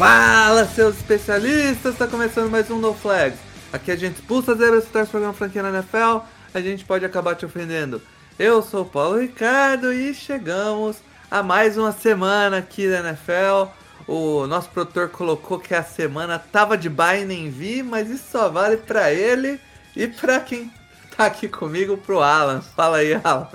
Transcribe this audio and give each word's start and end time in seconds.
Fala, 0.00 0.64
seus 0.64 0.96
especialistas! 0.96 1.92
Está 1.92 2.06
começando 2.06 2.50
mais 2.50 2.70
um 2.70 2.78
No 2.78 2.94
Flags. 2.94 3.38
Aqui 3.70 3.90
a 3.90 3.96
gente 3.96 4.14
expulsa 4.14 4.54
zebras 4.54 4.84
se 4.84 4.90
torce 4.90 5.10
programa 5.10 5.34
franquia 5.34 5.62
na 5.62 5.68
NFL, 5.68 6.24
a 6.54 6.60
gente 6.62 6.86
pode 6.86 7.04
acabar 7.04 7.34
te 7.34 7.44
ofendendo. 7.44 8.00
Eu 8.38 8.62
sou 8.62 8.80
o 8.80 8.86
Paulo 8.86 9.20
Ricardo 9.20 9.92
e 9.92 10.14
chegamos 10.14 10.96
a 11.30 11.42
mais 11.42 11.76
uma 11.76 11.92
semana 11.92 12.56
aqui 12.56 12.88
da 12.88 13.00
NFL. 13.00 13.70
O 14.08 14.46
nosso 14.46 14.70
produtor 14.70 15.10
colocou 15.10 15.58
que 15.58 15.74
a 15.74 15.82
semana 15.82 16.38
tava 16.38 16.78
de 16.78 16.88
bye 16.88 17.26
nem 17.26 17.50
vi, 17.50 17.82
mas 17.82 18.08
isso 18.08 18.24
só 18.32 18.48
vale 18.48 18.78
pra 18.78 19.12
ele 19.12 19.60
e 19.94 20.08
pra 20.08 20.40
quem 20.40 20.72
tá 21.14 21.26
aqui 21.26 21.46
comigo, 21.46 21.98
pro 21.98 22.22
Alan. 22.22 22.62
Fala 22.62 22.96
aí, 22.96 23.20
Alan. 23.22 23.48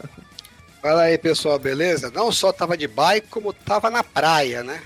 Fala 0.80 1.02
aí, 1.02 1.18
pessoal, 1.18 1.58
beleza? 1.58 2.12
Não 2.14 2.32
só 2.32 2.54
tava 2.54 2.78
de 2.78 2.88
bike, 2.88 3.30
como 3.30 3.52
tava 3.52 3.90
na 3.90 4.04
praia, 4.04 4.64
né? 4.64 4.80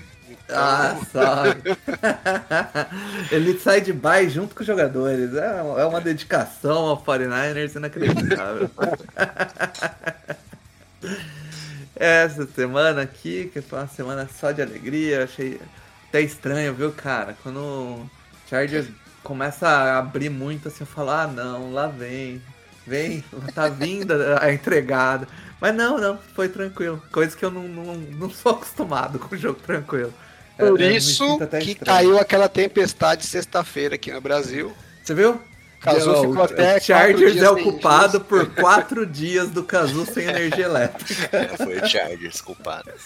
Ah, 0.52 0.98
só. 1.10 1.44
Ele 3.34 3.58
sai 3.58 3.80
de 3.80 3.92
bye 3.92 4.28
junto 4.28 4.54
com 4.54 4.60
os 4.62 4.66
jogadores. 4.66 5.34
É 5.34 5.58
é 5.78 5.84
uma 5.84 6.00
dedicação 6.00 6.86
ao 6.86 7.02
49ers 7.02 7.76
inacreditável. 7.76 8.70
Essa 11.96 12.46
semana 12.46 13.02
aqui, 13.02 13.50
que 13.52 13.60
foi 13.60 13.78
uma 13.78 13.88
semana 13.88 14.28
só 14.38 14.52
de 14.52 14.62
alegria, 14.62 15.24
achei 15.24 15.60
até 16.08 16.22
estranho, 16.22 16.74
viu, 16.74 16.92
cara? 16.92 17.36
Quando 17.42 17.58
o 17.58 18.10
Chargers 18.48 18.88
começa 19.22 19.68
a 19.68 19.98
abrir 19.98 20.30
muito 20.30 20.68
assim, 20.68 20.78
eu 20.80 20.86
falo, 20.86 21.10
ah 21.10 21.26
não, 21.26 21.72
lá 21.72 21.86
vem, 21.88 22.42
vem, 22.86 23.22
tá 23.54 23.68
vindo 23.68 24.14
a 24.40 24.52
entregada. 24.52 25.28
Mas 25.60 25.74
não, 25.74 25.98
não, 25.98 26.18
foi 26.34 26.48
tranquilo. 26.48 27.02
Coisa 27.12 27.36
que 27.36 27.44
eu 27.44 27.50
não, 27.50 27.68
não, 27.68 27.94
não 27.94 28.30
sou 28.30 28.52
acostumado 28.52 29.18
com 29.18 29.34
o 29.34 29.38
jogo 29.38 29.60
tranquilo. 29.60 30.12
Por 30.60 30.68
Eu- 30.68 30.76
eu 30.86 30.90
me 30.92 30.96
isso 30.96 31.38
que 31.38 31.44
estranho. 31.72 31.76
caiu 31.84 32.18
aquela 32.18 32.48
tempestade 32.48 33.26
sexta-feira 33.26 33.94
aqui 33.96 34.12
no 34.12 34.20
Brasil. 34.20 34.72
Você 35.02 35.14
viu? 35.14 35.40
Cazu 35.80 36.14
ficou 36.14 36.36
o- 36.36 36.42
até 36.42 36.76
o 36.76 36.80
Chargers 36.82 37.36
é 37.38 37.50
ocupado 37.50 38.20
por 38.20 38.46
quatro 38.54 39.06
dias 39.06 39.48
do 39.48 39.64
Cazu 39.64 40.04
sem 40.04 40.24
energia 40.26 40.66
elétrica. 40.66 41.28
É, 41.32 41.56
foi 41.56 41.78
o 41.80 41.86
Chargers, 41.88 42.40
culpado. 42.42 42.90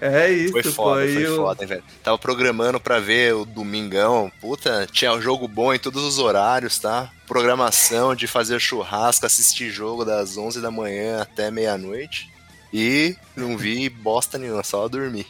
É 0.00 0.28
isso, 0.32 0.52
Foi 0.52 0.62
foda, 0.64 1.00
foi, 1.06 1.26
o- 1.28 1.36
foda, 1.36 1.64
velho. 1.66 1.84
Tava 2.02 2.18
programando 2.18 2.80
pra 2.80 2.98
ver 2.98 3.34
o 3.34 3.44
domingão. 3.44 4.32
Puta, 4.40 4.84
tinha 4.90 5.12
um 5.12 5.22
jogo 5.22 5.46
bom 5.46 5.72
em 5.72 5.78
todos 5.78 6.02
os 6.02 6.18
horários, 6.18 6.76
tá? 6.80 7.08
Programação 7.24 8.12
de 8.12 8.26
fazer 8.26 8.58
churrasco, 8.60 9.24
assistir 9.26 9.70
jogo 9.70 10.04
das 10.04 10.36
11 10.36 10.60
da 10.60 10.72
manhã 10.72 11.22
até 11.22 11.52
meia-noite. 11.52 12.31
E 12.72 13.16
não 13.36 13.56
vi 13.56 13.88
bosta 13.88 14.38
nenhuma, 14.38 14.62
só 14.62 14.88
dormir. 14.88 15.26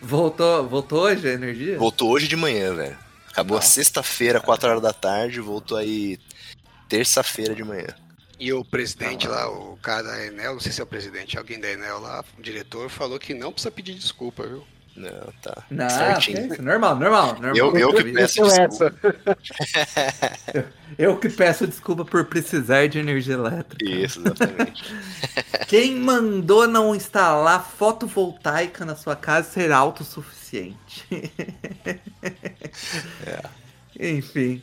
Voltou, 0.00 0.68
voltou 0.68 1.00
hoje 1.02 1.28
a 1.28 1.32
energia? 1.32 1.78
Voltou 1.78 2.10
hoje 2.10 2.28
de 2.28 2.36
manhã, 2.36 2.74
velho. 2.74 2.98
Acabou 3.30 3.56
a 3.56 3.62
sexta-feira, 3.62 4.40
4 4.40 4.68
horas 4.68 4.82
da 4.82 4.92
tarde, 4.92 5.40
voltou 5.40 5.76
aí 5.76 6.18
terça-feira 6.88 7.54
de 7.54 7.64
manhã. 7.64 7.88
E 8.38 8.52
o 8.52 8.64
presidente 8.64 9.26
lá, 9.26 9.50
o 9.50 9.76
cara 9.78 10.02
da 10.02 10.26
Enel, 10.26 10.54
não 10.54 10.60
sei 10.60 10.70
se 10.70 10.80
é 10.80 10.84
o 10.84 10.86
presidente, 10.86 11.36
alguém 11.36 11.58
da 11.58 11.70
Enel 11.70 11.98
lá, 11.98 12.24
o 12.38 12.42
diretor, 12.42 12.88
falou 12.88 13.18
que 13.18 13.34
não 13.34 13.52
precisa 13.52 13.70
pedir 13.70 13.94
desculpa, 13.94 14.46
viu? 14.46 14.64
Não, 14.98 15.32
tá. 15.42 15.62
Não, 15.70 15.86
que 15.86 15.92
certinho. 15.92 16.52
isso, 16.52 16.62
normal, 16.62 16.96
normal, 16.96 17.34
normal. 17.34 17.56
Eu, 17.56 17.76
eu 17.76 17.94
que 17.94 18.12
peço 18.12 18.42
desculpa. 18.42 18.94
Eu 20.98 21.16
que 21.16 21.28
peço 21.28 21.64
desculpa 21.64 22.04
por 22.04 22.24
precisar 22.24 22.88
de 22.88 22.98
energia 22.98 23.34
elétrica. 23.34 23.84
Isso, 23.84 24.20
exatamente. 24.20 24.82
Quem 25.68 25.94
mandou 25.94 26.66
não 26.66 26.92
instalar 26.92 27.64
fotovoltaica 27.64 28.84
na 28.84 28.96
sua 28.96 29.14
casa 29.14 29.48
será 29.48 29.76
autossuficiente. 29.76 31.06
Enfim. 33.98 34.60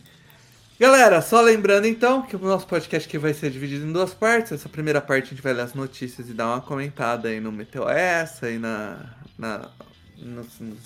Galera, 0.77 1.21
só 1.21 1.39
lembrando 1.39 1.87
então 1.87 2.21
que 2.21 2.35
o 2.35 2.39
nosso 2.39 2.67
podcast 2.67 3.07
aqui 3.07 3.17
vai 3.17 3.33
ser 3.33 3.49
dividido 3.49 3.85
em 3.85 3.93
duas 3.93 4.13
partes. 4.13 4.51
Essa 4.51 4.67
primeira 4.67 4.99
parte 4.99 5.27
a 5.27 5.29
gente 5.29 5.41
vai 5.41 5.53
ler 5.53 5.61
as 5.61 5.73
notícias 5.73 6.29
e 6.29 6.33
dar 6.33 6.47
uma 6.47 6.59
comentada 6.59 7.29
aí 7.29 7.39
no 7.39 7.49
Meteu 7.49 7.87
essa 7.87 8.51
e 8.51 8.59
na, 8.59 8.97
na 9.37 9.69
no, 10.17 10.45
no, 10.59 10.77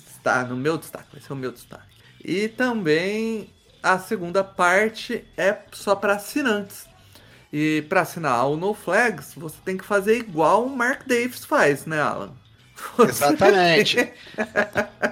no 0.48 0.56
meu 0.56 0.76
destaque, 0.78 1.08
vai 1.12 1.20
ser 1.20 1.32
o 1.32 1.36
meu 1.36 1.52
destaque. 1.52 1.84
E 2.24 2.48
também 2.48 3.50
a 3.82 3.98
segunda 3.98 4.44
parte 4.44 5.24
é 5.36 5.56
só 5.72 5.94
para 5.94 6.14
assinantes. 6.14 6.86
E 7.52 7.82
para 7.88 8.02
assinar 8.02 8.46
o 8.48 8.56
No 8.56 8.74
Flags, 8.74 9.32
você 9.34 9.56
tem 9.64 9.76
que 9.76 9.84
fazer 9.84 10.16
igual 10.18 10.64
o 10.66 10.70
Mark 10.76 11.02
Davis 11.06 11.44
faz, 11.44 11.84
né, 11.86 12.00
Alan? 12.00 12.32
Você- 12.96 13.10
Exatamente. 13.24 14.12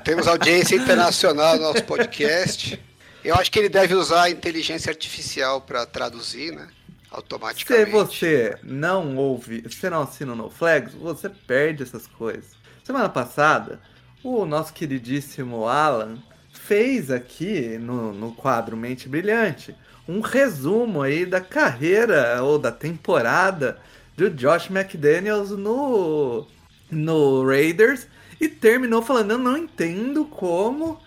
Temos 0.05 0.27
audiência 0.29 0.77
internacional 0.77 1.57
no 1.57 1.63
nosso 1.63 1.85
podcast. 1.85 2.81
Eu 3.25 3.35
acho 3.35 3.51
que 3.51 3.59
ele 3.59 3.69
deve 3.69 3.95
usar 3.95 4.23
a 4.25 4.31
inteligência 4.31 4.91
artificial 4.91 5.61
para 5.61 5.85
traduzir, 5.85 6.53
né? 6.53 6.69
Se 6.69 7.15
Automaticamente. 7.15 7.91
você 7.91 8.59
não 8.63 9.17
ouve, 9.17 9.63
se 9.69 9.77
você 9.77 9.91
não 9.91 10.03
assina 10.03 10.33
o 10.33 10.37
No 10.37 10.51
Flags, 10.51 10.95
você 10.95 11.29
perde 11.29 11.83
essas 11.83 12.07
coisas. 12.07 12.53
Semana 12.85 13.09
passada, 13.09 13.81
o 14.23 14.45
nosso 14.45 14.73
queridíssimo 14.73 15.67
Alan 15.67 16.19
fez 16.53 17.11
aqui 17.11 17.79
no, 17.79 18.13
no 18.13 18.33
quadro 18.33 18.77
Mente 18.77 19.09
Brilhante 19.09 19.75
um 20.09 20.21
resumo 20.21 21.03
aí 21.03 21.27
da 21.27 21.41
carreira 21.41 22.43
ou 22.43 22.59
da 22.59 22.73
temporada 22.73 23.79
do 24.17 24.31
Josh 24.31 24.71
McDaniels 24.71 25.51
no, 25.51 26.47
no 26.91 27.47
Raiders 27.47 28.07
e 28.41 28.49
terminou 28.49 29.03
falando: 29.03 29.33
Eu 29.33 29.39
não 29.39 29.57
entendo 29.57 30.25
como 30.25 30.99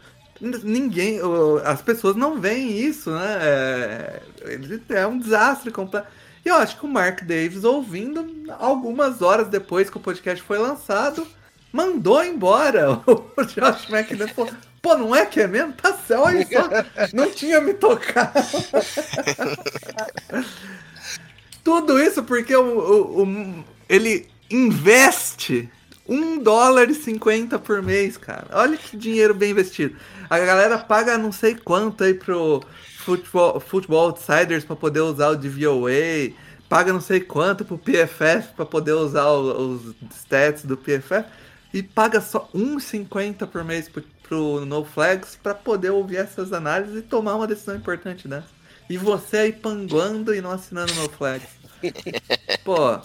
ninguém, 0.63 1.19
as 1.65 1.81
pessoas 1.81 2.15
não 2.15 2.39
veem 2.39 2.77
isso, 2.77 3.11
né? 3.11 3.37
É, 3.41 4.21
é 4.89 5.07
um 5.07 5.17
desastre 5.17 5.71
completo. 5.71 6.07
E 6.43 6.49
eu 6.49 6.55
acho 6.55 6.77
que 6.79 6.85
o 6.85 6.89
Mark 6.89 7.21
Davis, 7.23 7.63
ouvindo, 7.63 8.27
algumas 8.57 9.21
horas 9.21 9.47
depois 9.47 9.89
que 9.89 9.97
o 9.97 10.01
podcast 10.01 10.43
foi 10.43 10.57
lançado, 10.57 11.27
mandou 11.71 12.23
embora 12.23 12.99
o 13.07 13.43
Josh 13.45 13.89
McDaniels. 13.89 14.31
Falou, 14.31 14.51
Pô, 14.81 14.97
não 14.97 15.15
é 15.15 15.25
que 15.27 15.39
é 15.39 15.47
mesmo? 15.47 15.73
Tá 15.73 15.93
certo, 15.93 16.23
olha 16.23 16.45
só. 16.47 16.67
Não 17.13 17.29
tinha 17.31 17.61
me 17.61 17.73
tocado. 17.75 18.33
Tudo 21.63 21.99
isso 22.01 22.23
porque 22.23 22.55
o, 22.55 22.79
o- 22.79 23.23
o- 23.23 23.63
ele 23.87 24.27
investe 24.49 25.69
um 26.07 26.39
dólar 26.39 26.89
e 26.89 26.95
50 26.95 27.59
por 27.59 27.81
mês, 27.81 28.17
cara. 28.17 28.47
Olha 28.51 28.75
que 28.75 28.97
dinheiro 28.97 29.33
bem 29.33 29.51
investido. 29.51 29.95
A 30.29 30.39
galera 30.39 30.77
paga 30.79 31.17
não 31.17 31.31
sei 31.31 31.55
quanto 31.55 32.03
aí 32.03 32.13
pro 32.15 32.61
Football, 33.05 33.59
Football 33.59 34.07
Outsiders 34.09 34.65
pra 34.65 34.75
poder 34.75 35.01
usar 35.01 35.29
o 35.29 35.37
DVOA. 35.37 36.31
Paga 36.67 36.91
não 36.91 37.01
sei 37.01 37.19
quanto 37.19 37.63
pro 37.63 37.77
PFF 37.77 38.53
pra 38.55 38.65
poder 38.65 38.93
usar 38.93 39.27
o- 39.29 39.75
os 39.75 39.95
stats 40.15 40.63
do 40.63 40.75
PFF. 40.75 41.23
E 41.73 41.81
paga 41.81 42.19
só 42.19 42.49
1,50 42.53 43.47
por 43.47 43.63
mês 43.63 43.87
pro, 43.87 44.03
pro 44.23 44.65
No 44.65 44.83
Flags 44.83 45.37
pra 45.41 45.55
poder 45.55 45.91
ouvir 45.91 46.17
essas 46.17 46.51
análises 46.51 46.97
e 46.97 47.01
tomar 47.01 47.35
uma 47.35 47.47
decisão 47.47 47.75
importante 47.75 48.27
dessa. 48.27 48.47
E 48.89 48.97
você 48.97 49.37
aí 49.37 49.53
panguando 49.53 50.35
e 50.35 50.41
não 50.41 50.51
assinando 50.51 50.93
No 50.95 51.09
Flags. 51.09 51.47
Pô, 52.63 52.99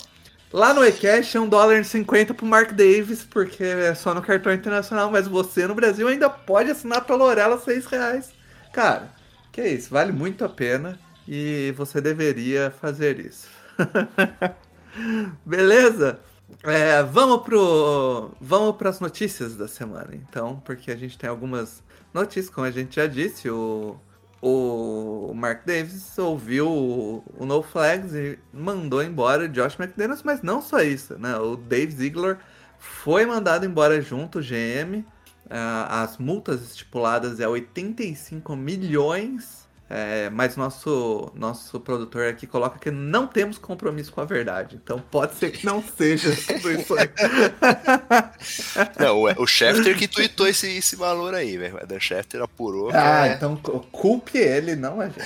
lá 0.52 0.74
no 0.74 0.84
eCash 0.84 1.36
é 1.36 1.40
um 1.40 1.48
dólar 1.48 1.78
e 1.78 1.84
50 1.84 2.34
pro 2.34 2.44
Mark 2.44 2.72
Davis, 2.72 3.22
porque 3.22 3.62
é 3.62 3.94
só 3.94 4.12
no 4.12 4.20
cartão 4.20 4.52
internacional, 4.52 5.10
mas 5.10 5.28
você 5.28 5.66
no 5.66 5.74
Brasil 5.74 6.08
ainda 6.08 6.28
pode 6.28 6.70
assinar 6.70 7.04
pela 7.04 7.24
Orela 7.24 7.58
6 7.58 7.86
reais. 7.86 8.32
Cara, 8.72 9.10
que 9.52 9.62
isso, 9.62 9.90
vale 9.90 10.12
muito 10.12 10.44
a 10.44 10.48
pena 10.48 10.98
e 11.26 11.72
você 11.76 12.00
deveria 12.00 12.70
fazer 12.80 13.18
isso. 13.18 13.48
Beleza? 15.46 16.18
É, 16.62 17.02
vamos 17.02 17.42
pro 17.42 18.30
vamos 18.40 18.76
para 18.76 18.90
as 18.90 19.00
notícias 19.00 19.56
da 19.56 19.66
semana, 19.66 20.14
então, 20.14 20.60
porque 20.64 20.90
a 20.90 20.96
gente 20.96 21.18
tem 21.18 21.28
algumas 21.28 21.82
notícias, 22.14 22.54
como 22.54 22.66
a 22.66 22.70
gente 22.70 22.96
já 22.96 23.06
disse, 23.06 23.50
o 23.50 23.98
o 24.40 25.32
Mark 25.34 25.64
Davis 25.64 26.16
ouviu 26.18 26.68
o, 26.68 27.24
o 27.36 27.46
No 27.46 27.62
Flags 27.62 28.14
e 28.14 28.38
mandou 28.52 29.02
embora 29.02 29.44
o 29.44 29.48
Josh 29.48 29.78
McDaniels, 29.78 30.22
mas 30.22 30.42
não 30.42 30.60
só 30.60 30.80
isso, 30.80 31.18
né? 31.18 31.36
O 31.36 31.56
Dave 31.56 31.92
Ziegler 31.92 32.38
foi 32.78 33.24
mandado 33.26 33.64
embora 33.64 34.00
junto 34.00 34.38
o 34.38 34.42
GM. 34.42 35.04
Ah, 35.48 36.02
as 36.02 36.18
multas 36.18 36.62
estipuladas 36.62 37.40
é 37.40 37.48
85 37.48 38.54
milhões. 38.54 39.65
É, 39.88 40.28
mas 40.30 40.56
nosso, 40.56 41.30
nosso 41.34 41.78
produtor 41.78 42.26
aqui 42.26 42.44
coloca 42.44 42.76
que 42.76 42.90
não 42.90 43.24
temos 43.24 43.56
compromisso 43.56 44.12
com 44.12 44.20
a 44.20 44.24
verdade. 44.24 44.74
Então 44.82 44.98
pode 44.98 45.36
ser 45.36 45.52
que 45.52 45.64
não 45.64 45.82
seja 45.96 46.36
tudo 46.46 46.72
isso 46.72 46.94
aí. 46.94 47.08
Não, 48.98 49.18
o, 49.18 49.42
o 49.42 49.46
Schefter 49.46 49.96
que 49.96 50.08
tweetou 50.08 50.48
esse, 50.48 50.76
esse 50.76 50.96
valor 50.96 51.34
aí, 51.34 51.56
velho. 51.56 51.78
O 51.94 52.00
Schefter 52.00 52.42
apurou. 52.42 52.90
Ah, 52.92 53.28
é, 53.28 53.34
então 53.34 53.56
culpe 53.56 54.38
ele, 54.38 54.74
não 54.74 55.00
a 55.00 55.06
gente. 55.06 55.24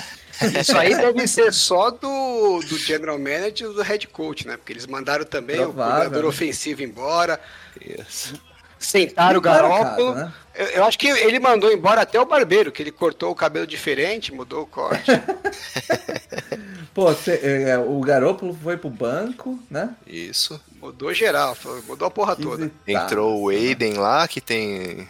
Isso 0.59 0.77
aí 0.77 0.95
deve 0.95 1.27
ser 1.27 1.53
só 1.53 1.91
do, 1.91 2.61
do 2.61 2.79
general 2.79 3.19
manager 3.19 3.71
e 3.71 3.75
do 3.75 3.83
head 3.83 4.07
coach, 4.09 4.47
né? 4.47 4.57
Porque 4.57 4.73
eles 4.73 4.87
mandaram 4.87 5.25
também 5.25 5.57
o 5.57 5.65
Provável, 5.65 5.93
coordenador 5.93 6.23
né? 6.23 6.29
ofensivo 6.29 6.83
embora, 6.83 7.41
isso. 7.81 8.41
Sentaram 8.81 9.38
o 9.38 9.43
Garópolo. 9.43 10.15
cara, 10.15 10.25
né? 10.27 10.32
Eu, 10.55 10.67
eu 10.67 10.85
acho 10.85 10.99
que 10.99 11.06
ele 11.06 11.38
mandou 11.38 11.71
embora 11.73 12.00
até 12.03 12.21
o 12.21 12.27
barbeiro, 12.27 12.73
que 12.73 12.82
ele 12.82 12.91
cortou 12.91 13.31
o 13.31 13.35
cabelo 13.37 13.67
diferente, 13.67 14.32
mudou 14.35 14.62
o 14.62 14.67
corte. 14.67 15.11
Pô, 16.93 17.15
cê- 17.15 17.41
é, 17.43 17.79
o 17.79 18.00
Garoppolo 18.00 18.56
foi 18.61 18.77
pro 18.77 18.91
banco, 18.91 19.59
né? 19.71 19.94
Isso. 20.06 20.61
mudou 20.81 21.15
geral, 21.15 21.56
mudou 21.87 22.09
a 22.09 22.11
porra 22.11 22.35
toda. 22.35 22.71
Entrou 22.87 23.43
o 23.44 23.50
né? 23.50 23.56
Aiden 23.56 23.94
lá, 23.94 24.27
que 24.27 24.41
tem 24.41 25.06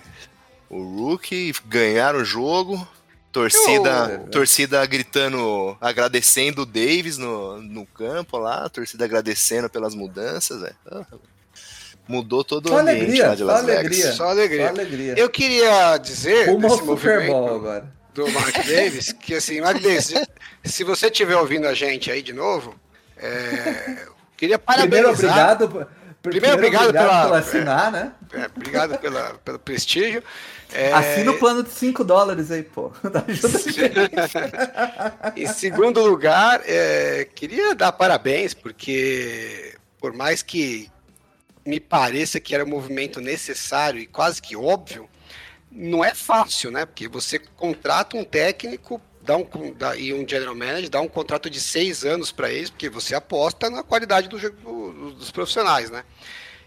o 0.69 0.83
Rookie, 0.83 1.53
ganharam 1.67 2.21
o 2.21 2.25
jogo. 2.25 2.87
Torcida, 3.33 4.21
Eu- 4.25 4.31
torcida 4.31 4.85
gritando, 4.87 5.77
agradecendo 5.81 6.63
o 6.63 6.67
Davis 6.67 7.17
no, 7.17 7.63
no 7.63 7.87
campo 7.87 8.37
lá, 8.37 8.69
torcida 8.69 9.05
agradecendo 9.05 9.71
pelas 9.71 9.95
mudanças, 9.95 10.61
velho. 10.61 10.77
Mudou 12.11 12.43
todo 12.43 12.69
Só 12.69 12.75
o 12.75 12.79
ambiente 12.79 13.03
alegria, 13.23 13.27
lá 13.29 13.35
de 13.35 13.41
só 13.41 13.47
Las 13.47 13.65
Vegas. 13.65 13.79
alegria. 13.81 14.13
Só 14.13 14.29
alegria. 14.29 14.67
Só 14.67 14.73
alegria. 14.73 15.15
Eu 15.17 15.31
queria 15.31 15.97
dizer 15.99 16.49
ao 16.49 16.59
desse 16.59 16.83
movimento 16.83 17.33
agora. 17.37 17.93
do 18.13 18.29
Mark 18.33 18.57
Davis, 18.67 19.13
que 19.13 19.35
assim, 19.35 19.61
Mark 19.61 19.81
Davis, 19.81 20.13
se- 20.65 20.83
você 20.85 21.07
estiver 21.07 21.37
ouvindo 21.37 21.67
a 21.69 21.75
gente 21.75 22.11
aí 22.11 22.21
de 22.23 22.33
novo, 22.33 22.75
é, 23.17 24.07
queria 24.37 24.59
Primeiro, 24.59 24.61
parabenizar. 24.61 25.13
obrigado. 25.13 25.69
pr- 25.69 25.85
Primeiro, 26.21 26.57
obrigado 26.57 26.93
pela- 26.93 27.27
por 27.29 27.37
assinar, 27.39 27.91
né? 27.93 28.13
É, 28.35 28.47
obrigado 28.55 28.99
pela, 28.99 29.35
pelo 29.45 29.59
prestígio. 29.59 30.23
É, 30.73 30.93
Assina 30.93 31.31
o 31.33 31.39
plano 31.39 31.63
de 31.63 31.71
5 31.71 32.05
dólares 32.05 32.51
aí, 32.51 32.63
pô. 32.63 32.93
Ajuda 33.27 33.59
a 33.59 33.61
gente. 33.61 34.11
Em 35.37 35.47
segundo 35.47 36.01
lugar, 36.05 36.61
é, 36.67 37.27
queria 37.35 37.75
dar 37.75 37.91
parabéns, 37.93 38.53
porque 38.53 39.75
por 39.99 40.13
mais 40.13 40.43
que 40.43 40.91
me 41.65 41.79
pareça 41.81 42.41
que 42.41 42.55
era 42.55 42.65
um 42.65 42.69
movimento 42.69 43.21
necessário 43.21 44.01
e 44.01 44.07
quase 44.07 44.41
que 44.41 44.57
óbvio, 44.57 45.09
não 45.71 46.05
é 46.05 46.15
fácil, 46.15 46.71
né? 46.71 46.85
Porque 46.87 47.07
você 47.09 47.39
contrata 47.39 48.17
um 48.17 48.25
técnico 48.25 49.01
dá 49.23 49.37
um, 49.37 49.47
dá- 49.77 49.97
e 49.97 50.13
um 50.13 50.27
general 50.27 50.55
manager, 50.55 50.89
dá 50.89 51.01
um 51.01 51.09
contrato 51.09 51.51
de 51.51 51.61
seis 51.61 52.05
anos 52.05 52.33
para 52.33 52.51
eles, 52.51 52.71
porque 52.71 52.89
você 52.89 53.15
aposta 53.15 53.69
na 53.71 53.83
qualidade 53.83 54.29
do 54.29 54.39
do- 54.39 55.11
dos 55.13 55.31
profissionais, 55.31 55.91
né? 55.91 56.05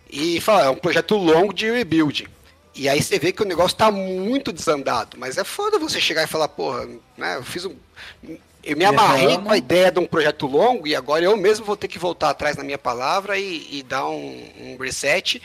E 0.10 0.40
fala, 0.40 0.66
é 0.66 0.70
um 0.70 0.76
projeto 0.76 1.16
longo 1.18 1.54
de 1.54 1.70
rebuilding. 1.72 2.28
E 2.76 2.88
aí 2.88 3.02
você 3.02 3.18
vê 3.20 3.32
que 3.32 3.42
o 3.42 3.46
negócio 3.46 3.78
tá 3.78 3.92
muito 3.92 4.52
desandado. 4.54 5.18
Mas 5.18 5.38
é 5.38 5.44
foda 5.44 5.80
você 5.80 6.00
chegar 6.00 6.24
e 6.24 6.28
falar, 6.28 6.48
porra, 6.48 6.88
né, 7.18 7.38
eu 7.38 7.44
fiz 7.44 7.66
um. 7.66 7.76
Eu 8.64 8.78
me 8.78 8.86
amarrei 8.86 9.38
com 9.38 9.52
a 9.52 9.58
ideia 9.58 9.92
de 9.92 10.00
um 10.00 10.06
projeto 10.06 10.48
longo 10.48 10.88
e 10.88 10.96
agora 10.96 11.26
eu 11.26 11.36
mesmo 11.36 11.66
vou 11.66 11.76
ter 11.76 11.90
que 11.90 12.00
voltar 12.00 12.30
atrás 12.30 12.56
na 12.56 12.64
minha 12.64 12.78
palavra 12.78 13.38
e, 13.38 13.68
e 13.70 13.84
dar 13.84 14.08
um, 14.08 14.50
um 14.58 14.78
reset 14.78 15.42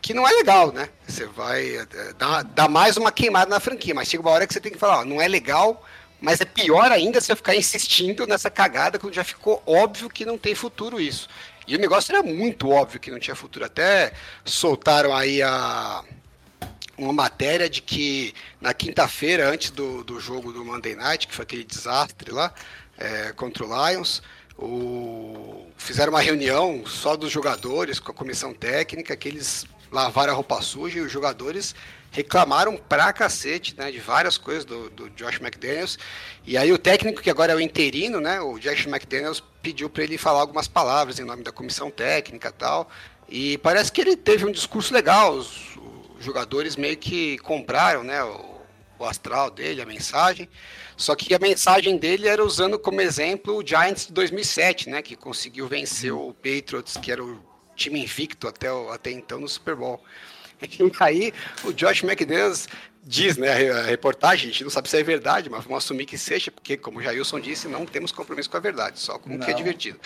que 0.00 0.14
não 0.14 0.26
é 0.26 0.30
legal, 0.30 0.72
né? 0.72 0.88
Você 1.06 1.26
vai 1.26 1.76
eh, 1.76 1.86
dar, 2.16 2.44
dar 2.44 2.68
mais 2.68 2.96
uma 2.96 3.10
queimada 3.10 3.50
na 3.50 3.60
franquia, 3.60 3.94
mas 3.94 4.08
chega 4.08 4.22
uma 4.22 4.30
hora 4.30 4.46
que 4.46 4.54
você 4.54 4.60
tem 4.60 4.72
que 4.72 4.78
falar, 4.78 5.00
ó, 5.00 5.04
não 5.04 5.20
é 5.20 5.26
legal, 5.26 5.84
mas 6.20 6.40
é 6.40 6.44
pior 6.44 6.90
ainda 6.92 7.20
você 7.20 7.34
ficar 7.34 7.56
insistindo 7.56 8.26
nessa 8.26 8.48
cagada 8.48 8.98
quando 8.98 9.14
já 9.14 9.24
ficou 9.24 9.62
óbvio 9.66 10.08
que 10.08 10.24
não 10.24 10.38
tem 10.38 10.54
futuro 10.54 11.00
isso. 11.00 11.28
E 11.66 11.76
o 11.76 11.78
negócio 11.78 12.14
era 12.14 12.22
muito 12.22 12.70
óbvio 12.70 13.00
que 13.00 13.10
não 13.10 13.18
tinha 13.18 13.34
futuro. 13.34 13.64
Até 13.64 14.12
soltaram 14.44 15.14
aí 15.14 15.42
a, 15.42 16.02
uma 17.00 17.12
matéria 17.12 17.68
de 17.68 17.80
que 17.80 18.34
na 18.60 18.74
quinta-feira, 18.74 19.48
antes 19.48 19.70
do, 19.70 20.04
do 20.04 20.20
jogo 20.20 20.52
do 20.52 20.64
Monday 20.64 20.94
Night, 20.94 21.26
que 21.26 21.34
foi 21.34 21.44
aquele 21.44 21.64
desastre 21.64 22.30
lá, 22.30 22.52
é, 22.98 23.32
contra 23.32 23.64
o 23.64 23.88
Lions, 23.90 24.22
o- 24.58 25.66
fizeram 25.76 26.12
uma 26.12 26.20
reunião 26.20 26.84
só 26.86 27.16
dos 27.16 27.30
jogadores 27.32 27.98
com 27.98 28.10
a 28.12 28.14
comissão 28.14 28.52
técnica, 28.52 29.16
que 29.16 29.28
eles 29.28 29.64
lavaram 29.90 30.32
a 30.32 30.36
roupa 30.36 30.60
suja 30.60 30.98
e 30.98 31.02
os 31.02 31.10
jogadores 31.10 31.74
reclamaram 32.12 32.76
pra 32.76 33.12
cacete, 33.12 33.74
né, 33.78 33.90
de 33.90 33.98
várias 33.98 34.36
coisas 34.36 34.64
do, 34.64 34.90
do 34.90 35.08
Josh 35.10 35.40
McDaniels. 35.40 35.98
E 36.44 36.56
aí 36.58 36.70
o 36.72 36.78
técnico, 36.78 37.22
que 37.22 37.30
agora 37.30 37.52
é 37.52 37.56
o 37.56 37.60
interino, 37.60 38.20
né, 38.20 38.40
o 38.40 38.58
Josh 38.58 38.86
McDaniels, 38.86 39.42
pediu 39.62 39.88
para 39.88 40.02
ele 40.04 40.18
falar 40.18 40.40
algumas 40.40 40.68
palavras 40.68 41.18
em 41.18 41.24
nome 41.24 41.42
da 41.42 41.52
comissão 41.52 41.90
técnica 41.90 42.48
e 42.48 42.52
tal. 42.52 42.90
E 43.28 43.58
parece 43.58 43.90
que 43.92 44.00
ele 44.00 44.16
teve 44.16 44.44
um 44.44 44.50
discurso 44.52 44.92
legal, 44.92 45.34
os, 45.34 45.78
os 46.20 46.26
jogadores 46.26 46.76
meio 46.76 46.98
que 46.98 47.38
compraram, 47.38 48.04
né, 48.04 48.22
o, 48.22 48.60
o 48.98 49.04
astral 49.06 49.50
dele, 49.50 49.80
a 49.80 49.86
mensagem. 49.86 50.48
Só 50.94 51.16
que 51.16 51.34
a 51.34 51.38
mensagem 51.38 51.96
dele 51.96 52.28
era 52.28 52.44
usando 52.44 52.78
como 52.78 53.00
exemplo 53.00 53.56
o 53.56 53.66
Giants 53.66 54.06
de 54.06 54.12
2007, 54.12 54.90
né, 54.90 55.00
que 55.00 55.16
conseguiu 55.16 55.66
vencer 55.66 56.12
o 56.12 56.34
Patriots, 56.34 56.98
que 56.98 57.10
era 57.10 57.24
o 57.24 57.42
time 57.74 58.02
invicto 58.02 58.46
até, 58.46 58.68
até 58.92 59.10
então 59.10 59.40
no 59.40 59.48
Super 59.48 59.74
Bowl. 59.74 60.04
E 60.62 60.92
aí 61.00 61.32
o 61.64 61.72
Josh 61.72 62.02
McDaniels 62.02 62.68
diz, 63.02 63.36
né, 63.36 63.50
a 63.50 63.54
re- 63.54 63.70
a 63.70 63.82
reportagem, 63.82 64.48
a 64.48 64.52
gente 64.52 64.62
não 64.64 64.70
sabe 64.70 64.88
se 64.88 64.96
é 64.98 65.02
verdade, 65.02 65.48
mas 65.50 65.64
vamos 65.64 65.84
assumir 65.84 66.06
que 66.06 66.18
seja, 66.18 66.50
porque 66.50 66.76
como 66.76 66.98
o 66.98 67.02
Jailson 67.02 67.40
disse, 67.40 67.66
não 67.68 67.84
temos 67.86 68.12
compromisso 68.12 68.48
com 68.50 68.56
a 68.56 68.60
verdade, 68.60 69.00
só 69.00 69.18
com 69.18 69.34
o 69.34 69.38
que 69.38 69.50
é 69.50 69.54
divertido. 69.54 69.98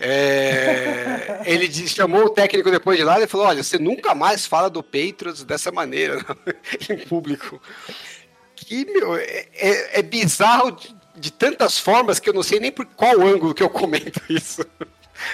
É, 0.00 1.42
ele 1.44 1.66
diz- 1.68 1.90
chamou 1.92 2.24
o 2.26 2.30
técnico 2.30 2.70
depois 2.70 2.96
de 2.98 3.04
lá 3.04 3.20
e 3.20 3.26
falou, 3.26 3.46
olha, 3.46 3.62
você 3.62 3.78
nunca 3.78 4.14
mais 4.14 4.46
fala 4.46 4.70
do 4.70 4.82
Patriots 4.82 5.42
dessa 5.44 5.70
maneira 5.72 6.24
em 6.88 6.96
público. 6.98 7.60
Que, 8.56 8.84
meu, 8.84 9.16
é, 9.16 9.46
é- 9.54 9.98
é 9.98 10.02
bizarro 10.02 10.72
de, 10.72 10.94
de 11.16 11.32
tantas 11.32 11.78
formas 11.78 12.18
que 12.18 12.28
eu 12.28 12.34
não 12.34 12.42
sei 12.42 12.60
nem 12.60 12.72
por 12.72 12.86
qual 12.86 13.20
ângulo 13.20 13.54
que 13.54 13.62
eu 13.62 13.70
comento 13.70 14.20
isso. 14.28 14.64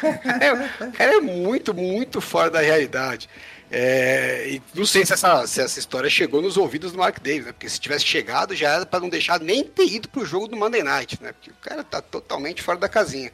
É, 0.02 0.88
cara 0.96 1.16
é 1.16 1.20
muito, 1.20 1.74
muito 1.74 2.18
fora 2.18 2.50
da 2.50 2.60
realidade. 2.60 3.28
É, 3.76 4.50
e 4.50 4.62
não 4.72 4.86
sei 4.86 5.04
se 5.04 5.12
essa, 5.12 5.44
se 5.48 5.60
essa 5.60 5.80
história 5.80 6.08
chegou 6.08 6.40
nos 6.40 6.56
ouvidos 6.56 6.92
do 6.92 6.98
Mark 6.98 7.18
Davis, 7.18 7.46
né? 7.46 7.50
Porque 7.50 7.68
se 7.68 7.80
tivesse 7.80 8.06
chegado, 8.06 8.54
já 8.54 8.70
era 8.70 8.86
para 8.86 9.00
não 9.00 9.08
deixar 9.08 9.40
nem 9.40 9.64
ter 9.64 9.86
ido 9.86 10.08
pro 10.08 10.24
jogo 10.24 10.46
do 10.46 10.56
Monday 10.56 10.84
Night, 10.84 11.20
né? 11.20 11.32
Porque 11.32 11.50
o 11.50 11.54
cara 11.60 11.82
tá 11.82 12.00
totalmente 12.00 12.62
fora 12.62 12.78
da 12.78 12.88
casinha. 12.88 13.32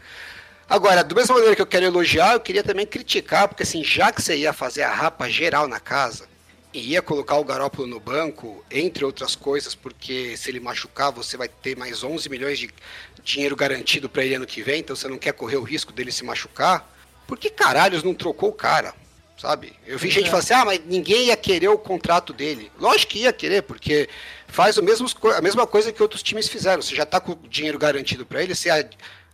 Agora, 0.66 1.04
da 1.04 1.14
mesma 1.14 1.35
maneira 1.35 1.54
que 1.54 1.61
eu 1.61 1.66
quero 1.66 1.85
elogiar, 1.85 2.32
eu 2.32 2.40
queria 2.40 2.62
também 2.62 2.87
criticar, 2.87 3.49
porque 3.49 3.64
assim, 3.64 3.85
já 3.85 4.11
que 4.11 4.23
você 4.23 4.35
ia 4.35 4.54
fazer 4.54 4.82
a 4.82 4.90
rapa 4.90 5.28
geral 5.28 5.68
na 5.68 5.78
casa, 5.78 6.26
e 6.73 6.92
ia 6.92 7.02
colocar 7.02 7.37
o 7.37 7.44
Garópolo 7.44 7.87
no 7.87 8.00
banco, 8.00 8.64
entre 8.70 9.04
outras 9.04 9.37
coisas, 9.37 9.75
porque 9.75 10.38
se 10.38 10.49
ele 10.49 10.61
machucar, 10.61 11.12
você 11.12 11.37
vai 11.37 11.49
ter 11.49 11.76
mais 11.76 12.02
11 12.02 12.30
milhões 12.30 12.59
de 12.59 12.70
dinheiro 13.23 13.54
garantido 13.54 14.09
para 14.09 14.25
ele 14.25 14.37
ano 14.37 14.47
que 14.47 14.62
vem, 14.62 14.80
então 14.80 14.97
você 14.97 15.06
não 15.06 15.18
quer 15.18 15.32
correr 15.32 15.56
o 15.56 15.62
risco 15.62 15.92
dele 15.92 16.11
se 16.11 16.25
machucar. 16.25 16.88
Por 17.26 17.37
que 17.37 17.50
caralhos 17.50 18.02
não 18.02 18.14
trocou 18.14 18.49
o 18.49 18.54
cara? 18.54 18.94
Sabe? 19.40 19.73
Eu 19.87 19.99
vi 19.99 20.11
gente 20.11 20.28
falar 20.28 20.40
assim, 20.40 20.52
ah, 20.52 20.66
mas 20.66 20.82
ninguém 20.85 21.28
ia 21.28 21.37
querer 21.37 21.68
o 21.68 21.78
contrato 21.78 22.30
dele. 22.30 22.70
Lógico 22.78 23.12
que 23.12 23.20
ia 23.20 23.32
querer, 23.32 23.62
porque 23.62 24.06
faz 24.47 24.76
o 24.76 24.82
mesmo, 24.82 25.09
a 25.35 25.40
mesma 25.40 25.66
coisa 25.66 25.90
que 25.90 26.02
outros 26.02 26.23
times 26.23 26.47
fizeram. 26.47 26.82
Você 26.82 26.94
já 26.94 27.04
está 27.04 27.18
com 27.18 27.32
o 27.32 27.49
dinheiro 27.49 27.78
garantido 27.78 28.26
para 28.26 28.42
ele, 28.42 28.54
você 28.54 28.68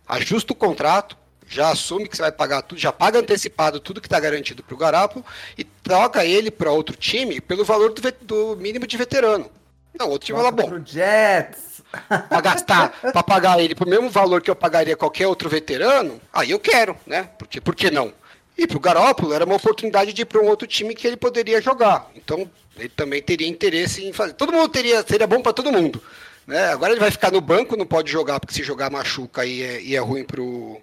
ajusta 0.07 0.53
o 0.53 0.55
contrato, 0.55 1.17
já 1.45 1.71
assume 1.71 2.07
que 2.07 2.15
você 2.15 2.21
vai 2.21 2.31
pagar 2.31 2.61
tudo, 2.61 2.79
já 2.79 2.89
paga 2.89 3.19
antecipado 3.19 3.81
tudo 3.81 3.99
que 3.99 4.07
está 4.07 4.17
garantido 4.17 4.63
para 4.63 4.73
o 4.73 4.77
Garapo 4.77 5.25
e 5.57 5.65
troca 5.65 6.23
ele 6.23 6.51
para 6.51 6.71
outro 6.71 6.95
time 6.95 7.41
pelo 7.41 7.65
valor 7.65 7.93
do, 7.93 8.01
do 8.21 8.55
mínimo 8.55 8.87
de 8.87 8.95
veterano. 8.95 9.51
Não, 9.99 10.07
outro 10.07 10.27
time 10.27 10.37
fala, 10.37 10.51
bom, 10.51 10.69
Pro 10.69 10.83
Jets. 10.85 11.81
para 12.07 12.41
gastar, 12.41 12.91
para 13.01 13.23
pagar 13.23 13.59
ele 13.59 13.75
pro 13.75 13.89
mesmo 13.89 14.09
valor 14.09 14.41
que 14.41 14.49
eu 14.49 14.55
pagaria 14.55 14.95
qualquer 14.95 15.27
outro 15.27 15.49
veterano, 15.49 16.21
aí 16.31 16.51
eu 16.51 16.59
quero, 16.59 16.95
né? 17.05 17.29
Porque, 17.37 17.59
por 17.59 17.75
que 17.75 17.91
não? 17.91 18.13
E 18.57 18.65
pro 18.65 18.79
Garópolo 18.79 19.33
era 19.33 19.45
uma 19.45 19.55
oportunidade 19.55 20.11
de 20.13 20.23
ir 20.23 20.25
para 20.25 20.41
um 20.41 20.47
outro 20.47 20.67
time 20.67 20.95
que 20.95 21.05
ele 21.05 21.17
poderia 21.17 21.61
jogar. 21.61 22.09
Então, 22.15 22.49
ele 22.75 22.89
também 22.89 23.21
teria 23.21 23.47
interesse 23.47 24.03
em 24.03 24.11
fazer. 24.11 24.33
Todo 24.33 24.51
mundo 24.51 24.69
teria, 24.69 25.03
seria 25.07 25.27
bom 25.27 25.41
para 25.41 25.53
todo 25.53 25.71
mundo. 25.71 26.01
Né? 26.45 26.69
Agora 26.69 26.91
ele 26.91 26.99
vai 26.99 27.11
ficar 27.11 27.31
no 27.31 27.41
banco, 27.41 27.75
não 27.75 27.85
pode 27.85 28.11
jogar, 28.11 28.39
porque 28.39 28.55
se 28.55 28.63
jogar 28.63 28.89
machuca 28.89 29.45
e 29.45 29.61
é, 29.61 29.81
e 29.81 29.95
é 29.95 29.99
ruim 29.99 30.23
pro, 30.23 30.81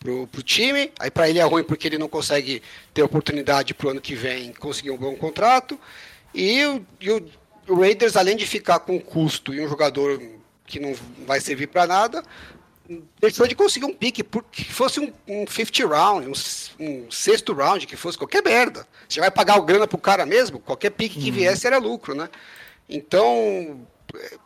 pro, 0.00 0.26
pro 0.26 0.42
time. 0.42 0.90
Aí 0.98 1.10
para 1.10 1.28
ele 1.28 1.38
é 1.38 1.44
ruim 1.44 1.62
porque 1.62 1.86
ele 1.86 1.98
não 1.98 2.08
consegue 2.08 2.62
ter 2.94 3.02
oportunidade 3.02 3.74
pro 3.74 3.90
ano 3.90 4.00
que 4.00 4.14
vem 4.14 4.52
conseguir 4.54 4.90
um 4.90 4.96
bom 4.96 5.14
contrato. 5.14 5.78
E, 6.34 6.64
o, 6.64 6.84
e 7.00 7.10
o, 7.10 7.28
o 7.68 7.80
Raiders, 7.80 8.16
além 8.16 8.36
de 8.36 8.46
ficar 8.46 8.80
com 8.80 8.98
custo 8.98 9.54
e 9.54 9.60
um 9.60 9.68
jogador 9.68 10.20
que 10.66 10.80
não 10.80 10.94
vai 11.26 11.40
servir 11.40 11.68
para 11.68 11.86
nada, 11.86 12.22
deixou 13.20 13.46
de 13.46 13.54
conseguir 13.54 13.86
um 13.86 13.94
pique, 13.94 14.22
porque 14.22 14.64
fosse 14.64 15.00
um, 15.00 15.12
um 15.26 15.46
50 15.46 15.86
round, 15.86 16.28
um, 16.28 16.32
um, 16.84 17.10
sexto 17.10 17.52
round, 17.52 17.86
que 17.86 17.96
fosse 17.96 18.16
qualquer 18.16 18.42
merda. 18.42 18.86
Você 19.08 19.20
vai 19.20 19.30
pagar 19.30 19.58
o 19.58 19.62
grana 19.62 19.86
pro 19.86 19.98
cara 19.98 20.24
mesmo, 20.26 20.58
qualquer 20.58 20.90
pique 20.90 21.20
que 21.20 21.30
uhum. 21.30 21.36
viesse 21.36 21.66
era 21.66 21.78
lucro, 21.78 22.14
né? 22.14 22.28
Então, 22.88 23.86
é, 24.14 24.38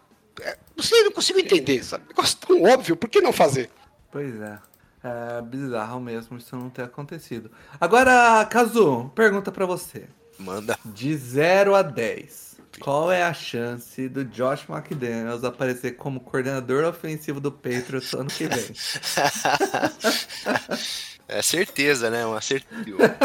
é, 0.43 0.59
não 0.77 0.83
sei, 0.83 1.05
não 1.05 1.13
consigo 1.13 1.39
entender, 1.39 1.85
sabe? 1.85 2.05
Negócio 2.09 2.39
tão 2.39 2.63
óbvio, 2.63 2.97
por 2.97 3.09
que 3.09 3.21
não 3.21 3.33
fazer? 3.33 3.71
Pois 4.11 4.41
é. 4.41 4.59
É 5.03 5.41
bizarro 5.41 5.99
mesmo 5.99 6.37
isso 6.37 6.55
não 6.55 6.69
ter 6.69 6.83
acontecido. 6.83 7.51
Agora, 7.81 8.45
Kazu, 8.45 9.11
pergunta 9.15 9.51
para 9.51 9.65
você. 9.65 10.07
Manda. 10.39 10.79
De 10.85 11.17
0 11.17 11.75
a 11.75 11.83
10, 11.83 12.50
qual 12.79 13.11
é 13.11 13.23
a 13.23 13.35
chance 13.35 14.09
do 14.09 14.25
Josh 14.25 14.69
McDaniels 14.69 15.45
aparecer 15.45 15.97
como 15.97 16.21
coordenador 16.21 16.85
ofensivo 16.85 17.41
do 17.41 17.51
Patriots 17.51 18.15
ano 18.15 18.31
que 18.31 18.47
vem? 18.47 18.71
é 21.27 21.43
certeza, 21.43 22.11
né? 22.11 22.25
Uma 22.25 22.41
certeza. 22.41 23.17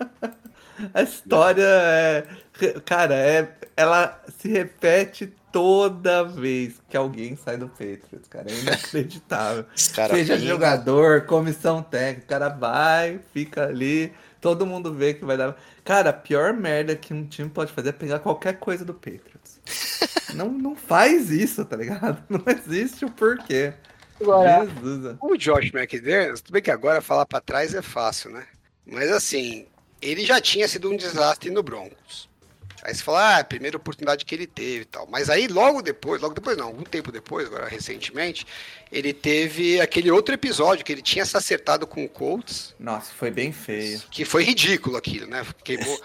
a 0.94 1.02
história 1.02 1.64
é. 1.64 2.26
Cara, 2.84 3.14
é, 3.14 3.54
ela 3.76 4.22
se 4.38 4.48
repete 4.48 5.32
toda 5.52 6.24
vez 6.24 6.74
que 6.88 6.96
alguém 6.96 7.36
sai 7.36 7.56
do 7.56 7.68
Patriots, 7.68 8.28
cara. 8.28 8.50
É 8.50 8.54
inacreditável. 8.54 9.64
Seja 9.74 10.38
jogador, 10.38 11.22
comissão 11.22 11.82
técnica, 11.82 12.24
o 12.24 12.28
cara 12.28 12.48
vai, 12.48 13.20
fica 13.32 13.64
ali, 13.64 14.12
todo 14.40 14.66
mundo 14.66 14.92
vê 14.92 15.14
que 15.14 15.24
vai 15.24 15.36
dar. 15.36 15.56
Cara, 15.84 16.10
a 16.10 16.12
pior 16.12 16.52
merda 16.52 16.96
que 16.96 17.12
um 17.12 17.26
time 17.26 17.48
pode 17.48 17.72
fazer 17.72 17.90
é 17.90 17.92
pegar 17.92 18.18
qualquer 18.20 18.58
coisa 18.58 18.84
do 18.84 18.94
Patriots. 18.94 19.60
não, 20.34 20.50
não 20.50 20.74
faz 20.74 21.30
isso, 21.30 21.64
tá 21.64 21.76
ligado? 21.76 22.22
Não 22.28 22.42
existe 22.46 23.04
o 23.04 23.10
porquê. 23.10 23.74
Agora, 24.20 24.66
Jesus. 24.66 25.16
o 25.20 25.36
Josh 25.36 25.72
McDaniels, 25.74 26.40
tudo 26.40 26.52
bem 26.52 26.62
que 26.62 26.70
agora 26.70 27.00
falar 27.00 27.24
para 27.24 27.40
trás 27.40 27.74
é 27.74 27.80
fácil, 27.80 28.30
né? 28.30 28.46
Mas 28.86 29.10
assim, 29.10 29.66
ele 30.00 30.24
já 30.24 30.40
tinha 30.40 30.68
sido 30.68 30.90
um 30.90 30.96
desastre 30.96 31.50
no 31.50 31.62
Broncos. 31.62 32.29
Aí 32.82 32.94
você 32.94 33.02
fala, 33.02 33.34
ah, 33.34 33.38
é 33.38 33.40
a 33.40 33.44
primeira 33.44 33.76
oportunidade 33.76 34.24
que 34.24 34.34
ele 34.34 34.46
teve 34.46 34.82
e 34.82 34.84
tal. 34.84 35.06
Mas 35.10 35.28
aí 35.28 35.46
logo 35.46 35.82
depois, 35.82 36.20
logo 36.20 36.34
depois 36.34 36.56
não, 36.56 36.66
algum 36.66 36.82
tempo 36.82 37.12
depois, 37.12 37.46
agora 37.46 37.68
recentemente, 37.68 38.46
ele 38.90 39.12
teve 39.12 39.80
aquele 39.80 40.10
outro 40.10 40.34
episódio 40.34 40.84
que 40.84 40.92
ele 40.92 41.02
tinha 41.02 41.24
se 41.24 41.36
acertado 41.36 41.86
com 41.86 42.04
o 42.04 42.08
Colts. 42.08 42.74
Nossa, 42.78 43.12
foi 43.12 43.30
bem 43.30 43.52
feio. 43.52 44.00
Que 44.10 44.24
foi 44.24 44.44
ridículo 44.44 44.96
aquilo, 44.96 45.26
né? 45.26 45.44
Queimou. 45.62 46.00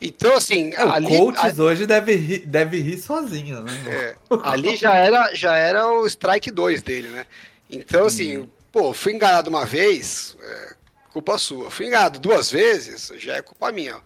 Então, 0.00 0.34
assim. 0.34 0.72
É, 0.74 0.82
ali, 0.82 1.06
o 1.06 1.08
Colts 1.08 1.60
a... 1.60 1.62
hoje 1.62 1.86
deve 1.86 2.14
rir, 2.14 2.46
deve 2.46 2.80
rir 2.80 2.98
sozinho, 2.98 3.62
né? 3.62 3.72
É, 3.86 4.16
ali 4.42 4.76
já 4.76 4.94
era, 4.94 5.34
já 5.34 5.56
era 5.56 5.88
o 5.88 6.06
strike 6.06 6.50
2 6.50 6.82
dele, 6.82 7.08
né? 7.08 7.26
Então, 7.68 8.06
assim, 8.06 8.38
hum. 8.38 8.48
pô, 8.70 8.92
fui 8.92 9.12
enganado 9.12 9.48
uma 9.48 9.64
vez, 9.64 10.36
é, 10.40 10.74
culpa 11.12 11.38
sua. 11.38 11.70
Fui 11.70 11.86
enganado 11.86 12.18
duas 12.18 12.50
vezes, 12.50 13.12
já 13.16 13.36
é 13.36 13.42
culpa 13.42 13.72
minha. 13.72 13.96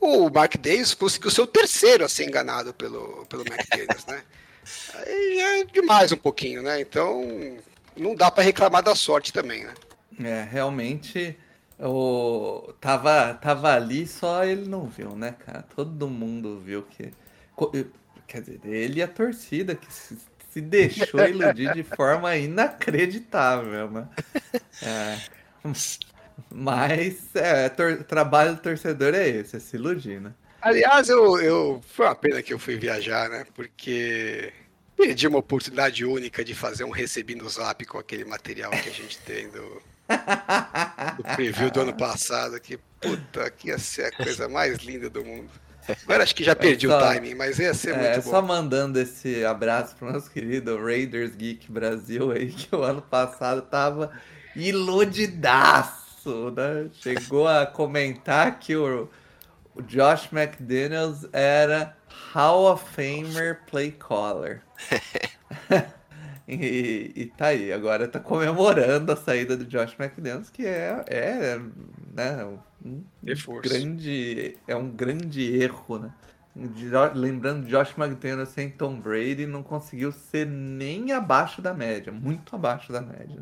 O 0.00 0.30
Mark 0.30 0.56
Davis 0.56 0.94
conseguiu 0.94 1.30
ser 1.30 1.42
o 1.42 1.46
terceiro 1.46 2.04
a 2.04 2.08
ser 2.08 2.26
enganado 2.26 2.72
pelo, 2.72 3.26
pelo 3.26 3.42
McDaniels, 3.42 4.06
né? 4.06 4.22
Aí 4.94 5.36
já 5.36 5.58
é 5.58 5.64
demais 5.64 6.12
um 6.12 6.16
pouquinho, 6.16 6.62
né? 6.62 6.80
Então, 6.80 7.22
não 7.96 8.14
dá 8.14 8.30
para 8.30 8.42
reclamar 8.42 8.82
da 8.82 8.94
sorte 8.94 9.32
também, 9.32 9.64
né? 9.64 9.74
É, 10.22 10.48
realmente 10.50 11.36
o 11.78 12.72
tava 12.80 13.34
tava 13.34 13.74
ali, 13.74 14.06
só 14.06 14.44
ele 14.44 14.68
não 14.68 14.86
viu, 14.86 15.16
né, 15.16 15.34
cara? 15.44 15.64
Todo 15.74 16.08
mundo 16.08 16.60
viu 16.60 16.82
que 16.82 17.12
quer 18.26 18.40
dizer, 18.42 18.60
ele 18.64 19.00
e 19.00 19.02
a 19.02 19.08
torcida 19.08 19.74
que 19.74 19.92
se, 19.92 20.16
se 20.50 20.60
deixou 20.60 21.20
iludir 21.26 21.72
de 21.74 21.82
forma 21.82 22.36
inacreditável, 22.36 23.90
né? 23.90 24.08
É, 24.82 25.18
mas 26.52 27.34
é, 27.34 27.68
tor 27.68 28.04
trabalho 28.04 28.54
do 28.54 28.60
torcedor 28.60 29.14
é 29.14 29.28
esse, 29.28 29.56
é 29.56 29.60
se 29.60 29.76
iludir, 29.76 30.20
né? 30.20 30.32
Aliás, 30.62 31.08
eu, 31.08 31.40
eu 31.40 31.80
foi 31.94 32.06
uma 32.06 32.14
pena 32.14 32.42
que 32.42 32.52
eu 32.52 32.58
fui 32.58 32.76
viajar, 32.76 33.28
né? 33.28 33.46
Porque 33.54 34.52
perdi 34.96 35.26
uma 35.26 35.38
oportunidade 35.38 36.04
única 36.04 36.44
de 36.44 36.54
fazer 36.54 36.84
um 36.84 36.90
recebi 36.90 37.34
no 37.34 37.48
zap 37.48 37.84
com 37.86 37.98
aquele 37.98 38.24
material 38.24 38.70
que 38.70 38.88
a 38.88 38.92
gente 38.92 39.18
tem 39.18 39.48
do, 39.48 39.82
do 41.16 41.24
preview 41.34 41.70
do 41.70 41.80
ano 41.80 41.94
passado. 41.94 42.60
Que 42.60 42.78
puta, 43.00 43.50
que 43.50 43.68
ia 43.68 43.78
ser 43.78 44.06
a 44.06 44.12
coisa 44.12 44.48
mais 44.48 44.78
linda 44.78 45.08
do 45.08 45.24
mundo. 45.24 45.50
Agora 46.04 46.22
acho 46.22 46.34
que 46.34 46.44
já 46.44 46.54
perdi 46.54 46.86
só, 46.86 46.98
o 46.98 47.00
timing, 47.00 47.34
mas 47.34 47.58
ia 47.58 47.72
ser 47.72 47.94
é, 47.94 48.12
muito 48.12 48.24
bom. 48.24 48.30
Só 48.30 48.42
mandando 48.42 49.00
esse 49.00 49.44
abraço 49.44 49.96
pro 49.96 50.12
nosso 50.12 50.30
querido 50.30 50.76
Raiders 50.76 51.34
Geek 51.34 51.70
Brasil 51.70 52.30
aí, 52.30 52.52
que 52.52 52.74
o 52.74 52.82
ano 52.82 53.02
passado 53.02 53.62
tava 53.62 54.12
iludidaço, 54.54 56.09
né? 56.28 56.88
Chegou 56.92 57.46
a 57.46 57.66
comentar 57.66 58.58
que 58.58 58.76
o, 58.76 59.08
o 59.74 59.82
Josh 59.82 60.30
McDaniels 60.32 61.26
era 61.32 61.96
Hall 62.32 62.72
of 62.72 62.84
Famer 62.94 63.60
play 63.66 63.92
caller. 63.92 64.62
e, 66.46 67.12
e 67.14 67.26
tá 67.36 67.46
aí, 67.46 67.72
agora 67.72 68.06
tá 68.06 68.20
comemorando 68.20 69.12
a 69.12 69.16
saída 69.16 69.56
do 69.56 69.64
Josh 69.64 69.96
McDaniels, 69.98 70.50
que 70.50 70.66
é, 70.66 71.04
é 71.06 71.60
né, 72.14 72.44
um 72.84 73.00
grande, 73.60 74.58
é 74.66 74.76
um 74.76 74.90
grande 74.90 75.62
erro, 75.62 75.98
né? 75.98 76.12
Lembrando, 77.14 77.68
Josh 77.68 77.96
McDaniels 77.96 78.48
sem 78.48 78.68
Tom 78.68 78.98
Brady 78.98 79.46
não 79.46 79.62
conseguiu 79.62 80.10
ser 80.10 80.46
nem 80.46 81.12
abaixo 81.12 81.62
da 81.62 81.72
média, 81.72 82.12
muito 82.12 82.54
abaixo 82.56 82.92
da 82.92 83.00
média. 83.00 83.40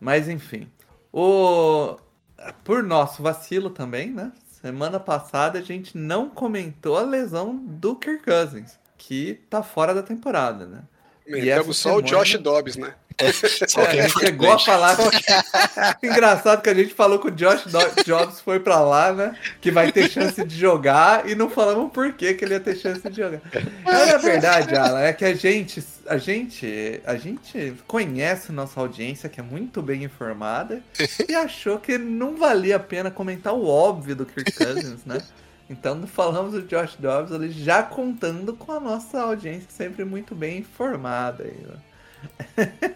Mas 0.00 0.28
enfim, 0.28 0.68
o 1.12 1.96
por 2.64 2.82
nosso 2.82 3.22
vacilo 3.22 3.70
também, 3.70 4.10
né? 4.10 4.32
Semana 4.60 5.00
passada 5.00 5.58
a 5.58 5.62
gente 5.62 5.96
não 5.96 6.28
comentou 6.28 6.96
a 6.96 7.02
lesão 7.02 7.56
do 7.56 7.96
Kirk 7.96 8.24
Cousins, 8.24 8.78
que 8.96 9.40
tá 9.48 9.62
fora 9.62 9.94
da 9.94 10.02
temporada, 10.02 10.66
né? 10.66 10.82
Comentamos 11.24 11.78
só 11.78 11.90
semana... 11.90 12.06
o 12.06 12.10
Josh 12.10 12.38
Dobbs, 12.38 12.76
né? 12.76 12.94
Só 13.68 13.86
que 13.86 13.98
é, 13.98 14.08
chegou 14.08 14.52
a 14.52 14.58
falar. 14.58 14.96
Engraçado 16.02 16.62
que 16.62 16.70
a 16.70 16.74
gente 16.74 16.94
falou 16.94 17.18
que 17.18 17.28
o 17.28 17.30
Josh 17.30 17.64
Jobs 18.04 18.40
foi 18.40 18.60
pra 18.60 18.80
lá, 18.80 19.12
né? 19.12 19.36
Que 19.60 19.70
vai 19.70 19.92
ter 19.92 20.08
chance 20.10 20.42
de 20.44 20.56
jogar 20.56 21.28
e 21.28 21.34
não 21.34 21.50
falamos 21.50 21.92
por 21.92 22.12
que, 22.12 22.36
ele 22.40 22.54
ia 22.54 22.60
ter 22.60 22.76
chance 22.76 23.08
de 23.08 23.16
jogar. 23.16 23.40
Mas 23.84 24.14
a 24.14 24.18
verdade, 24.18 24.74
Alan, 24.74 25.00
é 25.00 25.12
que 25.12 25.24
a 25.24 25.34
gente, 25.34 25.84
a 26.06 26.16
gente, 26.16 27.00
a 27.04 27.16
gente 27.16 27.74
conhece 27.86 28.52
nossa 28.52 28.80
audiência, 28.80 29.28
que 29.28 29.40
é 29.40 29.42
muito 29.42 29.82
bem 29.82 30.04
informada, 30.04 30.82
e 31.28 31.34
achou 31.34 31.78
que 31.78 31.98
não 31.98 32.36
valia 32.36 32.76
a 32.76 32.80
pena 32.80 33.10
comentar 33.10 33.54
o 33.54 33.66
óbvio 33.66 34.16
do 34.16 34.26
Kirk 34.26 34.52
Cousins, 34.52 35.04
né? 35.04 35.18
Então 35.70 36.04
falamos 36.04 36.52
do 36.52 36.62
Josh 36.62 36.96
Dobbs 36.98 37.30
ali 37.30 37.48
já 37.52 37.80
contando 37.80 38.54
com 38.54 38.72
a 38.72 38.80
nossa 38.80 39.20
audiência 39.20 39.68
sempre 39.70 40.04
muito 40.04 40.34
bem 40.34 40.58
informada. 40.58 41.44
Aí, 41.44 41.56
né? 41.64 41.76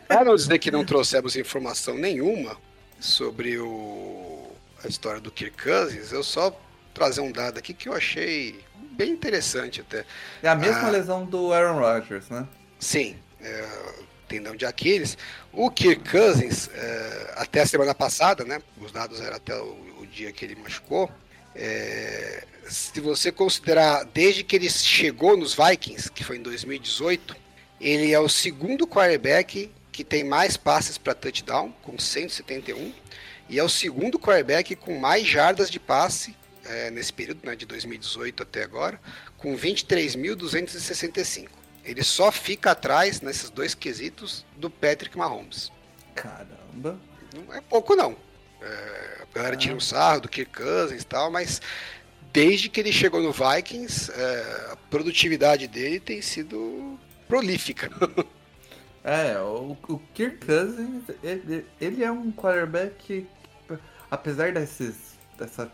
Para 0.07 0.25
não 0.25 0.37
dizer 0.37 0.59
que 0.59 0.71
não 0.71 0.85
trouxemos 0.85 1.37
informação 1.37 1.95
nenhuma 1.97 2.57
sobre 3.01 3.59
o, 3.59 4.51
a 4.85 4.89
história 4.89 5.21
do 5.21 5.31
Kirk 5.31 5.63
Cousins, 5.63 6.13
eu 6.13 6.23
só 6.23 6.59
trazer 6.93 7.21
um 7.21 7.33
dado 7.33 7.59
aqui 7.59 7.75
que 7.75 7.89
eu 7.89 7.93
achei 7.93 8.61
bem 8.93 9.11
interessante 9.11 9.81
até. 9.81 10.05
É 10.43 10.49
a 10.49 10.55
mesma 10.55 10.89
ah, 10.89 10.91
lesão 10.91 11.25
do 11.25 11.53
Aaron 11.53 11.79
Rodgers, 11.79 12.29
né? 12.29 12.47
Sim, 12.79 13.17
é, 13.41 13.69
tendão 14.29 14.55
de 14.55 14.65
Aquiles. 14.65 15.19
O 15.53 15.71
Kirk 15.71 16.09
Cousins, 16.09 16.69
é, 16.73 17.35
até 17.37 17.63
a 17.63 17.67
semana 17.67 17.95
passada, 17.95 18.45
né? 18.45 18.63
Os 18.81 18.93
dados 18.93 19.21
eram 19.21 19.37
até 19.37 19.57
o, 19.57 19.77
o 20.01 20.07
dia 20.07 20.33
que 20.33 20.45
ele 20.45 20.55
machucou. 20.55 21.11
É, 21.55 22.45
se 22.69 23.01
você 23.01 23.31
considerar 23.31 24.05
desde 24.05 24.43
que 24.43 24.57
ele 24.57 24.69
chegou 24.71 25.37
nos 25.37 25.55
Vikings, 25.55 26.11
que 26.11 26.25
foi 26.25 26.37
em 26.39 26.43
2018, 26.43 27.37
ele 27.81 28.13
é 28.13 28.21
o 28.21 28.29
segundo 28.29 28.87
quarterback 28.87 29.71
que 29.93 30.03
tem 30.03 30.25
mais 30.25 30.57
passes 30.57 30.99
para 30.99 31.15
touchdown, 31.15 31.73
com 31.83 31.99
171, 31.99 32.93
e 33.49 33.59
é 33.59 33.63
o 33.63 33.69
segundo 33.69 34.19
quarterback 34.19 34.75
com 34.75 34.99
mais 34.99 35.27
jardas 35.27 35.71
de 35.71 35.79
passe 35.79 36.35
é, 36.65 36.91
nesse 36.91 37.13
período, 37.13 37.47
né, 37.47 37.55
de 37.55 37.65
2018 37.65 38.43
até 38.43 38.65
agora, 38.65 39.01
com 39.39 39.57
23.265. 39.57 41.49
Ele 41.85 42.03
só 42.03 42.33
fica 42.33 42.73
atrás, 42.73 43.21
nesses 43.21 43.51
dois 43.51 43.75
quesitos, 43.75 44.45
do 44.57 44.69
Patrick 44.71 45.17
Mahomes. 45.17 45.71
Caramba! 46.15 46.99
Não 47.35 47.55
é 47.55 47.61
pouco, 47.61 47.95
não. 47.95 48.17
É, 48.63 49.23
a 49.23 49.35
galera 49.35 49.57
tira 49.57 49.75
um 49.75 49.81
sarro 49.81 50.23
do 50.23 50.29
Kirk 50.29 50.53
Cousins 50.53 51.03
e 51.03 51.07
tal, 51.07 51.31
mas 51.31 51.61
desde 52.33 52.69
que 52.69 52.81
ele 52.81 52.93
chegou 52.93 53.23
no 53.23 53.33
Vikings, 53.33 54.11
é, 54.11 54.71
a 54.73 54.77
produtividade 54.89 55.69
dele 55.69 56.01
tem 56.01 56.23
sido 56.23 56.99
prolífica. 57.29 57.91
É, 59.07 59.39
o, 59.39 59.77
Kirk 60.15 60.47
Cousins, 60.47 61.03
ele, 61.23 61.67
ele 61.79 62.03
é 62.03 62.11
um 62.11 62.33
quarterback 62.33 62.95
que, 62.99 63.27
apesar 64.11 64.51
desses, 64.53 65.19
dessa, 65.37 65.71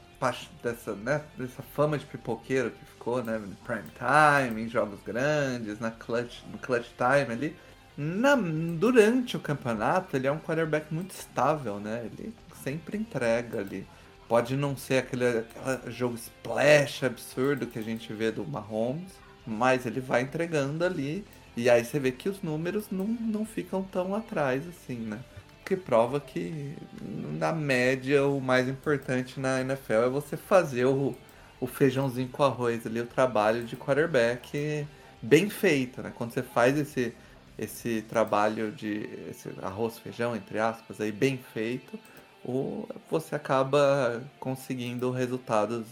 dessa, 0.61 0.97
né, 0.97 1.23
dessa 1.39 1.63
fama 1.63 1.97
de 1.97 2.05
pipoqueiro 2.07 2.73
que 2.73 2.85
ficou, 2.87 3.23
né, 3.23 3.39
no 3.39 3.55
prime 3.65 3.85
time, 3.95 4.63
em 4.63 4.69
jogos 4.69 4.99
grandes, 5.05 5.79
na 5.79 5.93
clutch, 5.93 6.43
no 6.51 6.59
clutch 6.59 6.89
time 6.97 7.33
ali, 7.33 7.57
na, 7.97 8.35
durante 8.35 9.37
o 9.37 9.41
campeonato, 9.41 10.17
ele 10.17 10.27
é 10.27 10.33
um 10.33 10.39
quarterback 10.39 10.93
muito 10.93 11.13
estável, 11.13 11.79
né? 11.79 12.07
Ele 12.07 12.35
sempre 12.65 12.97
entrega 12.97 13.61
ali. 13.61 13.87
Pode 14.27 14.57
não 14.57 14.77
ser 14.77 14.99
aquele, 14.99 15.27
aquele 15.27 15.93
jogo 15.93 16.15
splash 16.15 17.05
absurdo 17.05 17.67
que 17.67 17.79
a 17.79 17.83
gente 17.83 18.13
vê 18.13 18.31
do 18.31 18.47
Mahomes, 18.47 19.13
mas 19.47 19.87
ele 19.87 20.01
vai 20.01 20.23
entregando 20.23 20.85
ali. 20.85 21.27
E 21.57 21.69
aí 21.69 21.85
você 21.85 21.99
vê 21.99 22.13
que 22.13 22.29
os 22.29 22.43
números 22.43 22.87
não, 22.91 23.07
não 23.07 23.45
ficam 23.45 23.83
tão 23.83 24.15
atrás 24.15 24.67
assim, 24.69 24.97
né? 24.97 25.19
Que 25.65 25.77
prova 25.77 26.21
que, 26.21 26.75
na 27.39 27.53
média, 27.53 28.27
o 28.27 28.41
mais 28.41 28.69
importante 28.69 29.39
na 29.39 29.61
NFL 29.61 29.93
é 29.93 30.09
você 30.09 30.37
fazer 30.37 30.87
o, 30.87 31.15
o 31.61 31.67
feijãozinho 31.67 32.29
com 32.29 32.43
arroz 32.43 32.87
ali, 32.87 33.01
o 33.01 33.07
trabalho 33.07 33.65
de 33.65 33.77
quarterback 33.77 34.87
bem 35.23 35.51
feito, 35.51 36.03
né? 36.03 36.13
Quando 36.15 36.33
você 36.33 36.43
faz 36.43 36.79
esse, 36.79 37.15
esse 37.59 38.03
trabalho 38.09 38.73
de 38.73 39.09
esse 39.29 39.49
arroz, 39.63 39.99
feijão, 39.99 40.35
entre 40.35 40.59
aspas, 40.59 41.01
aí 41.01 41.13
bem 41.13 41.39
feito, 41.53 41.99
ou 42.45 42.89
você 43.11 43.35
acaba 43.35 44.23
conseguindo 44.39 45.11
resultados 45.11 45.87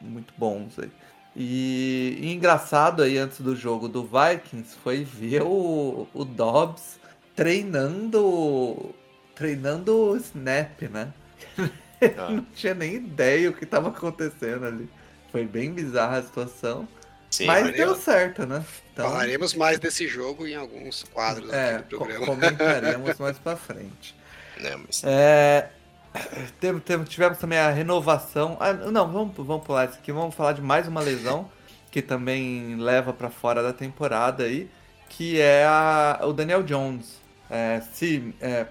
muito 0.00 0.34
bons 0.36 0.78
aí. 0.78 0.90
E, 1.36 2.18
e, 2.20 2.32
engraçado 2.32 3.02
aí 3.02 3.18
antes 3.18 3.40
do 3.40 3.56
jogo 3.56 3.88
do 3.88 4.04
Vikings 4.04 4.76
foi 4.82 5.02
ver 5.02 5.42
o, 5.42 6.06
o 6.14 6.24
Dobbs 6.24 7.00
treinando 7.34 8.94
treinando 9.34 10.10
o 10.10 10.16
snap, 10.16 10.82
né? 10.82 11.12
Ah. 12.18 12.28
não 12.28 12.44
tinha 12.54 12.74
nem 12.74 12.96
ideia 12.96 13.48
o 13.48 13.54
que 13.54 13.64
estava 13.64 13.88
acontecendo 13.88 14.66
ali. 14.66 14.86
Foi 15.32 15.46
bem 15.46 15.72
bizarra 15.72 16.18
a 16.18 16.22
situação. 16.22 16.86
Sim, 17.30 17.46
mas 17.46 17.72
deu 17.72 17.94
certo, 17.94 18.44
né? 18.44 18.62
Então, 18.92 19.10
falaremos 19.10 19.54
mais 19.54 19.78
desse 19.78 20.06
jogo 20.06 20.46
em 20.46 20.54
alguns 20.54 21.02
quadros 21.04 21.50
é, 21.50 21.78
do 21.78 21.96
programa. 21.96 22.26
Comentaremos 22.26 23.18
mais 23.18 23.38
pra 23.38 23.56
frente. 23.56 24.14
Não, 24.60 24.78
mas... 24.78 25.02
é, 25.02 25.70
tivemos 27.08 27.38
também 27.38 27.58
a 27.58 27.70
renovação. 27.70 28.56
Ah, 28.60 28.72
não, 28.72 29.10
vamos, 29.10 29.34
vamos 29.36 29.64
pular 29.64 29.86
isso 29.86 29.98
aqui. 29.98 30.12
Vamos 30.12 30.34
falar 30.34 30.52
de 30.52 30.62
mais 30.62 30.86
uma 30.86 31.00
lesão 31.00 31.50
que 31.90 32.02
também 32.02 32.76
leva 32.76 33.12
para 33.12 33.30
fora 33.30 33.62
da 33.62 33.72
temporada 33.72 34.44
aí, 34.44 34.68
que 35.08 35.40
é 35.40 35.64
a, 35.64 36.20
o 36.24 36.32
Daniel 36.32 36.62
Jones. 36.62 37.22
É, 37.50 37.80
se 37.92 38.34
é, 38.40 38.66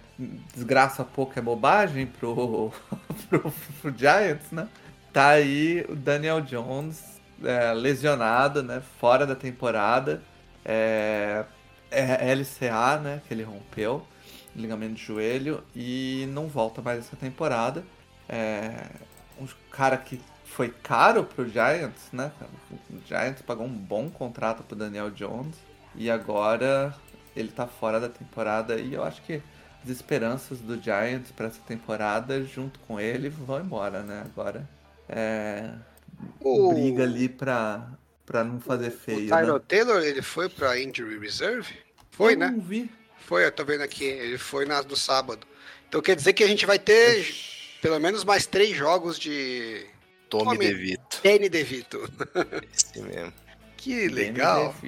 desgraça 0.53 1.03
pouco 1.03 1.37
é 1.37 1.41
bobagem 1.41 2.07
pro, 2.07 2.71
pro, 3.29 3.53
pro, 3.81 3.97
Giants, 3.97 4.51
né? 4.51 4.67
Tá 5.11 5.29
aí 5.29 5.85
o 5.87 5.95
Daniel 5.95 6.41
Jones 6.41 7.21
é, 7.43 7.71
lesionado, 7.73 8.63
né? 8.63 8.81
Fora 8.99 9.25
da 9.25 9.35
temporada. 9.35 10.21
É, 10.65 11.45
é 11.91 12.33
LCA, 12.33 12.97
né? 12.97 13.21
Que 13.27 13.33
ele 13.33 13.43
rompeu 13.43 14.05
ligamento 14.55 14.95
de 14.95 15.03
joelho 15.03 15.63
e 15.75 16.27
não 16.29 16.47
volta 16.47 16.81
mais 16.81 16.99
essa 16.99 17.15
temporada. 17.15 17.83
É 18.27 18.87
um 19.39 19.47
cara 19.71 19.97
que 19.97 20.19
foi 20.45 20.69
caro 20.69 21.23
pro 21.23 21.49
Giants, 21.49 22.11
né? 22.11 22.31
O 22.89 22.99
Giants 23.07 23.41
pagou 23.41 23.65
um 23.65 23.73
bom 23.73 24.09
contrato 24.09 24.63
pro 24.63 24.75
Daniel 24.75 25.09
Jones 25.09 25.55
e 25.95 26.09
agora 26.09 26.95
ele 27.35 27.49
tá 27.49 27.65
fora 27.65 27.99
da 27.99 28.09
temporada 28.09 28.79
e 28.79 28.93
eu 28.93 29.03
acho 29.03 29.21
que 29.23 29.41
as 29.83 29.89
esperanças 29.89 30.59
do 30.59 30.81
Giants 30.81 31.31
para 31.31 31.47
essa 31.47 31.59
temporada 31.61 32.43
junto 32.43 32.79
com 32.81 32.99
ele 32.99 33.29
vão 33.29 33.59
embora, 33.59 34.03
né? 34.03 34.23
Agora 34.25 34.69
é 35.09 35.73
o... 36.39 36.73
briga 36.73 37.03
ali 37.03 37.27
pra, 37.27 37.87
pra 38.25 38.43
não 38.43 38.59
fazer 38.59 38.91
feio. 38.91 39.25
O 39.25 39.29
Tyler 39.29 39.53
né? 39.53 39.61
Taylor 39.67 40.01
ele 40.01 40.21
foi 40.21 40.47
pra 40.47 40.79
injury 40.79 41.17
reserve? 41.19 41.73
Foi, 42.11 42.33
eu 42.33 42.39
né? 42.39 42.51
Não 42.51 42.61
vi. 42.61 42.89
Foi, 43.25 43.45
eu 43.45 43.51
tô 43.51 43.63
vendo 43.63 43.81
aqui, 43.81 44.03
ele 44.03 44.37
foi 44.37 44.65
na, 44.65 44.81
no 44.81 44.95
sábado. 44.95 45.47
Então 45.87 46.01
quer 46.01 46.15
dizer 46.15 46.33
que 46.33 46.43
a 46.43 46.47
gente 46.47 46.65
vai 46.65 46.79
ter 46.79 47.33
pelo 47.81 47.99
menos 47.99 48.23
mais 48.23 48.45
três 48.45 48.75
jogos 48.75 49.19
de. 49.19 49.85
Tome 50.29 50.57
DeVito. 50.57 51.19
Danny 51.23 51.49
DeVito. 51.49 52.09
Esse 52.73 53.01
mesmo. 53.01 53.33
Que 53.77 54.07
legal. 54.07 54.75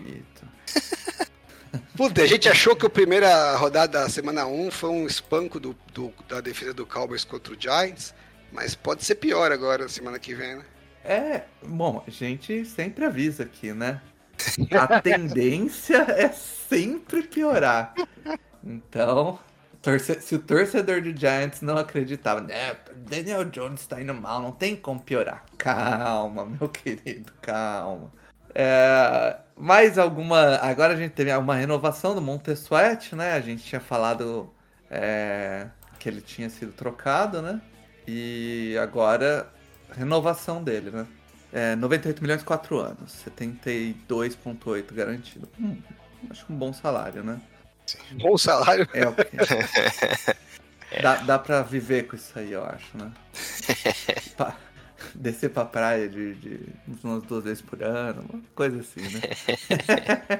Puta, 1.95 2.24
a 2.24 2.26
gente 2.26 2.50
achou 2.50 2.76
que 2.76 2.86
a 2.86 2.89
primeira 2.89 3.56
rodada 3.58 4.00
da 4.00 4.10
semana 4.10 4.48
1 4.48 4.71
foi 4.71 4.89
um 4.89 5.06
espanco 5.06 5.60
do, 5.60 5.76
do, 5.93 6.12
da 6.28 6.41
defesa 6.41 6.74
do 6.74 6.86
Cowboys 6.86 7.26
contra 7.26 7.54
o 7.54 7.58
Giants, 7.60 8.13
mas 8.52 8.76
pode 8.76 9.04
ser 9.04 9.15
pior 9.15 9.52
agora, 9.52 9.89
semana 9.89 10.17
que 10.17 10.34
vem, 10.34 10.56
né? 10.56 10.65
É, 11.04 11.43
bom, 11.62 12.04
a 12.08 12.10
gente 12.10 12.65
sempre 12.65 13.06
avisa 13.06 13.43
aqui, 13.43 13.74
né? 13.74 14.02
A 14.71 15.02
tendência 15.02 16.06
é 16.10 16.30
sempre 16.30 17.24
piorar. 17.24 17.93
Então, 18.63 19.39
se 20.21 20.36
o 20.36 20.39
torcedor 20.39 21.02
do 21.02 21.15
Giants 21.15 21.62
não 21.62 21.78
acreditava, 21.78 22.41
né, 22.41 22.76
Daniel 22.95 23.45
Jones 23.45 23.82
está 23.82 24.02
indo 24.02 24.13
mal, 24.13 24.41
não 24.41 24.52
tem 24.52 24.76
como 24.76 25.00
piorar. 25.00 25.45
Calma, 25.58 26.45
meu 26.45 26.69
querido, 26.69 27.32
calma. 27.41 28.12
É, 28.54 29.38
mais 29.56 29.98
alguma. 29.98 30.56
Agora 30.58 30.93
a 30.93 30.95
gente 30.95 31.12
teve 31.12 31.36
uma 31.36 31.56
renovação 31.56 32.15
do 32.15 32.21
Montesuete, 32.21 33.15
né? 33.15 33.34
A 33.34 33.41
gente 33.41 33.63
tinha 33.63 33.82
falado 33.82 34.50
é, 34.89 35.67
que 36.00 36.08
ele 36.08 36.21
tinha 36.21 36.50
sido 36.50 36.71
trocado, 36.71 37.41
né? 37.41 37.62
E 38.08 38.78
agora 38.82 39.52
renovação 39.91 40.63
dele, 40.63 40.89
né? 40.91 41.06
É, 41.56 41.74
98 41.78 42.22
milhões, 42.22 42.44
4 42.44 42.78
anos. 42.80 43.24
72,8 43.26 44.94
garantido. 44.94 45.48
Hum, 45.58 45.82
acho 46.30 46.46
um 46.52 46.56
bom 46.58 46.74
salário, 46.74 47.24
né? 47.24 47.39
Bom 48.22 48.38
salário? 48.38 48.86
É, 48.94 49.08
okay. 49.08 49.30
dá, 51.02 51.15
dá 51.15 51.39
pra 51.39 51.62
viver 51.62 52.08
com 52.08 52.18
isso 52.18 52.38
aí, 52.38 52.52
eu 52.52 52.62
acho, 52.65 52.98
né? 52.98 53.10
pra 54.36 54.58
descer 55.15 55.50
pra 55.50 55.63
praia 55.63 56.10
de, 56.10 56.36
de 56.36 56.60
umas 57.02 57.24
duas 57.24 57.46
vezes 57.46 57.62
por 57.62 57.82
ano, 57.82 58.26
uma 58.30 58.44
coisa 58.54 58.82
assim, 58.82 59.00
né? 59.02 59.22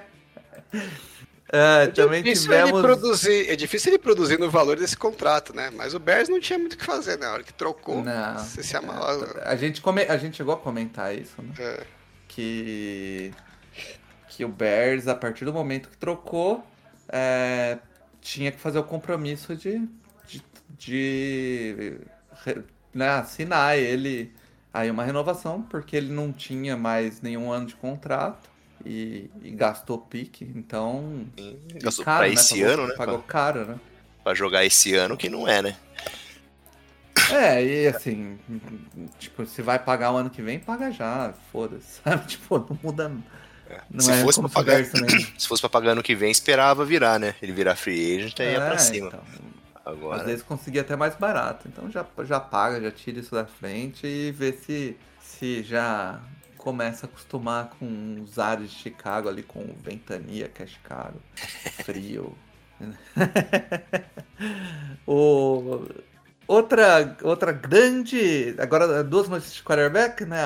É, 1.52 1.84
é, 1.84 1.88
também 1.88 2.24
tivemos... 2.24 2.72
ele 2.72 2.82
produzir, 2.82 3.50
é 3.50 3.56
difícil 3.56 3.92
ele 3.92 4.00
produzir 4.00 4.40
no 4.40 4.50
valor 4.50 4.78
desse 4.78 4.98
contrato, 4.98 5.56
né? 5.56 5.70
Mas 5.76 5.94
o 5.94 6.00
Bears 6.00 6.28
não 6.28 6.40
tinha 6.40 6.58
muito 6.58 6.74
o 6.74 6.78
que 6.78 6.86
fazer 6.86 7.18
na 7.18 7.32
hora 7.32 7.44
que 7.44 7.54
trocou. 7.54 8.04
Não. 8.04 8.38
Você 8.40 8.64
se 8.64 8.76
amarra. 8.76 9.42
É, 9.44 9.50
a, 9.50 9.56
gente 9.56 9.82
come... 9.82 10.04
a 10.04 10.18
gente 10.18 10.38
chegou 10.38 10.54
a 10.54 10.58
comentar 10.58 11.16
isso, 11.16 11.40
né? 11.42 11.54
É. 11.60 11.84
Que... 12.28 13.32
que 14.30 14.44
o 14.44 14.50
Bears, 14.50 15.08
a 15.08 15.16
partir 15.16 15.46
do 15.46 15.54
momento 15.54 15.90
que 15.90 15.98
trocou, 15.98 16.66
é... 17.10 17.78
tinha 18.20 18.52
que 18.52 18.60
fazer 18.60 18.80
o 18.80 18.84
compromisso 18.84 19.56
de, 19.56 19.88
de, 20.28 20.44
de... 20.78 22.00
Né? 22.94 23.10
assinar 23.10 23.78
ele 23.78 24.34
aí 24.74 24.90
uma 24.90 25.04
renovação, 25.04 25.62
porque 25.62 25.96
ele 25.96 26.12
não 26.12 26.34
tinha 26.34 26.76
mais 26.76 27.22
nenhum 27.22 27.52
ano 27.52 27.68
de 27.68 27.76
contrato 27.76 28.55
e, 28.86 29.30
e 29.42 29.52
gastou 29.52 29.98
pique, 29.98 30.50
então. 30.56 31.28
gastou 31.82 32.06
caro, 32.06 32.20
pra 32.20 32.28
né? 32.28 32.34
esse 32.34 32.60
pagou, 32.60 32.74
ano, 32.74 32.88
né? 32.88 32.94
Pagou 32.96 33.20
pra, 33.20 33.28
caro, 33.28 33.66
né? 33.66 33.80
Pra 34.24 34.34
jogar 34.34 34.66
esse 34.66 34.96
ano 34.96 35.18
que 35.18 35.30
não 35.30 35.48
é, 35.48 35.62
né? 35.62 35.76
É, 37.32 37.64
e 37.64 37.88
assim, 37.88 38.38
tipo, 39.18 39.46
se 39.46 39.62
vai 39.62 39.80
pagar 39.80 40.12
o 40.12 40.18
ano 40.18 40.30
que 40.30 40.42
vem, 40.42 40.60
paga 40.60 40.92
já, 40.92 41.34
foda-se, 41.52 42.02
sabe? 42.04 42.28
Tipo, 42.28 42.60
não 42.60 42.80
muda. 42.84 43.12
É. 43.70 43.82
Não 43.90 44.02
se, 44.02 44.12
é 44.12 44.22
fosse 44.22 44.40
pra 44.40 44.50
pagar, 44.50 44.86
se 45.38 45.48
fosse 45.48 45.62
pra 45.62 45.70
pagar 45.70 45.92
ano 45.92 46.04
que 46.04 46.16
vem, 46.16 46.30
esperava 46.30 46.86
virar, 46.86 47.20
né? 47.20 47.34
Ele 47.42 47.52
virar 47.52 47.76
free 47.76 48.18
agent 48.18 48.40
aí 48.40 48.48
é, 48.48 48.52
ia 48.54 48.62
pra 48.62 48.78
cima. 48.78 49.08
Então, 49.08 49.22
Agora... 49.86 50.22
Às 50.22 50.26
vezes 50.26 50.44
conseguia 50.44 50.82
até 50.82 50.96
mais 50.96 51.16
barato. 51.16 51.68
Então 51.68 51.90
já, 51.92 52.04
já 52.24 52.40
paga, 52.40 52.82
já 52.82 52.92
tira 52.92 53.20
isso 53.20 53.36
da 53.36 53.46
frente 53.46 54.08
e 54.08 54.32
vê 54.32 54.52
se, 54.52 54.98
se 55.22 55.62
já 55.62 56.20
começa 56.66 57.06
a 57.06 57.08
acostumar 57.08 57.70
com 57.78 58.24
os 58.24 58.40
ares 58.40 58.72
de 58.72 58.76
Chicago 58.76 59.30
ali, 59.30 59.44
com 59.44 59.64
ventania, 59.84 60.50
que 60.50 60.64
é 60.64 60.66
Chicago, 60.66 61.22
frio. 61.84 62.36
o, 65.06 65.86
outra, 66.48 67.16
outra 67.22 67.52
grande. 67.52 68.56
Agora, 68.58 69.04
duas 69.04 69.30
notícias 69.30 69.58
de 69.58 69.64
quarterback, 69.64 70.26
né? 70.26 70.40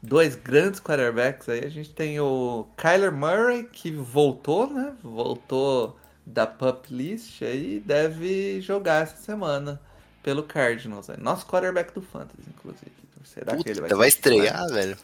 Dois 0.00 0.36
grandes 0.36 0.78
quarterbacks 0.78 1.48
aí. 1.48 1.64
A 1.64 1.68
gente 1.68 1.90
tem 1.90 2.20
o 2.20 2.68
Kyler 2.76 3.10
Murray, 3.10 3.64
que 3.64 3.90
voltou, 3.90 4.72
né? 4.72 4.94
Voltou 5.02 5.98
da 6.24 6.46
Pup 6.46 6.86
List 6.90 7.42
aí, 7.42 7.82
deve 7.84 8.60
jogar 8.60 9.02
essa 9.02 9.16
semana 9.16 9.80
pelo 10.22 10.44
Cardinals. 10.44 11.08
Nosso 11.18 11.44
quarterback 11.44 11.92
do 11.92 12.02
Fantasy, 12.02 12.48
inclusive. 12.48 12.92
Será 13.24 13.52
Puta, 13.52 13.64
que 13.64 13.70
ele 13.70 13.80
vai, 13.80 13.90
vai 13.90 14.08
estrear, 14.08 14.66
velho? 14.68 14.96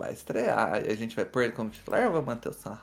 Vai 0.00 0.12
estrear. 0.12 0.72
A 0.74 0.94
gente 0.94 1.14
vai 1.14 1.24
pôr 1.24 1.44
ele 1.44 1.52
como 1.52 1.68
titular 1.68 2.06
ou 2.06 2.12
vai 2.12 2.22
manter 2.22 2.48
o 2.48 2.52
Sam 2.52 2.78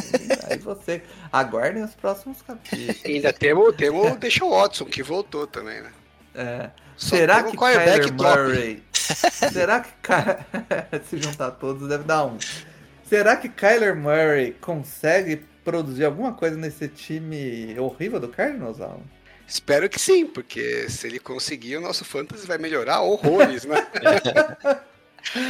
Aí 0.48 0.58
você 0.58 1.02
aguardem 1.30 1.84
os 1.84 1.94
próximos 1.94 2.40
capítulos. 2.40 3.04
ainda 3.04 3.32
temos, 3.32 3.76
temos 3.76 4.12
o 4.12 4.16
Deixa 4.16 4.44
Watson, 4.44 4.86
que 4.86 5.02
voltou 5.02 5.46
também, 5.46 5.82
né? 5.82 5.92
É. 6.34 6.70
será 6.96 7.42
que 7.42 7.54
Kyler 7.54 8.10
Murray... 8.14 8.82
será 8.92 9.80
que 9.80 9.90
se 11.08 11.18
juntar 11.18 11.50
todos 11.52 11.86
deve 11.86 12.04
dar 12.04 12.24
um. 12.24 12.38
Será 13.04 13.36
que 13.36 13.50
Kyler 13.50 13.94
Murray 13.94 14.56
consegue 14.58 15.44
produzir 15.62 16.06
alguma 16.06 16.32
coisa 16.32 16.56
nesse 16.56 16.88
time 16.88 17.78
horrível 17.78 18.18
do 18.18 18.28
Cardinals, 18.28 18.80
Alan? 18.80 19.02
Espero 19.46 19.90
que 19.90 20.00
sim, 20.00 20.24
porque 20.24 20.88
se 20.88 21.06
ele 21.06 21.18
conseguir, 21.18 21.76
o 21.76 21.80
nosso 21.82 22.06
fantasy 22.06 22.46
vai 22.46 22.56
melhorar 22.56 23.02
horrores, 23.02 23.66
né? 23.66 23.86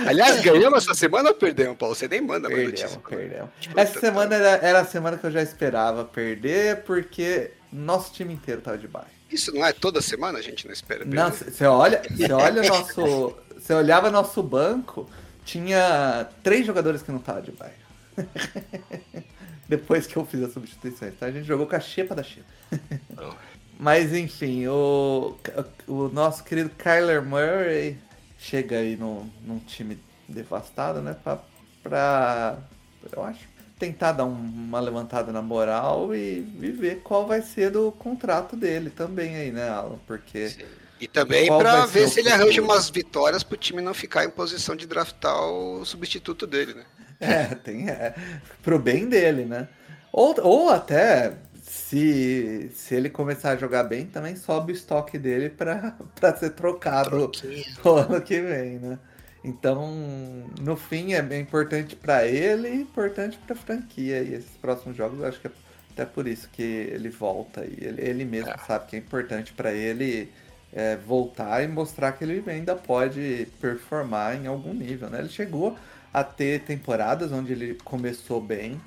Aliás, 0.06 0.40
ganhamos 0.42 0.84
essa 0.84 0.94
semana 0.94 1.30
ou 1.30 1.34
perdemos, 1.34 1.76
Paulo? 1.76 1.94
Você 1.94 2.06
nem 2.06 2.20
manda 2.20 2.48
mais 2.48 2.62
Perdemos, 2.62 2.94
notícia. 2.96 3.16
perdemos. 3.18 3.50
Essa 3.74 4.00
semana 4.00 4.34
era, 4.34 4.66
era 4.66 4.80
a 4.80 4.84
semana 4.84 5.16
que 5.16 5.24
eu 5.24 5.30
já 5.30 5.42
esperava 5.42 6.04
perder, 6.04 6.82
porque 6.82 7.52
nosso 7.72 8.12
time 8.12 8.34
inteiro 8.34 8.60
tava 8.60 8.78
de 8.78 8.86
baixo. 8.86 9.10
Isso 9.30 9.52
não 9.54 9.64
é 9.64 9.72
toda 9.72 10.02
semana, 10.02 10.38
a 10.38 10.42
gente 10.42 10.66
não 10.66 10.72
espera 10.72 11.00
perder. 11.00 11.16
Não, 11.16 11.30
você 11.30 11.64
olha, 11.64 12.02
você 12.10 12.32
olha 12.32 12.62
o 12.62 12.66
nosso. 12.66 13.36
Você 13.62 13.74
olhava 13.74 14.10
nosso 14.10 14.42
banco, 14.42 15.08
tinha 15.44 16.26
três 16.42 16.66
jogadores 16.66 17.00
que 17.00 17.12
não 17.12 17.20
estavam 17.20 17.42
de 17.42 17.52
baixo. 17.52 17.76
Depois 19.68 20.04
que 20.04 20.16
eu 20.16 20.26
fiz 20.26 20.42
as 20.42 20.52
substituições, 20.52 21.14
tá? 21.14 21.26
A 21.26 21.30
gente 21.30 21.46
jogou 21.46 21.64
com 21.68 21.76
a 21.76 21.80
xepa 21.80 22.12
da 22.12 22.24
xepa. 22.24 22.44
Mas 23.78 24.12
enfim, 24.12 24.66
o, 24.66 25.36
o 25.86 26.08
nosso 26.08 26.42
querido 26.42 26.70
Kyler 26.70 27.22
Murray 27.22 27.96
chega 28.42 28.78
aí 28.78 28.96
no, 28.96 29.24
num 29.46 29.58
time 29.60 29.98
devastado, 30.28 31.00
né? 31.00 31.16
Pra, 31.22 31.38
pra 31.82 32.58
eu 33.12 33.22
acho, 33.24 33.40
tentar 33.78 34.12
dar 34.12 34.24
um- 34.24 34.30
uma 34.32 34.80
levantada 34.80 35.32
na 35.32 35.40
moral 35.42 36.14
e, 36.14 36.38
e 36.60 36.70
ver 36.70 37.00
qual 37.02 37.26
vai 37.26 37.40
ser 37.42 37.70
do 37.70 37.92
contrato 37.92 38.56
dele 38.56 38.90
também 38.90 39.36
aí, 39.36 39.52
né, 39.52 39.68
Alan? 39.68 39.98
Porque 40.06 40.54
E 41.00 41.08
também 41.08 41.46
ser 41.46 41.86
ver 41.86 42.04
o 42.04 42.08
se 42.08 42.20
ele 42.20 42.30
arranja 42.30 42.62
umas 42.62 42.88
vitórias 42.90 43.42
pro 43.42 43.56
time 43.56 43.80
não 43.80 43.94
ficar 43.94 44.24
em 44.24 44.30
posição 44.30 44.74
de 44.76 44.86
draftar 44.86 45.36
o 45.40 45.84
substituto 45.84 46.46
dele, 46.46 46.74
né? 46.74 46.84
É, 47.20 47.44
tem 47.54 47.88
é, 47.88 48.14
pro 48.62 48.78
bem 48.78 49.08
dele, 49.08 49.44
né? 49.44 49.68
Ou, 50.12 50.34
ou 50.42 50.70
até 50.70 51.34
se, 51.92 52.70
se 52.74 52.94
ele 52.94 53.10
começar 53.10 53.50
a 53.50 53.56
jogar 53.56 53.84
bem, 53.84 54.06
também 54.06 54.34
sobe 54.34 54.72
o 54.72 54.74
estoque 54.74 55.18
dele 55.18 55.50
pra 55.50 55.94
ser 56.40 56.50
trocado 56.50 57.30
o 57.84 57.88
ano 57.90 58.22
que 58.22 58.40
vem, 58.40 58.78
né? 58.78 58.98
Então, 59.44 59.92
no 60.58 60.74
fim, 60.74 61.12
é 61.12 61.20
bem 61.20 61.42
importante 61.42 61.94
pra 61.94 62.26
ele 62.26 62.68
e 62.68 62.80
importante 62.80 63.36
pra 63.46 63.54
franquia. 63.54 64.22
E 64.22 64.32
esses 64.32 64.56
próximos 64.56 64.96
jogos, 64.96 65.20
eu 65.20 65.26
acho 65.26 65.38
que 65.38 65.48
é 65.48 65.50
até 65.92 66.06
por 66.06 66.26
isso 66.26 66.48
que 66.50 66.62
ele 66.62 67.10
volta. 67.10 67.62
E 67.66 67.76
ele, 67.82 68.00
ele 68.00 68.24
mesmo 68.24 68.54
sabe 68.66 68.86
que 68.86 68.96
é 68.96 68.98
importante 68.98 69.52
pra 69.52 69.72
ele 69.72 70.32
é, 70.72 70.96
voltar 70.96 71.62
e 71.62 71.68
mostrar 71.68 72.12
que 72.12 72.24
ele 72.24 72.42
ainda 72.46 72.74
pode 72.74 73.48
performar 73.60 74.36
em 74.36 74.46
algum 74.46 74.72
nível, 74.72 75.10
né? 75.10 75.18
Ele 75.18 75.28
chegou 75.28 75.76
a 76.10 76.24
ter 76.24 76.60
temporadas 76.62 77.32
onde 77.32 77.52
ele 77.52 77.74
começou 77.84 78.40
bem. 78.40 78.80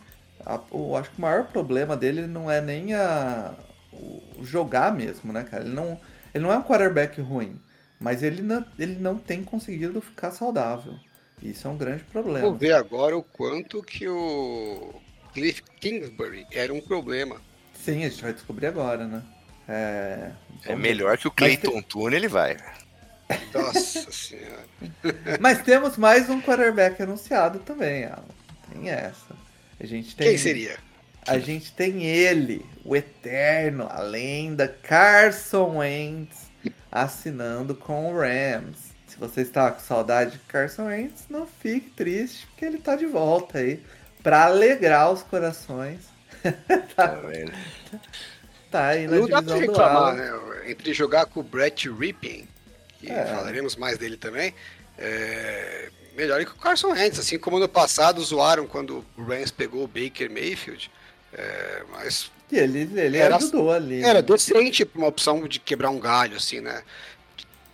A- 0.45 0.61
eu 0.71 0.95
acho 0.95 1.11
que 1.11 1.17
o 1.17 1.21
maior 1.21 1.47
problema 1.47 1.95
dele 1.97 2.27
não 2.27 2.49
é 2.49 2.61
nem 2.61 2.93
a, 2.93 3.53
o 3.93 4.43
jogar 4.43 4.93
mesmo, 4.95 5.33
né, 5.33 5.43
cara? 5.43 5.63
Ele 5.63 5.73
não, 5.73 5.99
ele 6.33 6.43
não 6.43 6.51
é 6.51 6.57
um 6.57 6.63
quarterback 6.63 7.19
ruim, 7.21 7.59
mas 7.99 8.21
ele 8.23 8.41
não, 8.41 8.65
ele 8.77 8.95
não 8.99 9.17
tem 9.17 9.43
conseguido 9.43 10.01
ficar 10.01 10.31
saudável. 10.31 10.99
Isso 11.41 11.67
é 11.67 11.71
um 11.71 11.77
grande 11.77 12.03
problema. 12.05 12.47
Vamos 12.47 12.59
ver 12.59 12.71
agora 12.73 13.17
o 13.17 13.23
quanto 13.23 13.81
que 13.83 14.07
o 14.07 15.01
Cliff 15.33 15.61
Kingsbury 15.81 16.47
era 16.51 16.73
um 16.73 16.79
problema. 16.81 17.41
Sim, 17.73 18.03
a 18.05 18.09
gente 18.09 18.21
vai 18.23 18.33
descobrir 18.33 18.67
agora, 18.67 19.07
né? 19.07 19.21
É, 19.67 20.31
É 20.63 20.75
melhor 20.75 21.17
que 21.17 21.27
o 21.27 21.31
Clayton 21.31 21.81
Tune, 21.81 22.15
ele 22.15 22.27
vai. 22.27 22.57
Nossa 23.53 24.11
senhora. 24.11 24.67
Mas 25.39 25.61
temos 25.63 25.97
mais 25.97 26.29
um 26.29 26.41
quarterback 26.41 27.01
anunciado 27.01 27.59
também, 27.59 28.05
Alan. 28.05 28.25
Tem 28.69 28.89
essa. 28.89 29.35
A 29.79 29.85
gente 29.85 30.15
tem 30.15 30.29
Quem 30.29 30.37
seria? 30.37 30.77
A 31.27 31.39
gente 31.39 31.71
tem 31.73 32.03
ele, 32.03 32.63
o 32.83 32.95
eterno, 32.95 33.87
a 33.89 33.99
lenda 34.01 34.67
Carson 34.67 35.77
Wentz 35.77 36.51
assinando 36.91 37.73
com 37.75 38.13
o 38.13 38.17
Rams. 38.19 38.93
Se 39.07 39.17
você 39.17 39.41
está 39.41 39.71
com 39.71 39.79
saudade 39.79 40.33
de 40.33 40.39
Carson 40.39 40.85
Wentz, 40.85 41.25
não 41.29 41.47
fique 41.47 41.89
triste, 41.89 42.45
porque 42.47 42.65
ele 42.65 42.77
tá 42.77 42.95
de 42.95 43.05
volta 43.05 43.57
aí 43.57 43.81
para 44.21 44.45
alegrar 44.45 45.11
os 45.11 45.23
corações. 45.23 45.99
Tá 46.95 47.07
vendo? 47.07 47.51
Tá 48.69 48.87
aí 48.89 49.07
na 49.07 49.15
Não 49.17 49.27
dá 49.27 49.41
pra 49.41 49.55
divisão 49.55 49.59
do 49.59 49.65
reclamar, 49.65 50.15
né? 50.15 50.31
Entre 50.67 50.93
jogar 50.93 51.25
com 51.25 51.39
o 51.39 51.43
Brett 51.43 51.89
Ripping, 51.89 52.47
que 52.99 53.11
É. 53.11 53.25
falaremos 53.25 53.75
mais 53.75 53.97
dele 53.97 54.15
também, 54.15 54.53
é 54.97 55.89
melhor 56.15 56.43
que 56.45 56.51
o 56.51 56.55
Carson 56.55 56.89
Wentz, 56.91 57.19
assim 57.19 57.37
como 57.37 57.59
no 57.59 57.67
passado 57.69 58.21
zoaram 58.23 58.65
quando 58.67 59.05
o 59.17 59.23
Rams 59.23 59.51
pegou 59.51 59.83
o 59.83 59.87
Baker 59.87 60.29
Mayfield. 60.31 60.89
É, 61.33 61.83
mas 61.91 62.31
ele, 62.51 62.89
ele 62.99 63.17
Era- 63.17 63.35
ajudou 63.35 63.71
ali. 63.71 64.01
era 64.01 64.15
né? 64.15 64.21
decente 64.21 64.85
pra 64.85 64.99
uma 64.99 65.07
opção 65.07 65.47
de 65.47 65.59
quebrar 65.59 65.89
um 65.89 65.99
galho, 65.99 66.37
assim, 66.37 66.61
né? 66.61 66.81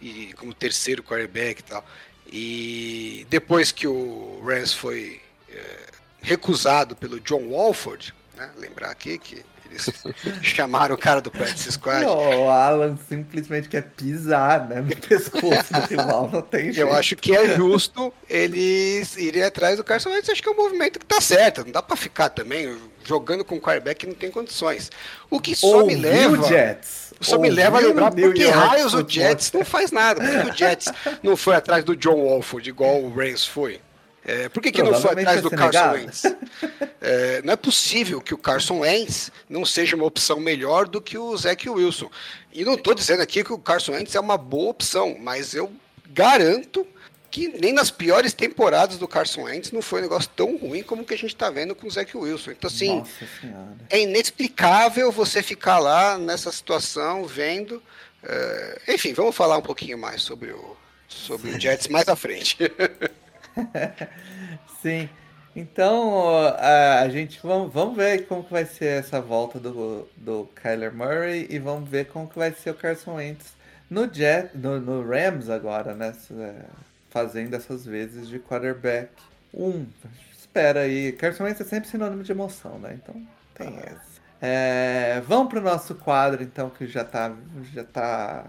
E 0.02 0.34
como 0.38 0.54
terceiro 0.54 1.04
quarterback 1.04 1.60
e 1.60 1.64
tal. 1.64 1.86
E 2.34 3.28
depois 3.30 3.72
que 3.72 3.88
o 3.88 4.42
Rams 4.44 4.74
foi 4.74 5.22
é, 5.50 5.78
recusado 6.22 6.96
pelo 6.96 7.20
John 7.20 7.50
Walford, 7.50 8.14
né? 8.36 8.50
Lembrar 8.58 8.90
aqui 8.90 9.18
que 9.20 9.44
eles 9.72 9.90
chamaram 10.44 10.96
o 10.96 10.98
cara 10.98 11.22
do 11.22 11.32
Practice 11.32 11.72
Squad. 11.72 12.06
O 12.06 12.50
Alan 12.50 12.98
simplesmente 13.08 13.70
quer 13.70 13.84
pisar 13.84 14.68
né, 14.68 14.82
no 14.82 14.96
pescoço 14.96 15.74
do 15.74 15.80
rival, 15.88 16.30
não 16.32 16.42
tem 16.42 16.66
jeito. 16.72 16.80
Eu 16.80 16.94
acho 16.94 17.16
que 17.16 17.36
é 17.36 17.56
justo 17.56 18.14
eles 18.30 19.16
irem 19.18 19.44
atrás 19.44 19.78
do 19.78 19.84
Carson 19.84 20.10
Wentz. 20.10 20.30
Acho 20.30 20.42
que 20.42 20.50
é 20.50 20.52
um 20.52 20.58
movimento 20.58 21.00
que 21.00 21.06
tá 21.06 21.22
certo. 21.22 21.64
Não 21.64 21.72
dá 21.72 21.82
pra 21.82 21.96
ficar 21.96 22.30
também 22.30 22.78
jogando 23.04 23.44
com 23.44 23.56
o 23.56 23.62
quarterback 23.62 24.02
que 24.02 24.08
não 24.08 24.14
tem 24.14 24.30
condições. 24.30 24.92
O 25.30 25.40
que 25.40 25.56
só 25.56 25.86
me 25.86 25.96
Ouviu, 25.96 26.02
leva. 26.02 26.48
Jets? 26.48 27.14
Só 27.22 27.38
me 27.38 27.50
leva 27.50 27.78
a 27.78 27.80
Ouviu, 27.80 27.90
lembrar 27.90 28.14
New 28.14 28.28
por 28.28 28.34
que 28.34 28.44
York 28.44 28.58
raios 28.58 28.94
o 28.94 29.08
Jets 29.08 29.52
não 29.52 29.64
faz 29.64 29.92
nada. 29.92 30.22
Por 30.22 30.30
que 30.30 30.52
o 30.52 30.58
Jets 30.58 30.92
não 31.24 31.38
foi 31.38 31.56
atrás 31.56 31.84
do 31.84 31.96
John 31.96 32.26
Walford 32.26 32.70
igual 32.70 33.02
o 33.02 33.14
Rams 33.14 33.46
foi? 33.46 33.80
É, 34.24 34.50
por 34.50 34.62
que, 34.62 34.72
que 34.72 34.84
não 34.84 34.94
foi 35.00 35.12
atrás 35.12 35.42
do 35.42 35.50
Carson. 35.50 35.92
Wentz? 35.92 36.24
É, 37.02 37.42
não 37.44 37.54
é 37.54 37.56
possível 37.56 38.22
que 38.22 38.34
o 38.34 38.38
Carson 38.38 38.80
Wentz 38.80 39.32
não 39.50 39.66
seja 39.66 39.96
uma 39.96 40.06
opção 40.06 40.40
melhor 40.40 40.88
do 40.88 41.02
que 41.02 41.18
o 41.18 41.36
Zach 41.36 41.68
Wilson. 41.68 42.10
E 42.54 42.64
não 42.64 42.76
estou 42.76 42.94
dizendo 42.94 43.22
aqui 43.22 43.44
que 43.44 43.52
o 43.52 43.58
Carson 43.58 43.94
Wentz 43.94 44.14
é 44.14 44.20
uma 44.20 44.38
boa 44.38 44.70
opção, 44.70 45.18
mas 45.20 45.56
eu 45.56 45.72
garanto 46.08 46.86
que 47.32 47.48
nem 47.48 47.72
nas 47.72 47.90
piores 47.90 48.34
temporadas 48.34 48.98
do 48.98 49.08
Carson 49.08 49.44
Wentz 49.44 49.72
não 49.72 49.82
foi 49.82 50.00
um 50.00 50.04
negócio 50.04 50.30
tão 50.36 50.58
ruim 50.58 50.84
como 50.84 51.02
o 51.02 51.06
que 51.06 51.14
a 51.14 51.18
gente 51.18 51.34
está 51.34 51.50
vendo 51.50 51.74
com 51.74 51.88
o 51.88 51.90
Zach 51.90 52.16
Wilson. 52.16 52.52
Então, 52.52 52.70
assim, 52.70 53.04
é 53.90 54.02
inexplicável 54.02 55.12
você 55.12 55.42
ficar 55.42 55.80
lá 55.80 56.18
nessa 56.18 56.52
situação 56.52 57.26
vendo. 57.26 57.82
é, 58.22 58.82
enfim, 58.90 59.14
vamos 59.14 59.36
falar 59.36 59.58
um 59.58 59.62
pouquinho 59.62 59.98
mais 59.98 60.22
sobre 60.22 60.52
o, 60.52 60.78
sobre 61.08 61.52
o 61.52 61.58
Jets 61.60 61.88
mais 61.88 62.08
à 62.10 62.16
frente. 62.16 62.58
Sim. 64.82 65.10
Então, 65.56 66.30
a, 66.58 67.02
a 67.02 67.10
gente 67.10 67.40
vamos, 67.44 67.74
vamos 67.74 67.96
ver 67.98 68.26
como 68.26 68.44
que 68.44 68.52
vai 68.52 68.66
ser 68.66 69.00
essa 69.00 69.20
volta 69.20 69.60
do, 69.60 70.08
do 70.16 70.50
Kyler 70.56 70.94
Murray 70.94 71.46
e 71.50 71.60
vamos 71.60 71.90
ver 71.90 72.08
como 72.08 72.28
que 72.28 72.38
vai 72.38 72.54
ser 72.54 72.70
o 72.72 72.74
Carson 72.74 73.16
Wentz 73.16 73.54
no 73.90 74.12
Jet, 74.12 74.58
no, 74.58 74.80
no 74.80 75.06
Rams 75.06 75.50
agora, 75.50 75.94
né? 75.94 76.14
É, 76.40 76.64
Fazendo 77.10 77.54
essas 77.54 77.86
vezes 77.86 78.30
de 78.30 78.40
quarterback. 78.40 79.10
Um, 79.54 79.86
espera 80.38 80.82
aí. 80.82 81.12
Carson 81.12 81.44
Wentz 81.44 81.60
é 81.60 81.66
sempre 81.66 81.90
sinônimo 81.90 82.24
de 82.24 82.32
emoção, 82.32 82.80
né? 82.80 82.98
Então 83.02 83.22
tem 83.54 83.78
essa. 83.80 84.12
É, 84.42 85.22
vamos 85.28 85.50
pro 85.50 85.62
nosso 85.62 85.94
quadro, 85.96 86.42
então, 86.42 86.70
que 86.70 86.88
já 86.88 87.04
tá. 87.04 87.36
Já 87.74 87.84
tá. 87.84 88.46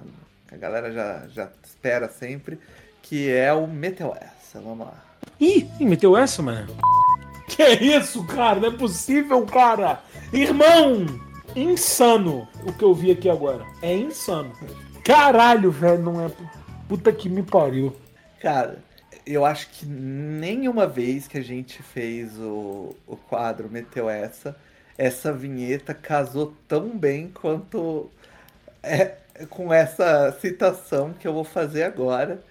A 0.52 0.56
galera 0.56 0.92
já, 0.92 1.26
já 1.26 1.50
espera 1.64 2.08
sempre. 2.08 2.60
Que 3.02 3.28
é 3.30 3.52
o 3.52 3.66
Meteu 3.66 4.14
essa. 4.52 4.60
Vamos 4.60 4.86
lá. 4.86 4.94
Ih, 5.40 5.68
meteu 5.80 6.16
essa, 6.16 6.42
mano? 6.42 6.76
Que 7.48 7.62
isso, 7.72 8.24
cara? 8.26 8.60
Não 8.60 8.68
é 8.68 8.70
possível, 8.72 9.44
cara! 9.46 10.02
Irmão! 10.32 11.06
Insano 11.54 12.48
o 12.64 12.72
que 12.72 12.82
eu 12.82 12.94
vi 12.94 13.10
aqui 13.10 13.28
agora. 13.28 13.64
É 13.82 13.94
insano. 13.94 14.52
Caralho, 15.04 15.70
velho, 15.70 16.02
não 16.02 16.24
é. 16.24 16.30
Puta 16.88 17.12
que 17.12 17.28
me 17.28 17.42
pariu. 17.42 17.94
Cara, 18.40 18.78
eu 19.26 19.44
acho 19.44 19.68
que 19.70 19.84
nenhuma 19.84 20.86
vez 20.86 21.28
que 21.28 21.38
a 21.38 21.42
gente 21.42 21.82
fez 21.82 22.38
o, 22.38 22.96
o 23.06 23.16
quadro 23.16 23.68
Meteu 23.70 24.08
Essa, 24.08 24.56
essa 24.96 25.32
vinheta 25.32 25.92
casou 25.92 26.54
tão 26.66 26.96
bem 26.96 27.28
quanto 27.28 28.10
é, 28.82 29.16
com 29.50 29.72
essa 29.72 30.32
citação 30.40 31.12
que 31.12 31.28
eu 31.28 31.34
vou 31.34 31.44
fazer 31.44 31.82
agora. 31.82 32.42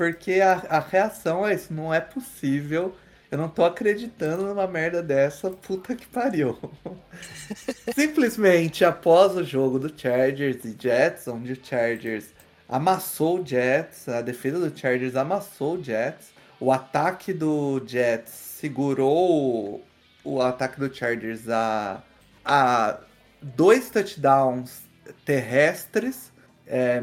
Porque 0.00 0.40
a, 0.40 0.52
a 0.70 0.78
reação 0.78 1.46
é 1.46 1.54
isso, 1.54 1.74
não 1.74 1.92
é 1.92 2.00
possível. 2.00 2.96
Eu 3.30 3.36
não 3.36 3.50
tô 3.50 3.62
acreditando 3.62 4.46
numa 4.46 4.66
merda 4.66 5.02
dessa, 5.02 5.50
puta 5.50 5.94
que 5.94 6.06
pariu. 6.06 6.58
Simplesmente 7.94 8.82
após 8.82 9.36
o 9.36 9.44
jogo 9.44 9.78
do 9.78 9.92
Chargers 9.94 10.64
e 10.64 10.74
Jets, 10.80 11.28
onde 11.28 11.52
o 11.52 11.58
Chargers 11.62 12.28
amassou 12.66 13.42
o 13.42 13.46
Jets, 13.46 14.08
a 14.08 14.22
defesa 14.22 14.70
do 14.70 14.74
Chargers 14.74 15.16
amassou 15.16 15.76
o 15.76 15.84
Jets, 15.84 16.30
o 16.58 16.72
ataque 16.72 17.34
do 17.34 17.82
Jets 17.86 18.32
segurou 18.32 19.84
o 20.24 20.40
ataque 20.40 20.80
do 20.80 20.90
Chargers 20.94 21.46
a, 21.46 22.02
a 22.42 23.00
dois 23.42 23.90
touchdowns 23.90 24.80
terrestres, 25.26 26.32
é, 26.66 27.02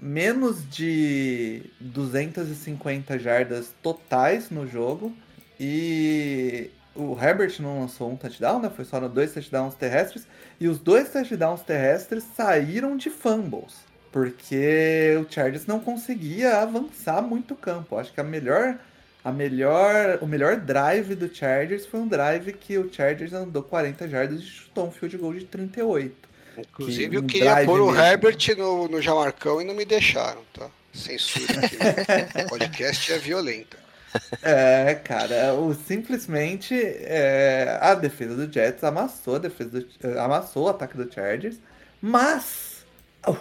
menos 0.00 0.68
de 0.68 1.62
250 1.80 3.18
jardas 3.18 3.72
totais 3.82 4.50
no 4.50 4.66
jogo 4.66 5.14
e 5.58 6.70
o 6.94 7.16
Herbert 7.20 7.54
não 7.60 7.80
lançou 7.80 8.10
um 8.10 8.16
touchdown, 8.16 8.60
né? 8.60 8.70
Foi 8.70 8.84
só 8.84 9.00
dois 9.08 9.32
touchdowns 9.32 9.74
terrestres 9.74 10.26
e 10.60 10.68
os 10.68 10.78
dois 10.78 11.10
touchdowns 11.10 11.62
terrestres 11.62 12.24
saíram 12.36 12.96
de 12.96 13.10
fumbles 13.10 13.88
porque 14.10 15.16
o 15.20 15.30
Chargers 15.30 15.66
não 15.66 15.80
conseguia 15.80 16.58
avançar 16.58 17.22
muito 17.22 17.54
o 17.54 17.56
campo. 17.56 17.96
Acho 17.96 18.12
que 18.12 18.20
a 18.20 18.24
melhor 18.24 18.78
a 19.24 19.32
melhor, 19.32 20.18
o 20.22 20.26
melhor 20.26 20.56
drive 20.56 21.14
do 21.14 21.32
Chargers 21.32 21.84
foi 21.84 22.00
um 22.00 22.08
drive 22.08 22.52
que 22.52 22.78
o 22.78 22.92
Chargers 22.92 23.32
andou 23.32 23.62
40 23.62 24.08
jardas 24.08 24.40
e 24.40 24.42
chutou 24.42 24.86
um 24.86 24.90
field 24.90 25.16
goal 25.18 25.34
de 25.34 25.44
38. 25.44 26.27
Inclusive, 26.60 27.10
que, 27.10 27.16
eu 27.16 27.22
queria 27.24 27.64
pôr 27.64 27.80
o 27.80 27.86
mesmo. 27.86 28.00
Herbert 28.00 28.56
no, 28.56 28.88
no 28.88 29.02
Jamarcão 29.02 29.60
e 29.60 29.64
não 29.64 29.74
me 29.74 29.84
deixaram, 29.84 30.42
tá? 30.52 30.68
Censura 30.92 31.60
aqui. 31.60 31.76
o 32.44 32.48
podcast 32.48 33.12
é 33.12 33.18
violenta. 33.18 33.78
É, 34.42 34.94
cara, 35.04 35.54
o, 35.54 35.74
simplesmente 35.74 36.74
é, 36.74 37.78
a 37.80 37.94
defesa 37.94 38.34
do 38.34 38.52
Jets 38.52 38.82
amassou 38.82 39.36
a 39.36 39.38
defesa 39.38 39.80
do, 39.80 40.18
amassou 40.18 40.64
o 40.64 40.68
ataque 40.68 40.96
do 40.96 41.12
Chargers, 41.12 41.56
mas 42.00 42.84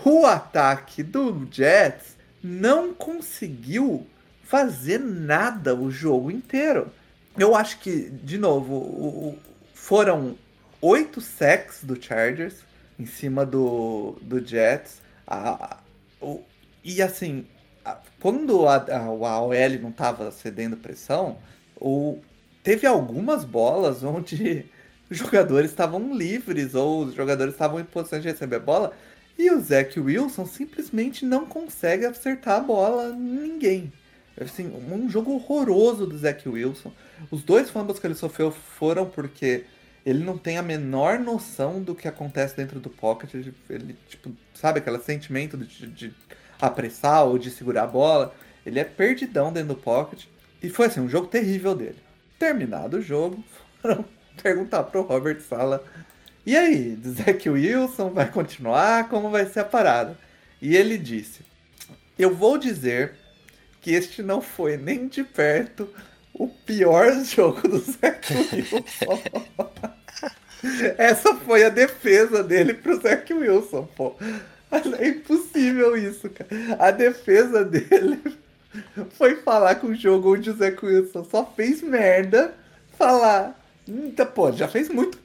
o 0.03 0.25
ataque 0.25 1.01
do 1.03 1.47
Jets 1.49 2.17
não 2.43 2.93
conseguiu 2.93 4.05
fazer 4.43 4.99
nada 4.99 5.75
o 5.75 5.89
jogo 5.89 6.29
inteiro. 6.29 6.91
Eu 7.37 7.55
acho 7.55 7.79
que, 7.79 8.09
de 8.09 8.37
novo, 8.37 8.73
o, 8.75 9.39
foram 9.73 10.37
oito 10.81 11.21
sacks 11.21 11.79
do 11.83 12.01
Chargers 12.01 12.66
em 12.99 13.05
cima 13.05 13.45
do, 13.45 14.17
do 14.21 14.45
Jets. 14.45 15.01
A, 15.25 15.77
o, 16.21 16.41
e 16.83 17.01
assim, 17.01 17.45
a, 17.83 17.97
quando 18.19 18.67
a, 18.67 18.75
a, 18.75 18.97
a 19.05 19.41
OL 19.41 19.79
não 19.81 19.89
estava 19.89 20.31
cedendo 20.31 20.77
pressão, 20.77 21.37
o, 21.75 22.19
teve 22.63 22.87
algumas 22.87 23.43
bolas 23.43 24.03
onde 24.03 24.65
os 25.09 25.17
jogadores 25.17 25.69
estavam 25.69 26.15
livres 26.15 26.75
ou 26.75 27.05
os 27.05 27.13
jogadores 27.13 27.53
estavam 27.53 27.79
em 27.79 27.85
posição 27.85 28.19
de 28.19 28.27
receber 28.27 28.57
a 28.57 28.59
bola 28.59 28.93
e 29.37 29.51
o 29.51 29.61
Zach 29.61 29.99
Wilson 29.99 30.45
simplesmente 30.45 31.23
não 31.23 31.45
consegue 31.45 32.05
acertar 32.05 32.57
a 32.57 32.59
bola 32.59 33.13
ninguém. 33.13 33.91
Assim, 34.39 34.67
um 34.67 35.09
jogo 35.09 35.33
horroroso 35.33 36.05
do 36.05 36.17
Zach 36.17 36.47
Wilson. 36.47 36.91
Os 37.31 37.43
dois 37.43 37.69
fumbles 37.69 37.99
que 37.99 38.07
ele 38.07 38.15
sofreu 38.15 38.51
foram 38.51 39.05
porque 39.05 39.65
ele 40.07 40.23
não 40.23 40.37
tem 40.37 40.57
a 40.57 40.61
menor 40.61 41.19
noção 41.19 41.81
do 41.81 41.93
que 41.93 42.07
acontece 42.07 42.55
dentro 42.55 42.79
do 42.79 42.89
pocket. 42.89 43.33
Ele, 43.33 43.53
ele 43.69 43.95
tipo, 44.07 44.31
sabe 44.53 44.79
aquele 44.79 44.99
sentimento 44.99 45.57
de, 45.57 45.85
de, 45.85 46.13
apressar 46.61 47.25
ou 47.25 47.37
de 47.37 47.51
segurar 47.51 47.83
a 47.83 47.87
bola. 47.87 48.33
Ele 48.65 48.79
é 48.79 48.85
perdidão 48.85 49.51
dentro 49.51 49.75
do 49.75 49.81
pocket. 49.81 50.23
E 50.63 50.69
foi 50.69 50.85
assim, 50.85 51.01
um 51.01 51.09
jogo 51.09 51.27
terrível 51.27 51.75
dele. 51.75 51.97
Terminado 52.39 52.97
o 52.97 53.01
jogo, 53.01 53.43
foram 53.81 54.05
perguntar 54.41 54.83
pro 54.83 55.01
Robert 55.01 55.41
Sala. 55.41 55.83
E 56.45 56.55
aí, 56.55 56.97
Zach 57.05 57.49
Wilson 57.49 58.11
vai 58.11 58.31
continuar? 58.31 59.09
Como 59.09 59.29
vai 59.29 59.45
ser 59.45 59.59
a 59.59 59.65
parada? 59.65 60.17
E 60.61 60.73
ele 60.73 60.97
disse: 60.97 61.41
Eu 62.17 62.33
vou 62.33 62.57
dizer 62.57 63.11
que 63.81 63.91
este 63.91 64.23
não 64.23 64.39
foi 64.41 64.77
nem 64.77 65.09
de 65.09 65.25
perto 65.25 65.93
o 66.33 66.47
pior 66.47 67.11
jogo 67.25 67.67
do 67.67 67.79
Zach 67.79 68.33
Wilson. 68.33 69.87
Essa 70.97 71.35
foi 71.35 71.63
a 71.63 71.69
defesa 71.69 72.43
dele 72.43 72.73
pro 72.73 72.99
Zach 72.99 73.31
Wilson, 73.33 73.87
pô. 73.95 74.15
É 74.99 75.07
impossível 75.07 75.95
isso, 75.95 76.29
cara. 76.29 76.49
A 76.77 76.91
defesa 76.91 77.63
dele 77.63 78.21
foi 79.11 79.37
falar 79.37 79.75
com 79.75 79.87
o 79.87 79.95
jogo 79.95 80.33
onde 80.33 80.49
o 80.49 80.55
Zach 80.55 80.85
Wilson 80.85 81.23
só 81.23 81.45
fez 81.55 81.81
merda, 81.81 82.53
falar. 82.97 83.57
Eita, 83.87 84.25
pô, 84.25 84.51
já 84.51 84.67
fez 84.67 84.89
muito. 84.89 85.17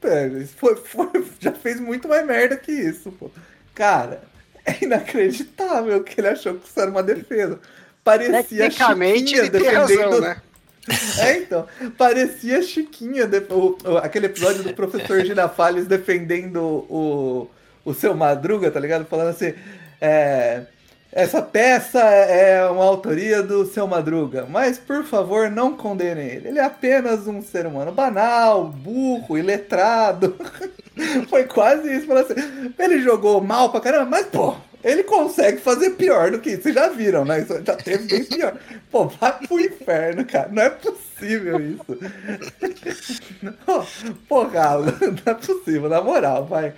Foi, 0.56 0.76
foi, 0.76 1.08
já 1.40 1.52
fez 1.52 1.80
muito 1.80 2.06
mais 2.06 2.24
merda 2.24 2.56
que 2.56 2.70
isso, 2.70 3.10
pô. 3.12 3.30
Cara, 3.74 4.22
é 4.64 4.84
inacreditável 4.84 6.02
que 6.04 6.20
ele 6.20 6.28
achou 6.28 6.54
que 6.54 6.68
isso 6.68 6.80
era 6.80 6.90
uma 6.90 7.02
defesa. 7.02 7.58
Parecia 8.04 8.36
Tecnicamente 8.40 9.34
ele 9.34 9.50
tem 9.50 9.68
razão, 9.68 10.20
né? 10.20 10.42
É, 11.18 11.38
então. 11.38 11.66
Parecia 11.96 12.62
Chiquinha, 12.62 13.28
o, 13.50 13.78
o, 13.88 13.96
aquele 13.98 14.26
episódio 14.26 14.62
do 14.62 14.74
professor 14.74 15.24
Girafales 15.24 15.86
defendendo 15.86 16.60
o, 16.88 17.48
o 17.84 17.94
seu 17.94 18.14
Madruga, 18.14 18.70
tá 18.70 18.80
ligado? 18.80 19.04
Falando 19.04 19.28
assim. 19.28 19.54
É, 20.00 20.62
essa 21.12 21.42
peça 21.42 22.00
é 22.00 22.66
uma 22.70 22.84
autoria 22.84 23.42
do 23.42 23.66
seu 23.66 23.86
Madruga, 23.86 24.46
mas 24.48 24.78
por 24.78 25.04
favor 25.04 25.50
não 25.50 25.76
condenem 25.76 26.26
ele. 26.26 26.48
Ele 26.48 26.58
é 26.58 26.64
apenas 26.64 27.26
um 27.26 27.42
ser 27.42 27.66
humano 27.66 27.92
banal, 27.92 28.64
burro, 28.64 29.36
iletrado. 29.36 30.34
Foi 31.28 31.44
quase 31.44 31.94
isso. 31.94 32.10
Assim, 32.14 32.34
ele 32.78 33.02
jogou 33.02 33.42
mal 33.42 33.70
pra 33.70 33.82
caramba, 33.82 34.06
mas 34.06 34.26
pô, 34.26 34.56
ele 34.84 35.02
consegue 35.04 35.58
fazer 35.58 35.90
pior 35.90 36.30
do 36.30 36.40
que 36.40 36.50
isso. 36.50 36.62
Vocês 36.62 36.74
já 36.74 36.88
viram, 36.88 37.24
né? 37.24 37.40
Isso 37.40 37.62
já 37.64 37.76
teve 37.76 38.04
bem 38.06 38.24
pior. 38.24 38.58
Pô, 38.90 39.06
vai 39.06 39.32
pro 39.46 39.60
inferno, 39.60 40.24
cara. 40.24 40.48
Não 40.50 40.62
é 40.62 40.70
possível 40.70 41.60
isso. 41.60 41.98
Pô, 44.28 44.44
Galo, 44.46 44.86
não 44.86 45.32
é 45.32 45.34
possível, 45.34 45.88
na 45.88 46.00
moral, 46.00 46.46
vai. 46.46 46.74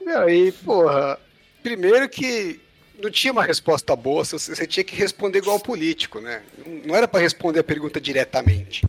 E 0.00 0.08
aí, 0.10 0.52
porra, 0.52 1.18
primeiro 1.62 2.08
que 2.08 2.60
não 3.00 3.10
tinha 3.10 3.32
uma 3.32 3.44
resposta 3.44 3.94
boa, 3.96 4.24
você 4.24 4.66
tinha 4.66 4.84
que 4.84 4.96
responder 4.96 5.38
igual 5.38 5.58
político, 5.60 6.20
né? 6.20 6.42
Não 6.84 6.94
era 6.94 7.06
para 7.08 7.20
responder 7.20 7.60
a 7.60 7.64
pergunta 7.64 8.00
diretamente. 8.00 8.84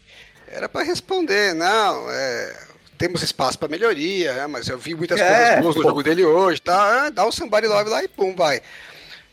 Era 0.47 0.69
para 0.69 0.83
responder, 0.83 1.55
não, 1.55 2.11
é, 2.11 2.57
temos 3.03 3.21
espaço 3.21 3.59
para 3.59 3.67
melhoria, 3.67 4.33
né? 4.33 4.47
mas 4.47 4.69
eu 4.69 4.77
vi 4.77 4.95
muitas 4.95 5.19
é, 5.19 5.27
coisas 5.27 5.61
boas 5.61 5.75
no 5.75 5.81
jogo 5.81 6.01
dele 6.01 6.23
hoje, 6.23 6.61
tá? 6.61 7.07
Ah, 7.07 7.09
dá 7.09 7.25
o 7.25 7.27
um 7.27 7.31
somebody 7.33 7.67
love 7.67 7.89
lá 7.89 8.01
e 8.01 8.07
pum, 8.07 8.33
vai. 8.33 8.61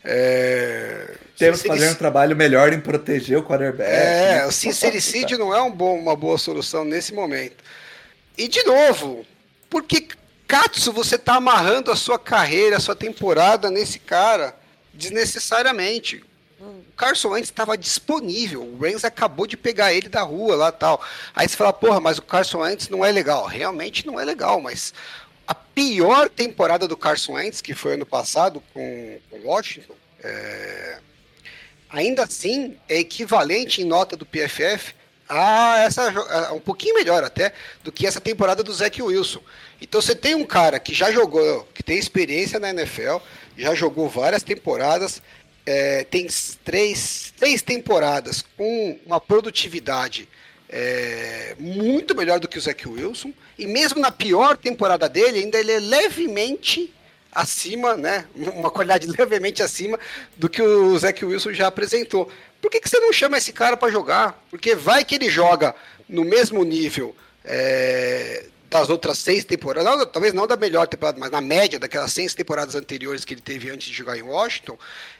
É... 0.04 1.14
Temos 1.38 1.62
que 1.62 1.68
fazer 1.68 1.88
um 1.88 1.94
trabalho 1.94 2.34
melhor 2.34 2.72
em 2.72 2.80
proteger 2.80 3.38
o 3.38 3.44
quarterback. 3.44 3.88
É, 3.88 4.38
né? 4.38 4.46
o 4.46 4.50
sincericídio 4.50 5.38
não 5.38 5.54
é 5.54 5.62
um 5.62 5.70
bom, 5.70 5.96
uma 5.96 6.16
boa 6.16 6.36
solução 6.36 6.84
nesse 6.84 7.14
momento. 7.14 7.62
E 8.36 8.48
de 8.48 8.64
novo, 8.64 9.24
por 9.68 9.84
que 9.84 10.08
Katsu 10.48 10.92
você 10.92 11.16
tá 11.16 11.36
amarrando 11.36 11.92
a 11.92 11.96
sua 11.96 12.18
carreira, 12.18 12.76
a 12.76 12.80
sua 12.80 12.96
temporada 12.96 13.70
nesse 13.70 14.00
cara 14.00 14.52
desnecessariamente? 14.92 16.24
O 16.60 16.92
Carson 16.94 17.30
Wentz 17.30 17.48
estava 17.48 17.76
disponível. 17.76 18.62
O 18.62 18.78
Rams 18.78 19.04
acabou 19.04 19.46
de 19.46 19.56
pegar 19.56 19.94
ele 19.94 20.08
da 20.08 20.22
rua 20.22 20.54
lá 20.56 20.70
tal. 20.70 21.02
Aí 21.34 21.48
você 21.48 21.56
fala, 21.56 21.72
porra, 21.72 22.00
mas 22.00 22.18
o 22.18 22.22
Carson 22.22 22.58
Wentz 22.58 22.88
não 22.88 23.04
é 23.04 23.10
legal. 23.10 23.46
Realmente 23.46 24.06
não 24.06 24.20
é 24.20 24.24
legal, 24.24 24.60
mas 24.60 24.92
a 25.46 25.54
pior 25.54 26.28
temporada 26.28 26.86
do 26.86 26.96
Carson 26.96 27.32
Wentz, 27.32 27.62
que 27.62 27.74
foi 27.74 27.94
ano 27.94 28.04
passado 28.04 28.62
com 28.74 29.18
o 29.30 29.46
Washington, 29.46 29.94
é... 30.22 30.98
ainda 31.88 32.24
assim 32.24 32.76
é 32.88 32.98
equivalente 32.98 33.80
em 33.80 33.84
nota 33.84 34.16
do 34.16 34.26
PFF 34.26 34.94
a 35.30 35.78
essa 35.78 36.10
a 36.10 36.52
um 36.52 36.60
pouquinho 36.60 36.96
melhor 36.96 37.22
até 37.22 37.52
do 37.84 37.92
que 37.92 38.06
essa 38.06 38.20
temporada 38.20 38.62
do 38.62 38.72
Zach 38.72 39.00
Wilson. 39.00 39.40
Então 39.80 40.02
você 40.02 40.14
tem 40.14 40.34
um 40.34 40.44
cara 40.44 40.78
que 40.78 40.92
já 40.92 41.10
jogou, 41.10 41.66
que 41.72 41.82
tem 41.82 41.96
experiência 41.96 42.58
na 42.58 42.70
NFL, 42.70 43.18
já 43.56 43.74
jogou 43.74 44.08
várias 44.08 44.42
temporadas, 44.42 45.22
é, 45.70 46.02
tem 46.02 46.26
três, 46.64 47.32
três 47.38 47.62
temporadas 47.62 48.44
com 48.56 48.98
uma 49.06 49.20
produtividade 49.20 50.28
é, 50.68 51.54
muito 51.60 52.12
melhor 52.12 52.40
do 52.40 52.48
que 52.48 52.58
o 52.58 52.60
Zach 52.60 52.88
Wilson, 52.88 53.32
e 53.56 53.68
mesmo 53.68 54.00
na 54.00 54.10
pior 54.10 54.56
temporada 54.56 55.08
dele, 55.08 55.38
ainda 55.38 55.60
ele 55.60 55.70
é 55.70 55.78
levemente 55.78 56.92
acima, 57.30 57.96
né? 57.96 58.26
Uma 58.34 58.68
qualidade 58.68 59.06
levemente 59.06 59.62
acima 59.62 59.98
do 60.36 60.48
que 60.48 60.60
o 60.60 60.98
Zach 60.98 61.24
Wilson 61.24 61.52
já 61.52 61.68
apresentou. 61.68 62.28
Por 62.60 62.68
que, 62.68 62.80
que 62.80 62.88
você 62.88 62.98
não 62.98 63.12
chama 63.12 63.38
esse 63.38 63.52
cara 63.52 63.76
para 63.76 63.92
jogar? 63.92 64.44
Porque 64.50 64.74
vai 64.74 65.04
que 65.04 65.14
ele 65.14 65.30
joga 65.30 65.72
no 66.08 66.24
mesmo 66.24 66.64
nível 66.64 67.14
é, 67.44 68.46
das 68.70 68.88
outras 68.88 69.18
seis 69.18 69.44
temporadas, 69.44 69.84
não, 69.84 70.06
talvez 70.06 70.32
não 70.32 70.46
da 70.46 70.56
melhor 70.56 70.86
temporada, 70.86 71.18
mas 71.18 71.30
na 71.30 71.40
média 71.40 71.78
daquelas 71.78 72.12
seis 72.12 72.32
temporadas 72.34 72.76
anteriores 72.76 73.24
que 73.24 73.34
ele 73.34 73.40
teve 73.40 73.68
antes 73.68 73.88
de 73.88 73.92
jogar 73.92 74.16
em 74.16 74.22
Washington, 74.22 74.78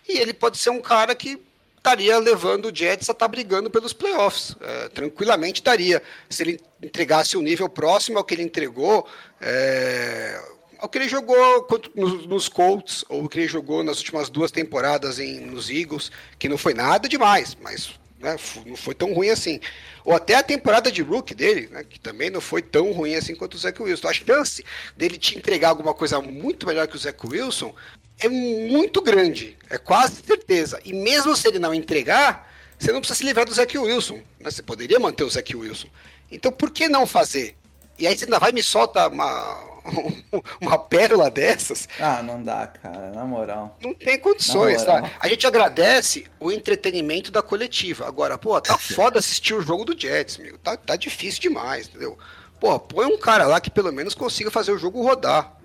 e 0.09 0.19
ele 0.19 0.33
pode 0.33 0.57
ser 0.57 0.71
um 0.71 0.81
cara 0.81 1.15
que 1.17 1.39
estaria 1.77 2.17
levando 2.19 2.67
o 2.67 2.75
Jets 2.75 3.09
a 3.09 3.13
estar 3.13 3.15
tá 3.15 3.29
brigando 3.29 3.69
pelos 3.69 3.93
playoffs. 3.93 4.55
É, 4.61 4.89
tranquilamente 4.91 5.61
estaria. 5.61 6.03
Se 6.29 6.43
ele 6.43 6.61
entregasse 6.81 7.37
um 7.37 7.43
nível 7.43 7.69
próximo 7.69 8.19
ao 8.19 8.25
que 8.25 8.35
ele 8.35 8.43
entregou, 8.43 9.09
é, 9.41 10.41
ao 10.79 10.89
que 10.89 10.99
ele 10.99 11.09
jogou 11.09 11.67
nos, 11.95 12.27
nos 12.27 12.49
Colts, 12.49 13.05
ou 13.09 13.29
que 13.29 13.41
ele 13.41 13.49
jogou 13.49 13.83
nas 13.83 13.99
últimas 13.99 14.29
duas 14.29 14.51
temporadas 14.51 15.19
em, 15.19 15.41
nos 15.41 15.71
Eagles, 15.71 16.13
que 16.39 16.49
não 16.49 16.59
foi 16.59 16.75
nada 16.75 17.09
demais, 17.09 17.57
mas 17.61 17.99
né, 18.21 18.37
não 18.67 18.77
foi 18.77 18.95
tão 18.95 19.13
ruim 19.13 19.31
assim. 19.31 19.59
Ou 20.05 20.15
até 20.15 20.35
a 20.35 20.43
temporada 20.43 20.93
de 20.93 21.03
rookie 21.03 21.35
dele, 21.35 21.69
né, 21.71 21.83
que 21.83 21.99
também 21.99 22.31
não 22.31 22.41
foi 22.41 22.61
tão 22.61 22.93
ruim 22.93 23.15
assim 23.15 23.35
quanto 23.35 23.55
o 23.55 23.59
Zach 23.59 23.83
Wilson. 23.83 24.09
A 24.09 24.13
chance 24.13 24.65
dele 24.97 25.17
te 25.17 25.37
entregar 25.37 25.71
alguma 25.71 25.95
coisa 25.95 26.21
muito 26.21 26.67
melhor 26.67 26.87
que 26.87 26.97
o 26.97 26.99
Zach 26.99 27.19
Wilson 27.27 27.75
é 28.19 28.29
muito 28.29 29.01
grande, 29.01 29.57
é 29.71 29.79
quase 29.79 30.23
certeza. 30.23 30.79
E 30.85 30.93
mesmo 30.93 31.35
se 31.35 31.49
ele 31.49 31.59
não 31.59 31.73
entregar, 31.73 32.53
você 32.79 32.93
não 32.93 33.01
precisa 33.01 33.19
se 33.19 33.25
livrar 33.25 33.47
do 33.47 33.55
Zach 33.55 33.77
Wilson. 33.77 34.17
Né? 34.39 34.51
Você 34.51 34.63
poderia 34.63 35.01
manter 35.01 35.25
o 35.25 35.31
Zach 35.31 35.57
Wilson. 35.57 35.89
Então 36.31 36.53
por 36.53 36.71
que 36.71 36.89
não 36.89 37.07
fazer? 37.07 37.57
E 37.99 38.07
aí 38.07 38.17
você 38.17 38.25
ainda 38.25 38.39
vai 38.39 38.53
me 38.53 38.63
solta 38.63 39.09
uma, 39.09 39.55
uma 40.61 40.79
pérola 40.79 41.31
dessas. 41.31 41.89
Ah, 41.99 42.23
não 42.23 42.43
dá, 42.43 42.67
cara, 42.67 43.11
na 43.11 43.25
moral. 43.25 43.77
Não 43.83 43.95
tem 43.95 44.19
condições, 44.19 44.85
tá? 44.85 45.11
A 45.21 45.29
gente 45.29 45.47
agradece 45.47 46.27
o 46.39 46.51
entretenimento 46.51 47.31
da 47.31 47.43
coletiva. 47.43 48.07
Agora, 48.07 48.39
pô, 48.39 48.61
tá 48.61 48.77
foda 48.79 49.19
assistir 49.19 49.55
o 49.55 49.63
jogo 49.63 49.85
do 49.85 49.99
Jets, 49.99 50.39
amigo. 50.39 50.59
Tá, 50.59 50.77
tá 50.77 50.97
difícil 50.97 51.41
demais, 51.41 51.89
entendeu? 51.89 52.19
Pô, 52.59 52.79
põe 52.79 53.07
um 53.07 53.19
cara 53.19 53.47
lá 53.47 53.61
que 53.61 53.71
pelo 53.71 53.93
menos 53.93 54.15
consiga 54.15 54.51
fazer 54.51 54.73
o 54.73 54.79
jogo 54.79 55.03
rodar. 55.03 55.57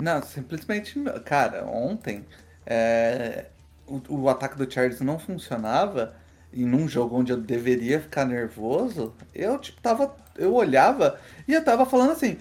Não, 0.00 0.22
simplesmente, 0.22 1.00
cara, 1.24 1.64
ontem 1.64 2.24
é, 2.66 3.46
o, 3.86 4.00
o 4.08 4.28
ataque 4.28 4.56
do 4.56 4.70
Chargers 4.70 5.00
não 5.00 5.18
funcionava 5.18 6.14
e 6.52 6.64
num 6.64 6.88
jogo 6.88 7.16
onde 7.18 7.32
eu 7.32 7.36
deveria 7.36 8.00
ficar 8.00 8.24
nervoso, 8.24 9.12
eu 9.34 9.58
tipo 9.58 9.80
tava, 9.80 10.14
eu 10.36 10.54
olhava 10.54 11.18
e 11.46 11.52
eu 11.52 11.64
tava 11.64 11.84
falando 11.84 12.12
assim, 12.12 12.38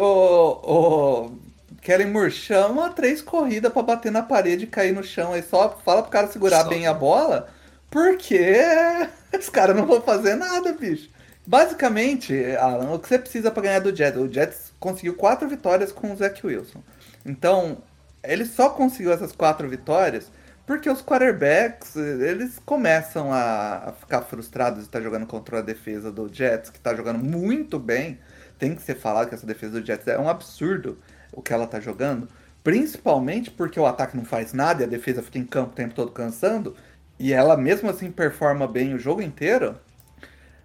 o, 0.00 1.30
o 1.30 1.78
Kellen 1.80 2.10
Moore 2.10 2.30
chama 2.30 2.90
três 2.90 3.20
corridas 3.20 3.72
para 3.72 3.82
bater 3.82 4.10
na 4.10 4.22
parede 4.22 4.64
e 4.64 4.68
cair 4.68 4.92
no 4.92 5.02
chão. 5.02 5.32
Aí 5.32 5.42
só 5.42 5.78
fala 5.84 6.02
pro 6.02 6.10
cara 6.10 6.28
segurar 6.28 6.62
só. 6.62 6.68
bem 6.68 6.86
a 6.86 6.94
bola, 6.94 7.48
porque 7.90 8.56
os 9.38 9.48
caras 9.48 9.76
não 9.76 9.86
vão 9.86 10.00
fazer 10.00 10.34
nada, 10.34 10.72
bicho. 10.72 11.10
Basicamente, 11.46 12.34
Alan, 12.56 12.94
o 12.94 12.98
que 12.98 13.08
você 13.08 13.18
precisa 13.18 13.50
para 13.50 13.62
ganhar 13.62 13.80
do 13.80 13.94
Jets? 13.94 14.20
O 14.20 14.32
Jets 14.32 14.72
conseguiu 14.80 15.14
quatro 15.14 15.46
vitórias 15.48 15.92
com 15.92 16.12
o 16.12 16.16
Zach 16.16 16.46
Wilson. 16.46 16.82
Então, 17.24 17.78
ele 18.22 18.46
só 18.46 18.70
conseguiu 18.70 19.12
essas 19.12 19.32
quatro 19.32 19.68
vitórias 19.68 20.30
porque 20.66 20.88
os 20.88 21.02
quarterbacks, 21.02 21.94
eles 21.94 22.58
começam 22.64 23.30
a, 23.30 23.92
ficar 24.00 24.22
frustrados 24.22 24.80
de 24.80 24.86
estar 24.86 25.02
jogando 25.02 25.26
contra 25.26 25.58
a 25.58 25.62
defesa 25.62 26.10
do 26.10 26.32
Jets, 26.32 26.70
que 26.70 26.78
está 26.78 26.94
jogando 26.94 27.18
muito 27.18 27.78
bem 27.78 28.18
tem 28.58 28.74
que 28.74 28.82
ser 28.82 28.96
falado 28.96 29.28
que 29.28 29.34
essa 29.34 29.46
defesa 29.46 29.80
do 29.80 29.86
Jets 29.86 30.06
é 30.06 30.18
um 30.18 30.28
absurdo 30.28 30.98
o 31.32 31.42
que 31.42 31.52
ela 31.52 31.66
tá 31.66 31.80
jogando. 31.80 32.28
Principalmente 32.62 33.50
porque 33.50 33.78
o 33.78 33.86
ataque 33.86 34.16
não 34.16 34.24
faz 34.24 34.52
nada 34.52 34.82
e 34.82 34.86
a 34.86 34.88
defesa 34.88 35.22
fica 35.22 35.38
em 35.38 35.44
campo 35.44 35.72
o 35.72 35.74
tempo 35.74 35.94
todo 35.94 36.12
cansando. 36.12 36.74
E 37.18 37.32
ela 37.32 37.56
mesmo 37.56 37.90
assim 37.90 38.10
performa 38.10 38.66
bem 38.66 38.94
o 38.94 38.98
jogo 38.98 39.20
inteiro. 39.20 39.78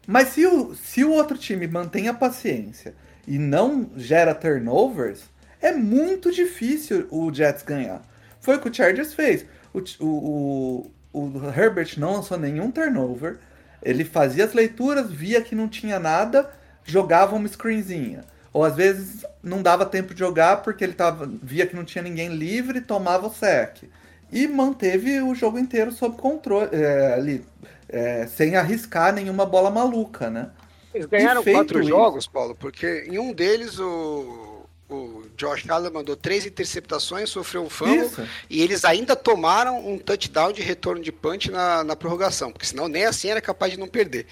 Mas 0.07 0.29
se 0.29 0.45
o, 0.45 0.73
se 0.73 1.03
o 1.03 1.11
outro 1.11 1.37
time 1.37 1.67
mantém 1.67 2.07
a 2.07 2.13
paciência 2.13 2.95
e 3.27 3.37
não 3.37 3.91
gera 3.95 4.33
turnovers, 4.33 5.23
é 5.61 5.71
muito 5.71 6.31
difícil 6.31 7.07
o 7.11 7.31
Jets 7.33 7.63
ganhar. 7.63 8.01
Foi 8.39 8.55
o 8.55 8.59
que 8.59 8.69
o 8.69 8.73
Chargers 8.73 9.13
fez. 9.13 9.45
O, 9.73 9.79
o, 10.03 10.91
o, 11.13 11.19
o 11.19 11.49
Herbert 11.49 11.93
não 11.97 12.13
lançou 12.13 12.37
nenhum 12.39 12.71
turnover. 12.71 13.37
Ele 13.83 14.03
fazia 14.03 14.45
as 14.45 14.53
leituras, 14.53 15.11
via 15.11 15.41
que 15.41 15.53
não 15.53 15.67
tinha 15.67 15.99
nada 15.99 16.49
jogava 16.91 17.35
uma 17.35 17.47
screenzinha. 17.47 18.23
Ou 18.51 18.63
às 18.63 18.75
vezes 18.75 19.25
não 19.43 19.61
dava 19.61 19.85
tempo 19.85 20.13
de 20.13 20.19
jogar 20.19 20.63
porque 20.63 20.83
ele 20.83 20.93
tava, 20.93 21.31
via 21.41 21.67
que 21.67 21.75
não 21.75 21.85
tinha 21.85 22.03
ninguém 22.03 22.29
livre 22.29 22.79
e 22.79 22.81
tomava 22.81 23.27
o 23.27 23.33
sec. 23.33 23.83
E 24.31 24.47
manteve 24.47 25.21
o 25.21 25.33
jogo 25.33 25.57
inteiro 25.57 25.91
sob 25.91 26.17
controle, 26.17 26.69
é, 26.71 27.13
ali, 27.13 27.45
é, 27.87 28.27
sem 28.27 28.55
arriscar 28.55 29.13
nenhuma 29.13 29.45
bola 29.45 29.71
maluca, 29.71 30.29
né? 30.29 30.49
Eles 30.93 31.05
ganharam 31.05 31.43
quatro 31.43 31.79
isso, 31.79 31.89
jogos, 31.89 32.27
Paulo, 32.27 32.55
porque 32.55 33.05
em 33.07 33.19
um 33.19 33.31
deles 33.31 33.79
o 33.79 34.48
o 34.89 35.23
Josh 35.37 35.69
Allen 35.69 35.91
mandou 35.91 36.15
três 36.15 36.45
interceptações, 36.45 37.29
sofreu 37.29 37.63
um 37.63 37.69
fumble 37.69 38.07
Isso. 38.07 38.27
e 38.49 38.61
eles 38.61 38.83
ainda 38.83 39.15
tomaram 39.15 39.87
um 39.87 39.97
touchdown 39.99 40.51
de 40.51 40.61
retorno 40.61 41.01
de 41.01 41.11
punch 41.11 41.51
na, 41.51 41.83
na 41.83 41.95
prorrogação, 41.95 42.51
porque 42.51 42.65
senão 42.65 42.87
nem 42.87 43.05
assim 43.05 43.29
era 43.29 43.39
capaz 43.39 43.71
de 43.71 43.79
não 43.79 43.87
perder. 43.87 44.25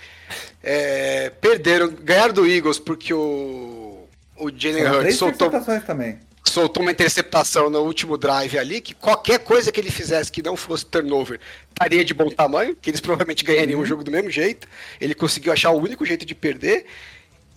É, 0.63 1.30
perderam, 1.30 1.89
ganharam 1.89 2.34
do 2.34 2.48
Eagles 2.48 2.80
porque 2.80 3.13
o, 3.13 4.08
o 4.36 4.50
Jalen 4.50 4.88
Hurts 4.88 5.15
soltou, 5.15 5.52
soltou 6.43 6.82
uma 6.82 6.91
interceptação 6.91 7.70
no 7.70 7.82
último 7.82 8.17
drive 8.17 8.58
ali, 8.58 8.82
que 8.82 8.96
qualquer 8.96 9.39
coisa 9.39 9.72
que 9.72 9.80
ele 9.80 9.91
fizesse 9.91 10.32
que 10.32 10.41
não 10.41 10.56
fosse 10.56 10.86
turnover 10.86 11.39
estaria 11.70 12.04
de 12.04 12.13
bom 12.13 12.30
tamanho, 12.30 12.76
que 12.76 12.89
eles 12.89 13.00
provavelmente 13.00 13.43
ganhariam 13.43 13.78
uhum. 13.78 13.84
o 13.84 13.88
jogo 13.88 14.04
do 14.04 14.10
mesmo 14.10 14.32
jeito. 14.32 14.67
Ele 15.00 15.13
conseguiu 15.13 15.54
achar 15.54 15.70
o 15.70 15.78
único 15.78 16.04
jeito 16.04 16.26
de 16.26 16.34
perder. 16.34 16.86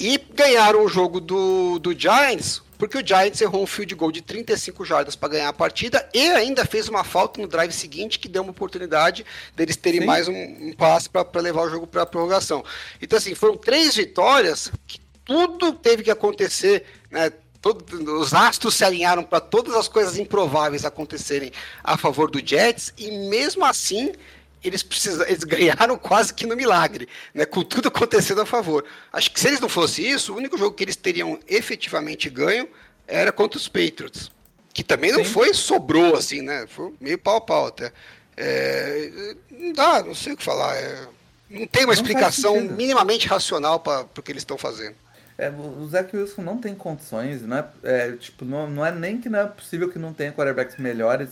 E 0.01 0.19
ganharam 0.35 0.83
o 0.85 0.89
jogo 0.89 1.21
do, 1.21 1.79
do 1.79 1.97
Giants 1.97 2.63
porque 2.81 2.97
o 2.97 3.07
Giants 3.07 3.39
errou 3.43 3.63
um 3.63 3.67
field 3.67 3.95
goal 3.95 4.11
de 4.11 4.23
35 4.23 4.87
jardas 4.87 5.15
para 5.15 5.29
ganhar 5.29 5.51
a 5.51 5.53
partida 5.53 6.09
e 6.15 6.31
ainda 6.31 6.65
fez 6.65 6.89
uma 6.89 7.05
falta 7.05 7.39
no 7.39 7.47
drive 7.47 7.73
seguinte 7.73 8.19
que 8.19 8.27
deu 8.27 8.41
uma 8.43 8.53
oportunidade 8.53 9.27
deles 9.55 9.77
terem 9.77 10.01
Sim. 10.01 10.07
mais 10.07 10.27
um, 10.29 10.33
um 10.33 10.73
passe 10.73 11.07
para 11.11 11.43
levar 11.43 11.61
o 11.61 11.69
jogo 11.69 11.87
para 11.87 12.03
a 12.03 12.07
prorrogação. 12.07 12.65
Então, 13.03 13.19
assim, 13.19 13.35
foram 13.35 13.55
três 13.59 13.95
vitórias 13.95 14.73
que 14.87 14.99
tudo 15.27 15.75
teve 15.75 16.03
que 16.03 16.11
acontecer, 16.11 16.87
né? 17.11 17.31
Todo, 17.61 17.85
os 18.19 18.33
astros 18.33 18.75
se 18.75 18.83
alinharam 18.83 19.23
para 19.23 19.39
todas 19.39 19.75
as 19.75 19.87
coisas 19.87 20.17
improváveis 20.17 20.87
acontecerem 20.87 21.53
a 21.85 21.99
favor 21.99 22.31
do 22.31 22.41
Jets 22.45 22.95
e 22.97 23.11
mesmo 23.29 23.67
assim 23.67 24.13
eles 24.63 24.83
precisam, 24.83 25.27
eles 25.27 25.45
ganharam 25.45 25.97
quase 25.97 26.35
que 26.35 26.47
no 26.47 26.55
milagre, 26.55 27.09
né, 27.35 27.45
com 27.45 27.63
tudo 27.63 27.89
acontecendo 27.89 28.41
a 28.41 28.47
favor. 28.47 28.85
Acho 29.13 29.31
que 29.31 29.41
se 29.41 29.49
eles 29.49 29.61
não 29.61 29.69
fossem 29.69 30.07
isso, 30.07 30.33
o 30.33 30.37
único 30.37 30.59
jogo 30.59 30.77
que 30.77 30.85
eles 30.85 30.97
teriam 30.97 31.39
efetivamente 31.49 32.29
ganho 32.29 32.69
era 33.07 33.33
contra 33.33 33.59
os 33.59 33.69
Patriots, 33.69 34.31
que 34.73 34.85
também 34.85 35.13
não 35.13 35.25
Sim. 35.25 35.33
foi 35.33 35.55
sobrou 35.55 36.15
assim, 36.15 36.43
né? 36.43 36.67
Foi 36.69 36.93
meio 37.01 37.19
pau 37.19 37.37
a 37.37 37.41
pau 37.41 37.67
até. 37.67 37.93
É, 38.37 39.35
não 39.51 39.73
dá, 39.73 40.03
não 40.03 40.15
sei 40.15 40.35
o 40.35 40.37
que 40.37 40.45
falar. 40.45 40.77
É, 40.77 41.07
não 41.49 41.67
tem 41.67 41.83
uma 41.83 41.87
não 41.87 41.93
explicação 41.93 42.61
minimamente 42.61 43.27
racional 43.27 43.81
para 43.81 44.03
o 44.03 44.23
que 44.23 44.31
eles 44.31 44.43
estão 44.43 44.57
fazendo. 44.57 44.95
É, 45.37 45.51
o 45.51 45.89
Zach 45.89 46.15
Wilson 46.15 46.43
não 46.43 46.59
tem 46.59 46.75
condições, 46.75 47.41
não 47.43 47.57
é, 47.57 47.69
é, 47.83 48.13
tipo, 48.13 48.45
não, 48.45 48.69
não 48.69 48.85
é 48.85 48.93
nem 48.93 49.19
que 49.19 49.29
não 49.29 49.39
é 49.39 49.47
possível 49.47 49.91
que 49.91 49.99
não 49.99 50.13
tenha 50.13 50.33
quarterbacks 50.33 50.77
melhores 50.77 51.31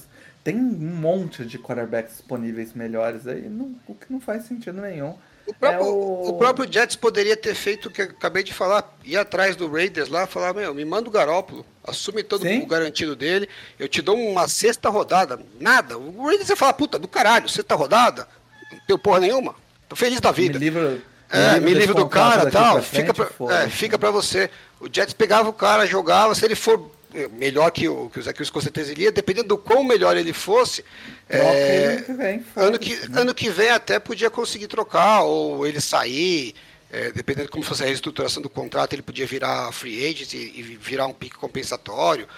tem 0.49 0.57
um 0.57 0.97
monte 0.97 1.45
de 1.45 1.59
quarterbacks 1.59 2.13
disponíveis 2.13 2.73
melhores 2.73 3.27
aí, 3.27 3.47
não, 3.51 3.77
o 3.87 3.95
que 3.95 4.11
não 4.11 4.19
faz 4.19 4.47
sentido 4.47 4.81
nenhum. 4.81 5.15
O 5.47 5.53
próprio, 5.53 5.79
é 5.79 5.83
o... 5.83 6.29
o 6.29 6.33
próprio, 6.39 6.73
Jets 6.73 6.97
poderia 6.97 7.37
ter 7.37 7.55
feito 7.55 7.89
o 7.89 7.91
que 7.91 8.01
eu 8.01 8.07
acabei 8.07 8.43
de 8.43 8.55
falar, 8.55 8.97
ir 9.05 9.19
atrás 9.19 9.57
do 9.57 9.71
Raiders 9.71 10.09
lá, 10.09 10.27
falar, 10.27 10.55
meu, 10.55 10.73
me 10.73 10.87
manda 10.87 11.07
o 11.07 11.13
Garópolo, 11.13 11.67
assume 11.87 12.23
todo 12.23 12.45
Sim. 12.45 12.63
o 12.63 12.67
garantido 12.67 13.15
dele, 13.15 13.47
eu 13.79 13.87
te 13.89 14.01
dou 14.01 14.17
uma 14.17 14.49
sexta 14.49 14.89
rodada. 14.89 15.39
Nada. 15.61 15.99
O 15.99 16.25
Raiders 16.25 16.49
ia 16.49 16.57
falar, 16.57 16.73
puta, 16.73 16.99
do 16.99 17.09
caralho, 17.09 17.47
sexta 17.47 17.75
rodada, 17.75 18.27
não 18.73 18.81
deu 18.89 18.99
porra 18.99 19.21
nenhuma. 19.21 19.55
Tô 19.87 19.97
feliz 19.97 20.19
da 20.19 20.33
vida. 20.33 20.59
Me 20.59 20.65
livra, 20.65 20.99
é, 21.29 21.61
me 21.61 21.75
livra 21.75 21.95
do 21.95 22.09
cara 22.09 22.49
e 22.49 22.51
tal. 22.51 22.83
Fica 22.83 23.13
pra, 23.13 23.29
é, 23.55 23.69
fica 23.69 23.99
pra 23.99 24.11
você. 24.11 24.51
O 24.81 24.87
Jets 24.91 25.13
pegava 25.13 25.51
o 25.51 25.53
cara, 25.53 25.87
jogava, 25.87 26.35
se 26.35 26.43
ele 26.43 26.55
for 26.55 26.91
melhor 27.27 27.71
que 27.71 27.89
o, 27.89 28.09
que 28.09 28.21
o 28.21 28.53
com 28.53 28.61
certeza 28.61 28.93
iria, 28.93 29.11
dependendo 29.11 29.49
do 29.49 29.59
quão 29.59 29.83
melhor 29.83 30.17
ele 30.17 30.33
fosse, 30.33 30.85
é, 31.29 31.41
ano, 31.41 32.03
que 32.05 32.13
vem, 32.13 32.45
ano, 32.55 32.79
que, 32.79 32.95
né? 33.09 33.21
ano 33.21 33.35
que 33.35 33.51
vem 33.51 33.71
até 33.71 33.99
podia 33.99 34.31
conseguir 34.31 34.69
trocar, 34.69 35.23
ou 35.23 35.67
ele 35.67 35.81
sair, 35.81 36.55
é, 36.91 37.11
dependendo 37.11 37.47
de 37.47 37.51
como 37.51 37.65
fosse 37.65 37.83
a 37.83 37.87
reestruturação 37.87 38.43
do 38.43 38.49
contrato, 38.49 38.93
ele 38.93 39.03
podia 39.03 39.27
virar 39.27 39.73
free 39.73 40.07
agent 40.07 40.35
e, 40.35 40.61
e 40.61 40.63
virar 40.63 41.07
um 41.07 41.13
pique 41.13 41.37
compensatório. 41.37 42.29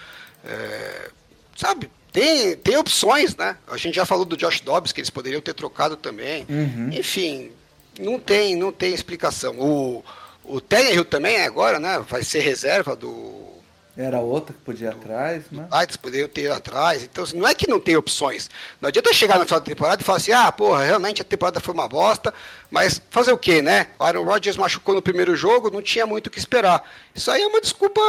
É, 0.43 1.09
sabe, 1.55 1.89
tem, 2.11 2.55
tem 2.57 2.77
opções, 2.77 3.35
né? 3.35 3.55
A 3.67 3.77
gente 3.77 3.95
já 3.95 4.05
falou 4.05 4.25
do 4.25 4.35
Josh 4.35 4.59
Dobbs, 4.61 4.91
que 4.91 4.99
eles 4.99 5.09
poderiam 5.09 5.41
ter 5.41 5.53
trocado 5.53 5.95
também. 5.95 6.45
Uhum. 6.49 6.89
Enfim, 6.91 7.51
não 7.97 8.19
tem, 8.19 8.55
não 8.55 8.71
tem 8.71 8.93
explicação. 8.93 9.57
O, 9.57 10.03
o 10.43 10.59
Tannehill 10.59 11.05
também 11.05 11.41
agora, 11.41 11.79
né? 11.79 12.03
Vai 12.07 12.23
ser 12.23 12.39
reserva 12.39 12.95
do 12.95 13.50
era 13.95 14.19
outra 14.19 14.53
que 14.53 14.61
podia 14.61 14.87
ir 14.87 14.91
atrás, 14.91 15.43
né? 15.51 15.67
Ah, 15.69 15.83
eles 15.83 15.97
poderiam 15.97 16.27
ter 16.27 16.45
ido 16.45 16.53
atrás. 16.53 17.03
Então, 17.03 17.23
assim, 17.23 17.37
não 17.37 17.47
é 17.47 17.53
que 17.53 17.69
não 17.69 17.79
tem 17.79 17.97
opções. 17.97 18.49
Não 18.79 18.87
adianta 18.87 19.13
chegar 19.13 19.37
no 19.37 19.45
final 19.45 19.59
da 19.59 19.65
temporada 19.65 20.01
e 20.01 20.05
falar 20.05 20.17
assim, 20.17 20.31
ah, 20.31 20.51
porra, 20.51 20.83
realmente 20.83 21.21
a 21.21 21.25
temporada 21.25 21.59
foi 21.59 21.73
uma 21.73 21.87
bosta, 21.87 22.33
mas 22.69 23.01
fazer 23.09 23.33
o 23.33 23.37
quê, 23.37 23.61
né? 23.61 23.87
O 23.99 24.03
Aaron 24.03 24.23
Rodgers 24.23 24.55
machucou 24.55 24.95
no 24.95 25.01
primeiro 25.01 25.35
jogo, 25.35 25.69
não 25.69 25.81
tinha 25.81 26.05
muito 26.05 26.27
o 26.27 26.29
que 26.29 26.39
esperar. 26.39 26.89
Isso 27.13 27.29
aí 27.29 27.41
é 27.41 27.47
uma 27.47 27.59
desculpa 27.59 28.01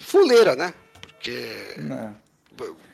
fuleira, 0.00 0.56
né? 0.56 0.74
Porque. 1.00 1.74
Não. 1.78 2.20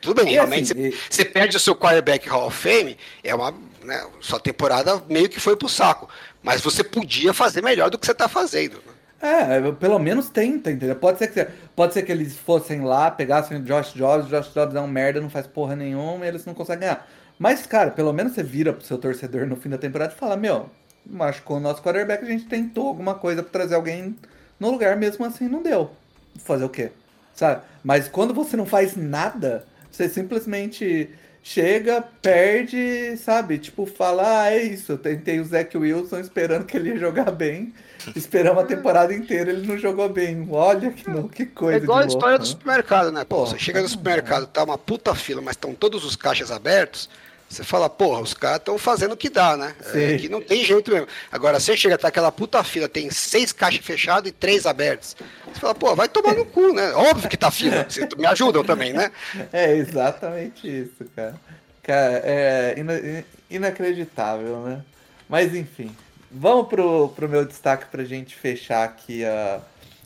Tudo 0.01 0.22
bem, 0.22 0.29
e 0.29 0.35
realmente 0.35 0.72
assim, 0.72 0.93
você, 1.11 1.22
e... 1.22 1.24
perde 1.24 1.57
o 1.57 1.61
seu 1.61 1.74
quarterback 1.74 2.29
Hall 2.29 2.47
of 2.47 2.57
Fame, 2.57 2.97
é 3.24 3.35
uma. 3.35 3.53
Né, 3.83 4.07
sua 4.20 4.39
temporada 4.39 5.03
meio 5.09 5.31
que 5.31 5.41
foi 5.41 5.57
pro 5.57 5.68
saco. 5.68 6.09
Mas 6.43 6.61
você 6.61 6.85
podia 6.85 7.33
fazer 7.33 7.62
melhor 7.62 7.89
do 7.89 7.99
que 7.99 8.05
você 8.05 8.12
está 8.12 8.29
fazendo. 8.29 8.74
Né? 8.87 8.93
É, 9.21 9.73
pelo 9.73 9.99
menos 9.99 10.31
tenta, 10.31 10.71
entendeu? 10.71 10.95
Pode 10.95 11.19
ser 11.19 11.29
que, 11.29 11.45
pode 11.75 11.93
ser 11.93 12.03
que 12.03 12.12
eles 12.12 12.37
fossem 12.37 12.83
lá, 12.83 13.11
pegassem 13.11 13.59
o 13.59 13.62
Josh 13.62 13.93
Jobs, 13.93 14.27
o 14.27 14.29
Josh 14.29 14.55
Jobs 14.55 14.77
é 14.77 14.81
um 14.81 14.87
merda, 14.87 15.21
não 15.21 15.29
faz 15.29 15.47
porra 15.47 15.75
nenhuma 15.75 16.25
e 16.25 16.29
eles 16.29 16.45
não 16.45 16.55
conseguem 16.55 16.83
ganhar. 16.83 17.09
Mas, 17.39 17.66
cara, 17.66 17.91
pelo 17.91 18.12
menos 18.12 18.35
você 18.35 18.43
vira 18.43 18.73
pro 18.73 18.85
seu 18.85 18.97
torcedor 18.97 19.47
no 19.47 19.57
fim 19.57 19.69
da 19.69 19.79
temporada 19.79 20.12
e 20.12 20.16
fala, 20.16 20.37
meu, 20.37 20.71
machucou 21.05 21.57
o 21.57 21.61
nosso 21.61 21.83
quarterback, 21.83 22.25
a 22.25 22.29
gente 22.29 22.47
tentou 22.47 22.87
alguma 22.87 23.14
coisa 23.14 23.43
pra 23.43 23.51
trazer 23.51 23.75
alguém 23.75 24.16
no 24.59 24.71
lugar, 24.71 24.97
mesmo 24.97 25.25
assim 25.25 25.49
não 25.49 25.62
deu. 25.62 25.91
Fazer 26.39 26.64
o 26.64 26.69
quê? 26.69 26.93
Sabe? 27.35 27.62
Mas 27.83 28.09
quando 28.09 28.33
você 28.33 28.57
não 28.57 28.66
faz 28.66 28.97
nada, 28.97 29.64
você 29.91 30.09
simplesmente 30.09 31.11
chega, 31.43 32.03
perde, 32.21 33.16
sabe? 33.16 33.59
Tipo, 33.59 33.87
fala, 33.87 34.43
ah, 34.43 34.53
é 34.53 34.62
isso, 34.62 34.93
eu 34.93 34.99
tentei 34.99 35.41
o 35.41 35.45
Zach 35.45 35.77
Wilson 35.77 36.21
esperando 36.21 36.66
que 36.66 36.77
ele 36.77 36.91
ia 36.91 36.99
jogar 36.99 37.31
bem. 37.31 37.73
Esperamos 38.15 38.63
a 38.63 38.67
temporada 38.67 39.13
inteira, 39.15 39.51
ele 39.51 39.67
não 39.67 39.77
jogou 39.79 40.09
bem. 40.09 40.47
Olha 40.51 40.91
que, 40.91 41.09
não, 41.09 41.29
que 41.29 41.47
coisa 41.47 41.79
É 41.79 41.83
igual 41.83 41.99
a 41.99 42.07
história 42.07 42.37
louco, 42.37 42.45
do 42.45 42.49
né? 42.49 42.53
supermercado, 42.59 43.13
né? 43.13 43.25
Pô, 43.25 43.47
você 43.47 43.59
chega 43.59 43.83
no 43.83 43.89
supermercado, 43.89 44.47
tá 44.47 44.63
uma 44.65 44.79
puta 44.79 45.15
fila, 45.15 45.41
mas 45.43 45.53
estão 45.53 45.75
todos 45.75 46.05
os 46.05 46.17
caixas 46.17 46.51
abertos. 46.51 47.09
Você 47.51 47.65
fala, 47.65 47.89
porra, 47.89 48.21
os 48.21 48.35
caras 48.35 48.59
estão 48.59 48.77
fazendo 48.77 49.13
o 49.13 49.17
que 49.17 49.31
dá, 49.31 49.57
né? 49.57 49.75
Sim. 49.81 50.03
É, 50.03 50.19
que 50.19 50.29
não 50.29 50.39
tem 50.43 50.63
jeito 50.63 50.91
mesmo. 50.91 51.09
Agora, 51.33 51.59
você 51.59 51.75
chega, 51.75 51.97
tá 51.97 52.09
aquela 52.09 52.31
puta 52.31 52.63
fila, 52.63 52.87
tem 52.91 53.11
seis 53.11 53.53
caixas 53.53 53.83
fechadas 53.83 54.29
e 54.29 54.33
três 54.33 54.67
abertas. 54.67 55.17
Você 55.51 55.59
fala, 55.59 55.75
pô, 55.75 55.95
vai 55.97 56.11
tomar 56.11 56.35
no 56.35 56.45
cu, 56.45 56.75
né? 56.75 56.93
Óbvio 56.93 57.27
que 57.27 57.39
tá 57.39 57.51
fila. 57.51 57.87
Vocês 57.89 58.07
me 58.19 58.27
ajudam 58.27 58.63
também, 58.63 58.93
né? 58.93 59.11
É 59.51 59.75
exatamente 59.75 60.69
isso, 60.69 61.11
cara. 61.17 61.35
Cara, 61.83 62.21
é 62.23 62.75
ina- 62.77 63.25
inacreditável, 63.51 64.61
né? 64.61 64.83
Mas 65.27 65.55
enfim, 65.55 65.95
vamos 66.31 66.68
pro, 66.68 67.09
pro 67.11 67.29
meu 67.29 67.45
destaque 67.45 67.87
pra 67.87 68.05
gente 68.05 68.35
fechar 68.35 68.85
aqui 68.85 69.24
a, 69.24 69.61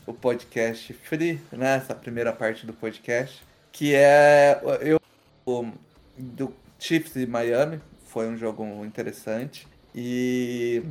o 0.05 0.13
podcast 0.13 0.93
free, 0.93 1.39
né? 1.51 1.77
Essa 1.77 1.93
primeira 1.95 2.31
parte 2.31 2.65
do 2.65 2.73
podcast. 2.73 3.43
Que 3.71 3.95
é 3.95 4.61
eu 4.81 4.99
do 6.17 6.53
Chiefs 6.79 7.15
e 7.15 7.25
Miami. 7.25 7.79
Foi 8.05 8.27
um 8.27 8.37
jogo 8.37 8.63
interessante. 8.85 9.67
E, 9.95 10.83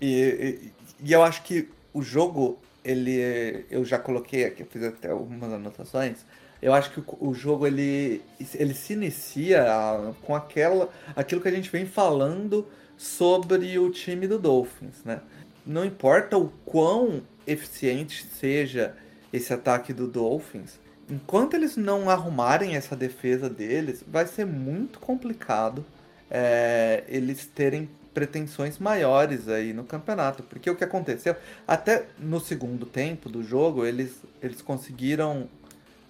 e, 0.00 0.72
e 1.02 1.12
eu 1.12 1.22
acho 1.22 1.42
que 1.42 1.68
o 1.92 2.02
jogo, 2.02 2.58
ele. 2.84 3.64
Eu 3.70 3.84
já 3.84 3.98
coloquei 3.98 4.44
aqui, 4.44 4.62
eu 4.62 4.66
fiz 4.66 4.82
até 4.82 5.10
algumas 5.10 5.52
anotações. 5.52 6.18
Eu 6.60 6.74
acho 6.74 6.90
que 6.90 7.00
o, 7.00 7.28
o 7.30 7.34
jogo 7.34 7.66
ele, 7.66 8.22
ele 8.54 8.74
se 8.74 8.92
inicia 8.92 9.64
com 10.22 10.34
aquela, 10.34 10.90
aquilo 11.16 11.40
que 11.40 11.48
a 11.48 11.52
gente 11.52 11.70
vem 11.70 11.86
falando 11.86 12.66
sobre 13.00 13.78
o 13.78 13.88
time 13.90 14.28
do 14.28 14.38
Dolphins, 14.38 15.02
né? 15.06 15.20
Não 15.64 15.86
importa 15.86 16.36
o 16.36 16.48
quão 16.66 17.22
eficiente 17.46 18.26
seja 18.26 18.94
esse 19.32 19.54
ataque 19.54 19.94
do 19.94 20.06
Dolphins, 20.06 20.78
enquanto 21.08 21.54
eles 21.54 21.78
não 21.78 22.10
arrumarem 22.10 22.76
essa 22.76 22.94
defesa 22.94 23.48
deles, 23.48 24.04
vai 24.06 24.26
ser 24.26 24.44
muito 24.44 24.98
complicado 24.98 25.82
é, 26.30 27.02
eles 27.08 27.46
terem 27.46 27.88
pretensões 28.12 28.78
maiores 28.78 29.48
aí 29.48 29.72
no 29.72 29.84
campeonato. 29.84 30.42
Porque 30.42 30.68
o 30.68 30.76
que 30.76 30.84
aconteceu, 30.84 31.34
até 31.66 32.04
no 32.18 32.38
segundo 32.38 32.84
tempo 32.84 33.30
do 33.30 33.42
jogo, 33.42 33.86
eles, 33.86 34.18
eles 34.42 34.60
conseguiram 34.60 35.48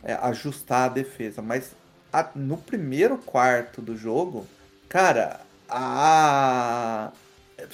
é, 0.03 0.14
ajustar 0.14 0.91
a 0.91 0.93
defesa, 0.93 1.41
mas 1.41 1.70
a- 2.12 2.30
no 2.34 2.57
primeiro 2.57 3.16
quarto 3.18 3.80
do 3.80 3.97
jogo, 3.97 4.45
cara, 4.88 5.41
a 5.71 7.12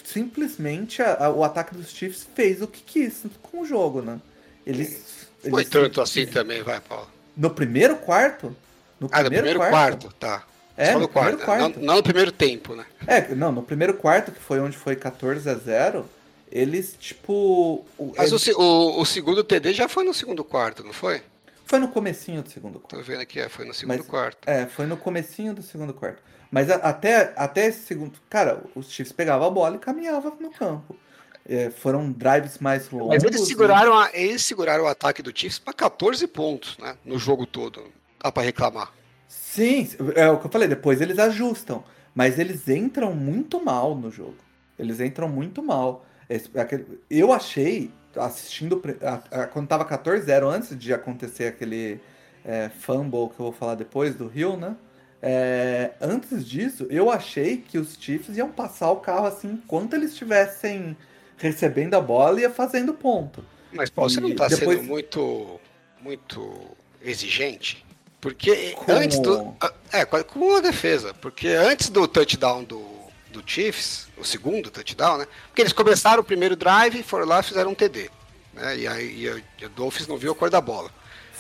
simplesmente 0.04 1.00
a- 1.02 1.26
a- 1.26 1.30
o 1.30 1.44
ataque 1.44 1.74
dos 1.74 1.90
Chiefs 1.90 2.26
fez 2.34 2.60
o 2.62 2.66
que 2.66 2.82
quis 2.82 3.22
com 3.42 3.60
o 3.60 3.66
jogo, 3.66 4.02
né? 4.02 4.18
Eles, 4.66 5.26
Foi 5.48 5.60
eles- 5.62 5.70
tanto 5.70 6.00
assim 6.00 6.26
também, 6.26 6.62
vai, 6.62 6.80
Paulo. 6.80 7.08
No 7.36 7.50
primeiro 7.50 7.96
quarto? 7.96 8.54
No 8.98 9.08
Ah, 9.12 9.22
no 9.22 9.30
primeiro 9.30 9.58
quarto, 9.60 10.12
tá. 10.18 10.42
É, 10.76 10.92
Só 10.92 10.98
no 10.98 11.08
primeiro 11.08 11.38
quarto. 11.38 11.78
Não, 11.78 11.86
não 11.86 11.96
no 11.96 12.02
primeiro 12.02 12.32
tempo, 12.32 12.74
né? 12.74 12.84
É, 13.06 13.34
não, 13.34 13.52
no 13.52 13.62
primeiro 13.62 13.94
quarto, 13.94 14.32
que 14.32 14.40
foi 14.40 14.58
onde 14.60 14.76
foi 14.76 14.96
14 14.96 15.48
a 15.48 15.54
0, 15.54 16.06
eles, 16.50 16.94
tipo... 16.98 17.84
o- 17.98 18.12
Mas 18.16 18.30
eles- 18.30 18.48
o, 18.56 19.00
o 19.00 19.06
segundo 19.06 19.42
TD 19.44 19.72
já 19.72 19.88
foi 19.88 20.04
no 20.04 20.12
segundo 20.12 20.42
quarto, 20.44 20.82
não 20.84 20.92
foi? 20.92 21.22
Foi 21.66 21.78
no 21.78 21.88
comecinho 21.88 22.42
do 22.42 22.48
segundo 22.50 22.78
quarto. 22.80 22.96
Tô 22.96 23.02
vendo 23.02 23.20
aqui, 23.20 23.38
é, 23.40 23.48
foi 23.48 23.64
no 23.66 23.74
segundo 23.74 23.98
Mas- 23.98 24.06
quarto. 24.06 24.38
É, 24.48 24.66
foi 24.66 24.86
no 24.86 24.96
comecinho 24.96 25.52
do 25.52 25.62
segundo 25.62 25.92
quarto. 25.92 26.22
Mas 26.50 26.70
a- 26.70 26.76
até, 26.76 27.34
até 27.36 27.66
esse 27.66 27.80
segundo... 27.86 28.18
Cara, 28.30 28.62
os 28.74 28.90
Chiefs 28.90 29.12
pegavam 29.12 29.48
a 29.48 29.50
bola 29.50 29.76
e 29.76 29.78
caminhavam 29.80 30.36
no 30.40 30.50
campo. 30.50 30.96
É, 31.48 31.70
foram 31.70 32.10
drives 32.12 32.58
mais 32.58 32.88
longos. 32.90 33.08
Mas 33.08 33.24
eles 33.24 33.46
seguraram, 33.46 33.98
a- 33.98 34.10
eles 34.14 34.42
seguraram 34.42 34.84
o 34.84 34.86
ataque 34.86 35.22
do 35.22 35.32
Chiefs 35.36 35.58
para 35.58 35.74
14 35.74 36.26
pontos, 36.28 36.78
né? 36.78 36.96
No 37.04 37.18
jogo 37.18 37.44
todo. 37.46 37.84
Dá 38.22 38.30
para 38.32 38.44
reclamar. 38.44 38.92
Sim, 39.28 39.88
é 40.14 40.30
o 40.30 40.38
que 40.38 40.46
eu 40.46 40.50
falei, 40.50 40.68
depois 40.68 41.00
eles 41.00 41.18
ajustam. 41.18 41.84
Mas 42.14 42.38
eles 42.38 42.68
entram 42.68 43.12
muito 43.14 43.62
mal 43.64 43.94
no 43.94 44.10
jogo. 44.10 44.36
Eles 44.78 45.00
entram 45.00 45.28
muito 45.28 45.62
mal. 45.62 46.06
Eu 47.10 47.32
achei, 47.32 47.90
assistindo 48.18 48.80
a- 49.02 49.42
a- 49.42 49.46
quando 49.46 49.68
tava 49.68 49.84
14-0, 49.84 50.48
antes 50.48 50.76
de 50.78 50.92
acontecer 50.92 51.46
aquele 51.46 52.00
é, 52.44 52.68
fumble 52.80 53.28
que 53.28 53.40
eu 53.40 53.46
vou 53.46 53.52
falar 53.52 53.74
depois 53.74 54.14
do 54.14 54.28
Rio, 54.28 54.56
né? 54.56 54.76
É, 55.20 55.90
antes 56.00 56.46
disso, 56.46 56.86
eu 56.90 57.10
achei 57.10 57.56
que 57.56 57.76
os 57.78 57.96
Chiefs 57.98 58.36
iam 58.36 58.50
passar 58.52 58.90
o 58.92 58.96
carro 58.96 59.26
assim 59.26 59.48
enquanto 59.48 59.94
eles 59.94 60.12
estivessem 60.12 60.96
recebendo 61.36 61.94
a 61.94 62.00
bola 62.00 62.38
e 62.38 62.42
ia 62.42 62.50
fazendo 62.50 62.94
ponto. 62.94 63.44
Mas, 63.72 63.90
Paulo, 63.90 64.08
você 64.10 64.20
não 64.20 64.28
E 64.28 64.34
tá 64.36 64.46
depois- 64.46 64.78
sendo 64.78 64.88
muito, 64.88 65.60
muito 66.00 66.52
exigente? 67.02 67.84
Porque 68.20 68.72
Com 68.72 68.92
antes 68.92 69.18
do. 69.18 69.54
É, 69.92 70.04
com 70.04 70.56
a 70.56 70.60
defesa. 70.60 71.12
Porque 71.14 71.48
antes 71.48 71.88
do 71.90 72.06
touchdown 72.08 72.64
do, 72.64 72.80
do 73.40 73.48
Chiefs, 73.50 74.08
o 74.16 74.24
segundo 74.24 74.70
touchdown, 74.70 75.18
né? 75.18 75.26
Porque 75.48 75.62
eles 75.62 75.72
começaram 75.72 76.20
o 76.20 76.24
primeiro 76.24 76.56
drive, 76.56 77.02
foram 77.02 77.26
lá 77.26 77.40
e 77.40 77.42
fizeram 77.42 77.70
um 77.70 77.74
TD. 77.74 78.10
Né? 78.54 78.78
E 78.78 78.86
aí 78.88 79.28
a- 79.28 79.66
o 79.66 79.68
Dolphins 79.70 80.06
não 80.06 80.16
viu 80.16 80.32
a 80.32 80.34
cor 80.34 80.50
da 80.50 80.60
bola. 80.60 80.90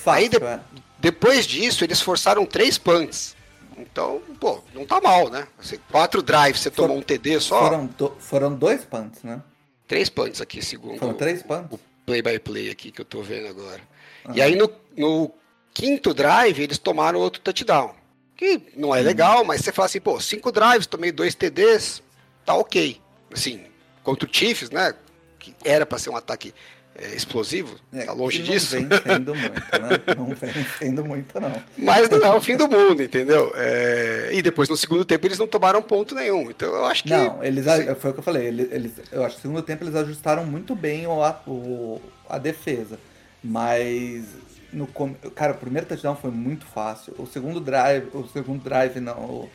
Aí 0.06 0.28
de- 0.28 0.36
é. 0.36 0.60
Depois 0.98 1.46
disso, 1.46 1.82
eles 1.84 2.00
forçaram 2.00 2.46
três 2.46 2.78
punts. 2.78 3.34
Então, 3.76 4.22
pô, 4.40 4.62
não 4.74 4.86
tá 4.86 5.00
mal, 5.00 5.28
né? 5.28 5.46
Assim, 5.58 5.78
quatro 5.90 6.22
drives, 6.22 6.60
você 6.62 6.70
tomou 6.70 6.96
um 6.96 7.02
TD 7.02 7.40
só. 7.40 7.60
Foram, 7.60 7.86
do- 7.86 8.16
foram 8.18 8.54
dois 8.54 8.84
punts, 8.84 9.22
né? 9.22 9.42
Três 9.86 10.08
punts 10.08 10.40
aqui, 10.40 10.62
segundo 10.64 10.98
Foram 10.98 11.14
três 11.14 11.42
punts? 11.42 11.68
o 11.72 11.80
play-by-play 12.06 12.70
aqui 12.70 12.90
que 12.90 13.00
eu 13.00 13.04
tô 13.04 13.22
vendo 13.22 13.48
agora. 13.48 13.80
Ah. 14.24 14.32
E 14.34 14.40
aí 14.40 14.56
no, 14.56 14.70
no 14.96 15.30
quinto 15.74 16.14
drive, 16.14 16.62
eles 16.62 16.78
tomaram 16.78 17.18
outro 17.18 17.40
touchdown. 17.42 17.94
Que 18.36 18.60
não 18.76 18.94
é 18.94 19.00
legal, 19.00 19.44
mas 19.44 19.62
você 19.62 19.72
fala 19.72 19.86
assim, 19.86 20.00
pô, 20.00 20.20
cinco 20.20 20.52
drives, 20.52 20.86
tomei 20.86 21.10
dois 21.10 21.34
TDs, 21.34 22.02
tá 22.44 22.54
ok. 22.54 23.00
Assim, 23.32 23.62
contra 24.04 24.28
o 24.28 24.32
Chiefs, 24.32 24.70
né? 24.70 24.94
Que 25.38 25.54
era 25.64 25.86
pra 25.86 25.98
ser 25.98 26.10
um 26.10 26.16
ataque 26.16 26.52
é, 26.98 27.14
explosivo, 27.14 27.76
É, 27.92 28.04
tá 28.04 28.12
longe 28.12 28.42
disso. 28.42 28.78
Não 28.78 28.88
vem 28.88 28.98
sendo 29.02 29.34
muito, 29.36 29.54
né? 29.54 30.14
Não 30.16 30.26
vem 30.34 30.66
sendo 30.78 31.04
muito, 31.04 31.40
não. 31.40 31.62
Mas 31.78 32.08
não 32.10 32.18
é 32.24 32.30
o 32.34 32.40
fim 32.40 32.56
do 32.56 32.68
mundo, 32.68 33.02
entendeu? 33.02 33.52
É, 33.54 34.30
E 34.32 34.42
depois 34.42 34.68
no 34.68 34.76
segundo 34.76 35.04
tempo 35.04 35.26
eles 35.26 35.38
não 35.38 35.46
tomaram 35.46 35.80
ponto 35.82 36.14
nenhum. 36.14 36.50
Então 36.50 36.74
eu 36.74 36.84
acho 36.86 37.04
que. 37.04 37.10
Não, 37.10 37.42
eles, 37.42 37.64
Sim. 37.64 37.94
foi 37.96 38.10
o 38.10 38.14
que 38.14 38.20
eu 38.20 38.24
falei. 38.24 38.46
Eles, 38.48 38.68
eles- 38.72 38.92
eu 39.12 39.24
acho 39.24 39.36
que 39.36 39.46
no 39.46 39.52
segundo 39.54 39.62
tempo 39.64 39.84
eles 39.84 39.94
ajustaram 39.94 40.44
muito 40.44 40.74
bem 40.74 41.06
o, 41.06 41.22
a, 41.22 41.40
o- 41.46 42.00
a 42.28 42.38
defesa. 42.38 42.98
Mas 43.42 44.24
no 44.72 44.86
cara, 45.34 45.52
o 45.52 45.56
primeiro 45.56 45.86
touchdown 45.86 46.16
foi 46.16 46.30
muito 46.30 46.66
fácil. 46.66 47.14
O 47.18 47.26
segundo 47.26 47.60
drive, 47.60 48.08
o 48.14 48.26
segundo 48.28 48.62
drive 48.62 49.00
não, 49.00 49.18
o, 49.18 49.50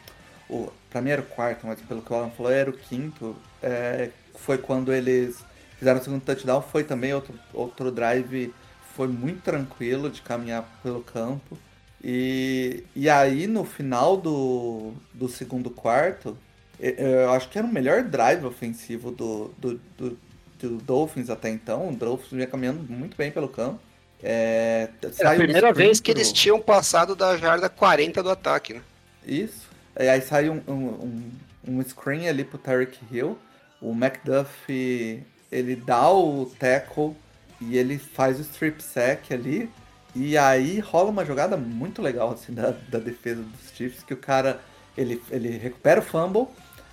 o 0.49 1.01
mim 1.01 1.09
era 1.09 1.21
o 1.21 1.25
quarto, 1.25 1.65
mas 1.65 1.79
pelo 1.81 2.01
que 2.01 2.11
o 2.11 2.15
Alan 2.15 2.29
falou 2.31 2.51
era 2.51 2.69
o 2.69 2.73
quinto. 2.73 3.35
é, 3.61 4.09
foi 4.35 4.57
quando 4.57 4.91
eles 4.91 5.43
fizeram 5.77 5.99
o 5.99 6.03
segundo 6.03 6.21
touchdown, 6.21 6.61
foi 6.61 6.83
também 6.83 7.13
outro 7.13 7.33
outro 7.53 7.91
drive 7.91 8.53
foi 8.95 9.07
muito 9.07 9.41
tranquilo 9.41 10.09
de 10.09 10.21
caminhar 10.21 10.67
pelo 10.83 11.01
campo. 11.01 11.57
E, 12.03 12.83
e 12.95 13.09
aí 13.09 13.47
no 13.47 13.63
final 13.63 14.17
do, 14.17 14.93
do 15.13 15.29
segundo 15.29 15.69
quarto, 15.69 16.37
eu 16.79 17.31
acho 17.31 17.49
que 17.49 17.57
era 17.57 17.67
o 17.67 17.71
melhor 17.71 18.03
drive 18.03 18.43
ofensivo 18.45 19.11
do, 19.11 19.53
do, 19.57 19.79
do, 19.97 20.17
do 20.59 20.77
Dolphins 20.77 21.29
até 21.29 21.49
então. 21.49 21.89
O 21.89 21.95
Dolphins 21.95 22.31
vinha 22.31 22.47
caminhando 22.47 22.83
muito 22.91 23.15
bem 23.15 23.31
pelo 23.31 23.47
campo. 23.47 23.79
É, 24.23 24.89
Era 25.19 25.31
a 25.31 25.33
um 25.33 25.37
primeira 25.37 25.69
sprint 25.69 25.73
vez 25.73 25.99
que 25.99 26.11
eles 26.11 26.31
tinham 26.31 26.59
passado 26.59 27.15
da 27.15 27.37
jarda 27.37 27.69
40 27.69 28.21
do 28.21 28.29
ataque, 28.29 28.73
né? 28.73 28.81
Isso. 29.25 29.67
E 29.99 30.07
aí 30.07 30.21
saiu 30.21 30.53
um, 30.53 30.71
um, 30.71 31.31
um, 31.67 31.79
um 31.79 31.83
screen 31.83 32.27
ali 32.27 32.43
pro 32.43 32.57
Tyreek 32.57 32.99
Hill. 33.11 33.37
O 33.81 33.91
McDuff, 33.91 35.23
ele 35.51 35.75
dá 35.75 36.09
o 36.11 36.45
tackle 36.59 37.15
e 37.59 37.77
ele 37.77 37.97
faz 37.97 38.37
o 38.37 38.41
strip 38.41 38.81
sack 38.83 39.33
ali. 39.33 39.69
E 40.15 40.37
aí 40.37 40.79
rola 40.79 41.09
uma 41.09 41.25
jogada 41.25 41.55
muito 41.57 42.01
legal 42.01 42.31
assim 42.31 42.53
da, 42.53 42.71
da 42.89 42.99
defesa 42.99 43.41
dos 43.41 43.75
Chiefs, 43.75 44.03
que 44.03 44.13
o 44.13 44.17
cara 44.17 44.59
ele, 44.97 45.21
ele 45.31 45.57
recupera 45.57 46.01
o 46.01 46.03
fumble, 46.03 46.47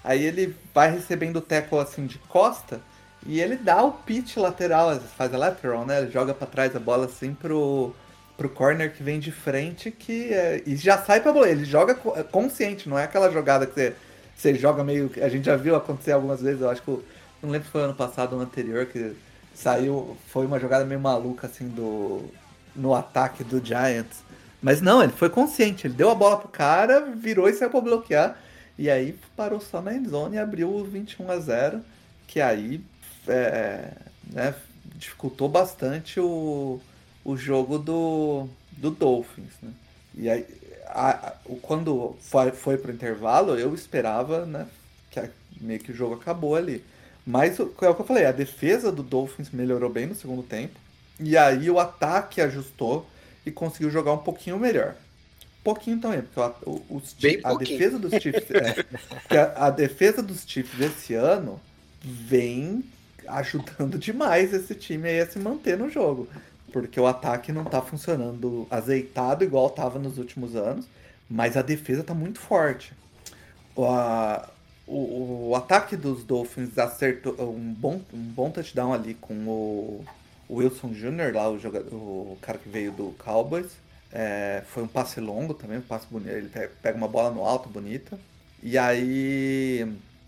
aí 0.05 0.22
ele 0.22 0.55
vai 0.72 0.91
recebendo 0.91 1.37
o 1.37 1.41
tackle 1.41 1.81
assim 1.81 2.07
de 2.07 2.18
costa 2.18 2.81
e 3.29 3.43
ele 3.43 3.57
dá 3.57 3.83
o 3.85 3.93
pitch 3.93 4.39
lateral, 4.39 4.99
faz 5.16 5.35
a 5.35 5.37
lateral, 5.37 5.85
né? 5.85 6.01
Ele 6.01 6.11
joga 6.11 6.33
pra 6.33 6.47
trás 6.47 6.74
a 6.74 6.81
bola 6.81 7.05
assim 7.05 7.35
pro 7.35 7.95
pro 8.39 8.49
corner 8.49 8.95
que 8.95 9.03
vem 9.03 9.18
de 9.18 9.33
frente 9.33 9.91
que 9.91 10.33
é, 10.33 10.62
e 10.64 10.76
já 10.76 10.97
sai 10.97 11.20
pra 11.20 11.33
bola. 11.33 11.49
Ele 11.49 11.64
joga 11.64 11.99
é 12.16 12.22
consciente, 12.22 12.89
não 12.89 12.99
é 12.99 13.05
aquela 13.05 13.31
jogada 13.31 13.66
que 13.66 13.74
você, 13.74 13.95
você 14.35 14.55
joga 14.55 14.83
meio. 14.83 15.11
A 15.20 15.29
gente 15.29 15.45
já 15.45 15.57
viu 15.57 15.76
acontecer 15.76 16.12
algumas 16.12 16.41
vezes, 16.41 16.62
eu 16.62 16.70
acho 16.70 16.81
que 16.81 16.91
não 17.43 17.51
lembro 17.51 17.66
se 17.66 17.72
foi 17.72 17.83
ano 17.83 17.95
passado 17.95 18.35
ou 18.35 18.41
anterior, 18.41 18.87
que 18.87 19.14
saiu, 19.55 20.16
foi 20.29 20.47
uma 20.47 20.59
jogada 20.59 20.85
meio 20.87 21.01
maluca 21.01 21.49
assim 21.49 21.68
do 21.68 22.24
no 22.74 22.95
ataque 22.95 23.45
do 23.45 23.62
Giants. 23.62 24.24
Mas 24.62 24.81
não, 24.81 25.03
ele 25.03 25.12
foi 25.12 25.29
consciente, 25.29 25.87
ele 25.87 25.95
deu 25.95 26.09
a 26.11 26.14
bola 26.14 26.39
pro 26.39 26.49
cara, 26.49 27.01
virou 27.14 27.49
e 27.49 27.53
saiu 27.53 27.70
pra 27.70 27.81
bloquear. 27.81 28.39
E 28.79 28.89
aí 28.89 29.18
parou 29.37 29.61
só 29.61 29.83
na 29.83 29.93
endzone 29.93 30.37
e 30.37 30.39
abriu 30.39 30.70
o 30.70 30.85
21 30.85 31.31
a 31.31 31.39
0 31.39 31.81
que 32.26 32.41
aí 32.41 32.81
é, 33.29 33.93
né, 34.33 34.55
dificultou 34.97 35.49
bastante 35.49 36.18
o, 36.20 36.81
o 37.24 37.37
jogo 37.37 37.79
do, 37.79 38.49
do 38.72 38.91
Dolphins. 38.91 39.53
Né? 39.62 39.70
E 40.14 40.31
aí, 40.31 40.47
a, 40.87 41.11
a, 41.11 41.33
quando 41.62 42.16
foi, 42.20 42.51
foi 42.51 42.76
pro 42.76 42.93
intervalo, 42.93 43.59
eu 43.59 43.74
esperava 43.74 44.45
né, 44.45 44.66
que 45.11 45.20
a, 45.20 45.29
meio 45.61 45.81
que 45.81 45.93
o 45.93 45.95
jogo 45.95 46.14
acabou 46.14 46.57
ali. 46.57 46.85
Mas 47.26 47.59
é 47.61 47.62
o 47.62 47.68
que 47.68 47.85
eu 47.85 48.05
falei, 48.05 48.24
a 48.24 48.33
defesa 48.33 48.91
do 48.91 49.03
Dolphins 49.03 49.51
melhorou 49.51 49.91
bem 49.91 50.07
no 50.07 50.14
segundo 50.14 50.43
tempo. 50.43 50.74
E 51.20 51.37
aí 51.37 51.70
o 51.70 51.79
ataque 51.79 52.41
ajustou 52.41 53.07
e 53.45 53.51
conseguiu 53.51 53.91
jogar 53.91 54.12
um 54.12 54.18
pouquinho 54.18 54.59
melhor. 54.59 54.95
Pouquinho 55.62 56.01
também, 56.01 56.22
porque 56.22 56.41
o, 56.64 56.83
os, 56.89 57.14
a 57.45 57.55
defesa 57.55 57.99
dos 57.99 58.12
Chiefs. 58.14 58.51
é, 59.31 59.37
a, 59.39 59.66
a, 59.66 59.70
defesa 59.70 60.22
dos 60.22 60.45
Chiefs 60.47 60.81
esse 60.81 61.14
ano 61.14 61.61
vem 62.01 62.83
ajudando 63.31 63.99
demais 63.99 64.53
esse 64.53 64.74
time 64.74 65.09
aí 65.09 65.20
a 65.20 65.26
se 65.26 65.39
manter 65.39 65.76
no 65.76 65.91
jogo. 65.91 66.29
Porque 66.72 67.01
o 67.01 67.07
ataque 67.07 67.53
não 67.53 67.64
tá 67.64 67.81
funcionando 67.81 68.66
azeitado 68.70 69.43
igual 69.43 69.70
tava 69.70 69.99
nos 69.99 70.18
últimos 70.18 70.55
anos, 70.55 70.87
mas 71.29 71.57
a 71.57 71.62
defesa 71.62 72.05
tá 72.05 72.14
muito 72.14 72.39
forte. 72.39 72.93
O, 73.74 73.85
a, 73.87 74.49
o, 74.87 75.49
o, 75.51 75.55
ataque 75.55 75.97
dos 75.97 76.22
Dolphins 76.24 76.76
acertou 76.79 77.35
um 77.41 77.72
bom, 77.72 78.01
um 78.12 78.18
bom 78.18 78.51
touchdown 78.51 78.93
ali 78.93 79.14
com 79.14 79.35
o 79.35 80.05
Wilson 80.51 80.89
Jr., 80.89 81.35
lá, 81.35 81.49
o, 81.49 81.59
jogador, 81.59 81.95
o 81.95 82.39
cara 82.41 82.59
que 82.59 82.68
veio 82.68 82.93
do 82.93 83.14
Cowboys. 83.18 83.70
É, 84.11 84.62
foi 84.68 84.83
um 84.83 84.89
passe 84.89 85.20
longo 85.20 85.55
também, 85.55 85.79
um 85.79 85.83
passe 85.83 86.07
bonito. 86.11 86.31
Ele 86.31 86.49
pega 86.83 86.97
uma 86.97 87.09
bola 87.09 87.31
no 87.31 87.45
alto, 87.45 87.68
bonita. 87.68 88.18
E 88.62 88.76
aí 88.76 89.87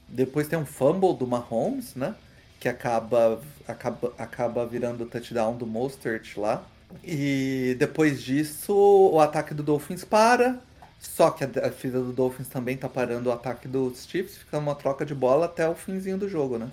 depois 0.08 0.48
tem 0.48 0.58
um 0.58 0.66
fumble 0.66 1.16
do 1.16 1.26
Mahomes, 1.26 1.94
né? 1.94 2.14
Que 2.60 2.68
acaba, 2.68 3.40
acaba, 3.66 4.12
acaba 4.16 4.66
virando 4.66 5.04
o 5.04 5.06
touchdown 5.06 5.56
do 5.56 5.66
Mostert 5.66 6.36
lá. 6.36 6.62
E 7.02 7.74
depois 7.78 8.22
disso, 8.22 8.74
o 8.74 9.18
ataque 9.18 9.54
do 9.54 9.62
Dolphins 9.62 10.04
para. 10.04 10.60
Só 11.00 11.30
que 11.30 11.42
a 11.42 11.46
defesa 11.46 11.98
do 11.98 12.12
Dolphins 12.12 12.48
também 12.48 12.76
tá 12.76 12.88
parando 12.88 13.30
o 13.30 13.32
ataque 13.32 13.66
dos 13.66 14.06
Chiefs. 14.06 14.36
Fica 14.36 14.58
uma 14.58 14.74
troca 14.74 15.06
de 15.06 15.14
bola 15.14 15.46
até 15.46 15.66
o 15.66 15.74
finzinho 15.74 16.18
do 16.18 16.28
jogo, 16.28 16.58
né? 16.58 16.68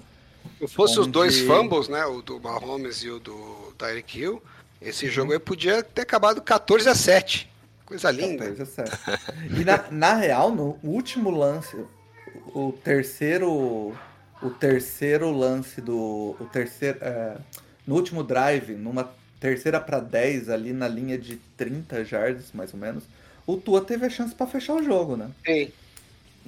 Se 0.60 0.68
fosse 0.68 0.94
Onde... 0.94 1.02
os 1.02 1.08
dois 1.08 1.40
fumbles, 1.40 1.88
né? 1.88 2.06
O 2.06 2.22
do 2.22 2.40
Mahomes 2.40 3.04
e 3.04 3.10
o 3.10 3.20
do 3.20 3.74
Tyreek 3.78 4.20
Hill, 4.20 4.44
esse 4.82 5.06
uhum. 5.06 5.12
jogo 5.12 5.34
aí 5.34 5.40
podia 5.40 5.82
ter 5.82 6.02
acabado 6.02 6.42
14 6.42 6.90
a 6.90 6.96
7. 6.96 7.50
Coisa 7.86 8.12
linda. 8.12 8.46
14 8.50 8.62
a 8.62 8.66
7. 8.66 8.98
E 9.60 9.64
na, 9.64 9.86
na 9.92 10.14
real, 10.16 10.52
no 10.52 10.78
último 10.84 11.30
lance, 11.30 11.78
o 12.54 12.74
terceiro 12.84 13.96
o 14.42 14.50
terceiro 14.50 15.32
lance 15.32 15.82
do 15.82 16.36
o 16.40 16.50
terceiro 16.52 17.00
é, 17.02 17.38
no 17.86 17.96
último 17.96 18.24
drive, 18.24 18.74
numa 18.74 19.10
terceira 19.40 19.80
para 19.80 20.00
10 20.00 20.50
ali 20.50 20.74
na 20.74 20.88
linha 20.88 21.18
de 21.18 21.38
30 21.56 22.04
jardas 22.04 22.52
mais 22.54 22.74
ou 22.74 22.80
menos, 22.80 23.04
o 23.46 23.56
Tua 23.58 23.82
teve 23.82 24.06
a 24.06 24.10
chance 24.10 24.36
para 24.36 24.48
fechar 24.48 24.74
o 24.74 24.84
jogo, 24.84 25.16
né? 25.16 25.30
Sim. 25.46 25.72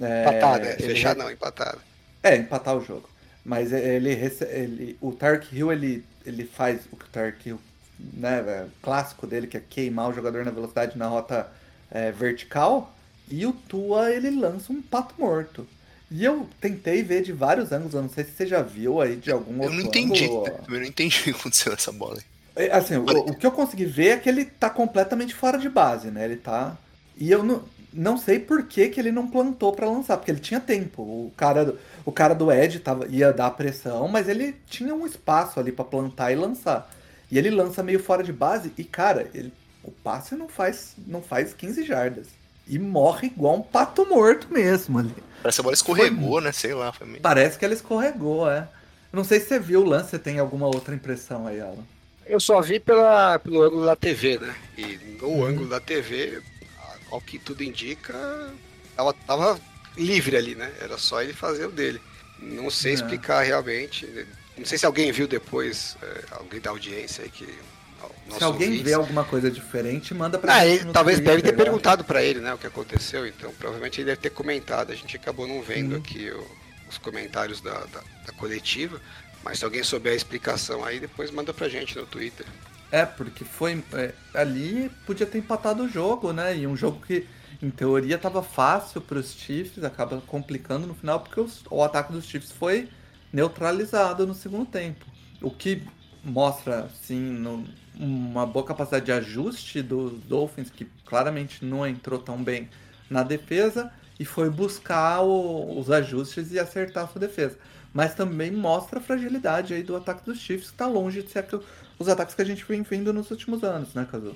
É, 0.00 0.22
empatada, 0.22 0.66
é, 0.66 0.76
fechar 0.76 1.16
não, 1.16 1.30
empatada. 1.30 1.78
É, 2.22 2.36
empatar 2.36 2.76
o 2.76 2.84
jogo. 2.84 3.08
Mas 3.44 3.72
ele, 3.72 4.10
ele 4.50 4.96
o 5.00 5.12
Tark 5.12 5.50
Hill 5.52 5.72
ele, 5.72 6.04
ele 6.26 6.44
faz 6.44 6.82
o 6.92 6.96
que 6.96 7.04
o 7.04 7.08
Tark 7.08 7.46
Hill, 7.46 7.60
né, 7.98 8.38
é, 8.40 8.66
clássico 8.82 9.26
dele 9.26 9.46
que 9.46 9.56
é 9.56 9.62
queimar 9.68 10.10
o 10.10 10.12
jogador 10.12 10.44
na 10.44 10.50
velocidade 10.50 10.98
na 10.98 11.06
rota 11.06 11.50
é, 11.90 12.12
vertical, 12.12 12.94
e 13.30 13.46
o 13.46 13.52
Tua 13.52 14.10
ele 14.10 14.30
lança 14.30 14.72
um 14.72 14.82
pato 14.82 15.14
morto. 15.18 15.66
E 16.10 16.24
eu 16.24 16.48
tentei 16.60 17.02
ver 17.02 17.22
de 17.22 17.32
vários 17.32 17.70
ângulos, 17.70 17.94
eu 17.94 18.02
não 18.02 18.08
sei 18.08 18.24
se 18.24 18.32
você 18.32 18.46
já 18.46 18.62
viu 18.62 19.00
aí 19.00 19.14
de 19.16 19.30
algum 19.30 19.60
outro 19.60 19.72
Eu 19.72 19.78
não 19.78 19.88
entendi, 19.88 20.24
ângulo. 20.24 20.46
eu 20.68 20.80
não 20.80 20.84
entendi 20.84 21.20
o 21.20 21.24
que 21.24 21.30
aconteceu 21.30 21.72
nessa 21.72 21.92
bola. 21.92 22.18
É, 22.56 22.72
assim, 22.72 22.96
o, 22.96 23.04
o, 23.04 23.34
que 23.36 23.46
eu 23.46 23.52
consegui 23.52 23.84
ver 23.84 24.08
é 24.08 24.16
que 24.16 24.28
ele 24.28 24.44
tá 24.44 24.68
completamente 24.68 25.34
fora 25.34 25.56
de 25.56 25.68
base, 25.68 26.10
né? 26.10 26.24
Ele 26.24 26.36
tá. 26.36 26.76
E 27.16 27.30
eu 27.30 27.44
não, 27.44 27.62
não 27.92 28.18
sei 28.18 28.40
por 28.40 28.64
que, 28.64 28.88
que 28.88 28.98
ele 28.98 29.12
não 29.12 29.28
plantou 29.28 29.72
para 29.72 29.88
lançar, 29.88 30.16
porque 30.16 30.32
ele 30.32 30.40
tinha 30.40 30.58
tempo. 30.58 31.02
O 31.02 31.32
cara, 31.36 31.64
do, 31.64 31.78
o 32.04 32.10
cara 32.10 32.34
do 32.34 32.50
Ed 32.50 32.80
tava, 32.80 33.06
ia 33.06 33.32
dar 33.32 33.50
pressão, 33.52 34.08
mas 34.08 34.28
ele 34.28 34.56
tinha 34.66 34.94
um 34.94 35.06
espaço 35.06 35.60
ali 35.60 35.70
para 35.70 35.84
plantar 35.84 36.32
e 36.32 36.36
lançar. 36.36 36.90
E 37.30 37.38
ele 37.38 37.50
lança 37.50 37.82
meio 37.82 38.00
fora 38.00 38.24
de 38.24 38.32
base 38.32 38.72
e, 38.76 38.82
cara, 38.82 39.30
ele, 39.32 39.52
o 39.84 39.92
passe 39.92 40.34
não 40.34 40.48
faz, 40.48 40.94
não 41.06 41.22
faz 41.22 41.54
15 41.54 41.84
jardas. 41.84 42.26
E 42.66 42.78
morre 42.78 43.28
igual 43.28 43.56
um 43.56 43.62
pato 43.62 44.06
morto 44.06 44.48
mesmo 44.52 44.98
ali. 44.98 45.14
Parece 45.42 45.56
que 45.56 45.60
a 45.60 45.64
bola 45.64 45.74
escorregou, 45.74 46.32
foi... 46.32 46.40
né? 46.42 46.52
Sei 46.52 46.74
lá. 46.74 46.92
Meio... 47.04 47.20
Parece 47.20 47.58
que 47.58 47.64
ela 47.64 47.74
escorregou, 47.74 48.48
é. 48.50 48.68
Não 49.12 49.24
sei 49.24 49.40
se 49.40 49.48
você 49.48 49.58
viu 49.58 49.80
o 49.80 49.84
lance, 49.84 50.10
você 50.10 50.18
tem 50.18 50.38
alguma 50.38 50.66
outra 50.66 50.94
impressão 50.94 51.46
aí, 51.46 51.60
Alan? 51.60 51.84
Eu 52.26 52.38
só 52.38 52.60
vi 52.60 52.78
pela, 52.78 53.38
pelo 53.40 53.62
ângulo 53.62 53.84
da 53.84 53.96
TV, 53.96 54.38
né? 54.38 54.54
E 54.78 54.98
no 55.20 55.28
uhum. 55.28 55.44
ângulo 55.44 55.68
da 55.68 55.80
TV, 55.80 56.40
ao 57.10 57.20
que 57.20 57.38
tudo 57.38 57.64
indica, 57.64 58.14
ela 58.96 59.12
tava 59.12 59.58
livre 59.96 60.36
ali, 60.36 60.54
né? 60.54 60.72
Era 60.80 60.96
só 60.96 61.22
ele 61.22 61.32
fazer 61.32 61.66
o 61.66 61.72
dele. 61.72 62.00
Não 62.38 62.70
sei 62.70 62.92
é. 62.92 62.94
explicar 62.94 63.42
realmente. 63.42 64.06
Não 64.56 64.64
sei 64.64 64.78
se 64.78 64.86
alguém 64.86 65.10
viu 65.10 65.26
depois, 65.26 65.96
é, 66.02 66.24
alguém 66.32 66.60
da 66.60 66.70
audiência 66.70 67.24
aí 67.24 67.30
que 67.30 67.48
se 68.30 68.44
alguém 68.44 68.82
vê 68.82 68.94
alguma 68.94 69.24
coisa 69.24 69.50
diferente, 69.50 70.14
manda 70.14 70.38
pra 70.38 70.54
ah, 70.54 70.64
gente. 70.64 70.82
Ele, 70.82 70.92
talvez 70.92 71.18
Twitter, 71.18 71.36
deve 71.36 71.50
ter 71.50 71.56
perguntado 71.56 72.04
para 72.04 72.22
ele, 72.22 72.40
né, 72.40 72.54
o 72.54 72.58
que 72.58 72.66
aconteceu, 72.66 73.26
então 73.26 73.52
provavelmente 73.52 74.00
ele 74.00 74.06
deve 74.06 74.20
ter 74.20 74.30
comentado. 74.30 74.92
A 74.92 74.94
gente 74.94 75.16
acabou 75.16 75.46
não 75.46 75.62
vendo 75.62 75.96
aqui 75.96 76.30
o, 76.30 76.46
os 76.88 76.98
comentários 76.98 77.60
da, 77.60 77.72
da, 77.72 78.00
da, 78.26 78.32
coletiva, 78.36 79.00
mas 79.42 79.58
se 79.58 79.64
alguém 79.64 79.82
souber 79.82 80.12
a 80.12 80.16
explicação 80.16 80.84
aí, 80.84 81.00
depois 81.00 81.30
manda 81.30 81.52
pra 81.52 81.68
gente 81.68 81.96
no 81.96 82.06
Twitter. 82.06 82.46
É, 82.90 83.04
porque 83.04 83.44
foi. 83.44 83.82
É, 83.92 84.12
ali 84.34 84.90
podia 85.06 85.26
ter 85.26 85.38
empatado 85.38 85.84
o 85.84 85.88
jogo, 85.88 86.32
né? 86.32 86.56
E 86.56 86.66
um 86.66 86.76
jogo 86.76 87.00
que, 87.06 87.26
em 87.62 87.70
teoria, 87.70 88.18
tava 88.18 88.42
fácil 88.42 89.00
pros 89.00 89.32
Chiefs, 89.32 89.84
acaba 89.84 90.20
complicando 90.26 90.86
no 90.86 90.94
final, 90.94 91.20
porque 91.20 91.40
os, 91.40 91.62
o 91.70 91.82
ataque 91.82 92.12
dos 92.12 92.26
Chiefs 92.26 92.50
foi 92.50 92.88
neutralizado 93.32 94.26
no 94.26 94.34
segundo 94.34 94.66
tempo. 94.66 95.06
O 95.40 95.50
que 95.50 95.82
mostra, 96.22 96.88
sim, 97.02 97.20
no, 97.20 97.64
uma 98.00 98.46
boa 98.46 98.64
capacidade 98.64 99.04
de 99.04 99.12
ajuste 99.12 99.82
dos 99.82 100.12
Dolphins, 100.24 100.70
que 100.70 100.86
claramente 101.04 101.64
não 101.64 101.86
entrou 101.86 102.18
tão 102.18 102.42
bem 102.42 102.68
na 103.08 103.22
defesa, 103.22 103.92
e 104.18 104.24
foi 104.24 104.48
buscar 104.48 105.22
o, 105.22 105.78
os 105.78 105.90
ajustes 105.90 106.50
e 106.52 106.58
acertar 106.58 107.04
a 107.04 107.08
sua 107.08 107.20
defesa. 107.20 107.58
Mas 107.92 108.14
também 108.14 108.50
mostra 108.50 108.98
a 108.98 109.02
fragilidade 109.02 109.74
aí 109.74 109.82
do 109.82 109.96
ataque 109.96 110.24
dos 110.24 110.38
Chiefs, 110.38 110.68
que 110.68 110.74
está 110.74 110.86
longe 110.86 111.22
de 111.22 111.30
ser 111.30 111.46
os 111.98 112.08
ataques 112.08 112.34
que 112.34 112.42
a 112.42 112.44
gente 112.44 112.64
vem 112.64 112.82
vendo 112.82 113.12
nos 113.12 113.30
últimos 113.30 113.62
anos, 113.62 113.92
né, 113.94 114.06
Cazu? 114.10 114.34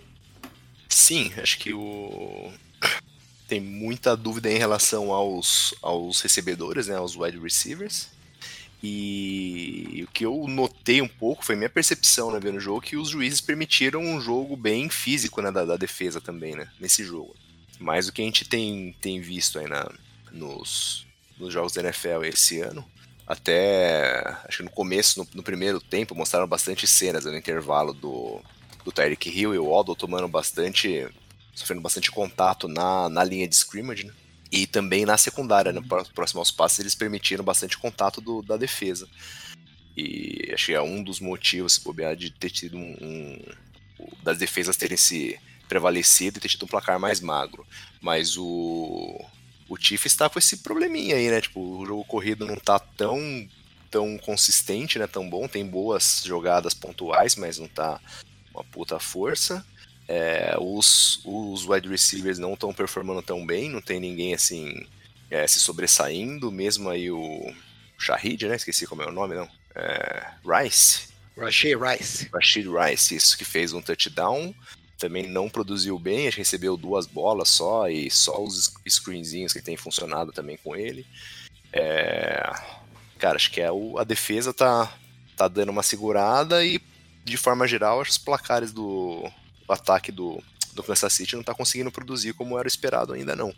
Sim, 0.89 1.33
acho 1.39 1.59
que 1.59 1.73
o 1.73 2.53
tem 3.49 3.61
muita 3.61 4.17
dúvida 4.17 4.51
em 4.51 4.59
relação 4.59 5.13
aos, 5.13 5.75
aos 5.83 6.21
recebedores, 6.21 6.89
né, 6.89 6.97
aos 6.97 7.17
wide 7.17 7.39
receivers. 7.39 8.09
E 8.87 10.05
o 10.07 10.13
que 10.13 10.27
eu 10.27 10.47
notei 10.47 11.01
um 11.01 11.09
pouco 11.09 11.43
foi 11.43 11.57
minha 11.57 11.71
percepção, 11.71 12.31
né, 12.31 12.39
vendo 12.39 12.59
o 12.59 12.61
jogo, 12.61 12.83
que 12.83 12.99
os 12.99 13.09
juízes 13.09 13.41
permitiram 13.41 13.99
um 13.99 14.21
jogo 14.21 14.59
bem 14.59 14.91
físico, 14.91 15.41
né, 15.41 15.51
da, 15.51 15.65
da 15.65 15.79
defesa 15.79 16.21
também, 16.21 16.55
né, 16.55 16.69
nesse 16.79 17.03
jogo. 17.03 17.35
Mais 17.81 18.05
do 18.05 18.13
que 18.13 18.21
a 18.21 18.25
gente 18.27 18.47
tem, 18.47 18.95
tem 19.01 19.23
visto 19.23 19.59
aí 19.59 19.67
na, 19.67 19.91
nos, 20.31 21.07
nos 21.39 21.51
jogos 21.51 21.73
da 21.73 21.81
NFL 21.81 22.25
esse 22.25 22.61
ano. 22.61 22.85
Até, 23.27 24.23
acho 24.47 24.59
que 24.59 24.65
no 24.65 24.71
começo, 24.71 25.21
no, 25.21 25.29
no 25.37 25.43
primeiro 25.43 25.81
tempo, 25.81 26.15
mostraram 26.15 26.47
bastante 26.47 26.87
cenas 26.87 27.25
né, 27.25 27.31
no 27.31 27.39
intervalo 27.39 27.95
do, 27.95 28.43
do 28.85 28.93
Tyreek 28.93 29.31
Hill 29.31 29.55
e 29.55 29.59
o 29.59 29.73
Odell 29.73 29.97
tomando 29.97 30.29
bastante, 30.29 31.09
sofrendo 31.55 31.81
bastante 31.81 32.11
contato 32.11 32.69
na, 32.69 33.09
na 33.09 33.25
linha 33.25 33.49
de 33.49 33.55
scrimmage, 33.55 34.05
né? 34.05 34.13
E 34.55 34.69
também 34.69 35.05
na 35.05 35.19
secundária, 35.19 35.73
né, 35.73 35.83
próximo 36.15 36.39
aos 36.39 36.53
passes, 36.53 36.79
eles 36.79 36.95
permitiram 36.95 37.43
bastante 37.43 37.77
contato 37.77 38.21
do, 38.21 38.41
da 38.41 38.57
defesa. 38.57 39.09
E 39.97 40.49
acho 40.55 40.67
que 40.67 40.75
é 40.75 40.81
um 40.81 41.03
dos 41.03 41.19
motivos, 41.19 41.75
se 41.75 41.81
bobear, 41.83 42.15
de 42.15 42.31
ter 42.31 42.51
tido 42.51 42.77
um, 42.77 42.97
um, 43.03 43.43
das 44.23 44.39
defesas 44.39 44.77
terem 44.77 44.97
se 44.97 45.41
prevalecido 45.69 46.39
e 46.39 46.41
ter 46.41 46.49
tido 46.49 46.67
um 46.67 46.69
placar 46.69 47.01
mais 47.01 47.21
magro. 47.21 47.67
Mas 48.01 48.37
o, 48.37 49.21
o 49.69 49.77
Chiefs 49.77 50.13
está 50.13 50.31
com 50.31 50.39
esse 50.39 50.59
probleminha 50.59 51.17
aí, 51.17 51.29
né? 51.33 51.41
Tipo, 51.41 51.61
o 51.61 51.85
jogo 51.85 52.05
corrido 52.05 52.47
não 52.47 52.55
tá 52.55 52.79
tão, 52.79 53.19
tão 53.91 54.17
consistente, 54.19 55.01
né? 55.01 55.09
Tão 55.09 55.29
bom. 55.29 55.49
Tem 55.49 55.67
boas 55.67 56.23
jogadas 56.25 56.75
pontuais, 56.75 57.35
mas 57.35 57.59
não 57.59 57.67
tá 57.67 58.01
uma 58.55 58.63
puta 58.63 59.01
força. 59.01 59.67
É, 60.07 60.55
os, 60.61 61.21
os 61.25 61.67
wide 61.67 61.89
receivers 61.89 62.39
não 62.39 62.55
estão 62.55 62.75
performando 62.75 63.23
tão 63.23 63.45
bem, 63.45 63.71
não 63.71 63.81
tem 63.81 63.99
ninguém 63.99 64.35
assim 64.35 64.87
é, 65.31 65.47
se 65.47 65.59
sobressaindo, 65.59 66.53
mesmo 66.53 66.91
aí 66.91 67.11
o 67.11 67.53
Shahid, 67.99 68.47
né? 68.47 68.57
Esqueci 68.57 68.87
como 68.87 69.03
é 69.03 69.07
o 69.09 69.13
nome, 69.13 69.35
não. 69.35 69.49
É, 69.75 70.31
Rice. 70.45 71.09
Rashid 71.37 71.77
Rice. 71.77 72.29
Rashid 72.33 72.69
Rice, 72.69 73.15
isso, 73.15 73.37
que 73.37 73.45
fez 73.45 73.73
um 73.73 73.83
touchdown. 73.83 74.55
Também 74.99 75.27
não 75.27 75.49
produziu 75.49 75.99
bem, 75.99 76.29
acho 76.29 76.37
que 76.37 76.43
recebeu 76.43 76.77
duas 76.77 77.07
bolas 77.07 77.49
só 77.49 77.89
e 77.89 78.11
só 78.11 78.43
os 78.43 78.73
screenzinhos 78.89 79.53
que 79.53 79.61
tem 79.61 79.77
funcionado 79.77 80.33
também 80.33 80.57
com 80.57 80.77
ele. 80.77 81.05
É... 81.73 82.41
Cara, 83.19 83.37
acho 83.37 83.51
que 83.51 83.61
é 83.61 83.73
o... 83.73 83.99
a 83.99 84.05
defesa 84.05 84.55
tá, 84.55 84.97
tá 85.37 85.49
dando 85.49 85.71
uma 85.71 85.83
segurada 85.83 86.65
e, 86.65 86.81
de 87.25 87.37
forma 87.37 87.67
geral, 87.67 88.01
os 88.01 88.17
placares 88.17 88.73
do 88.73 89.29
ataque 89.73 90.11
do, 90.13 90.43
do 90.75 90.83
Kansas 90.83 91.13
City 91.13 91.37
não 91.37 91.43
tá 91.43 91.55
conseguindo 91.55 91.91
produzir 91.91 92.33
como 92.35 92.59
era 92.59 92.69
esperado 92.69 93.13
ainda 93.13 93.35
não. 93.37 93.55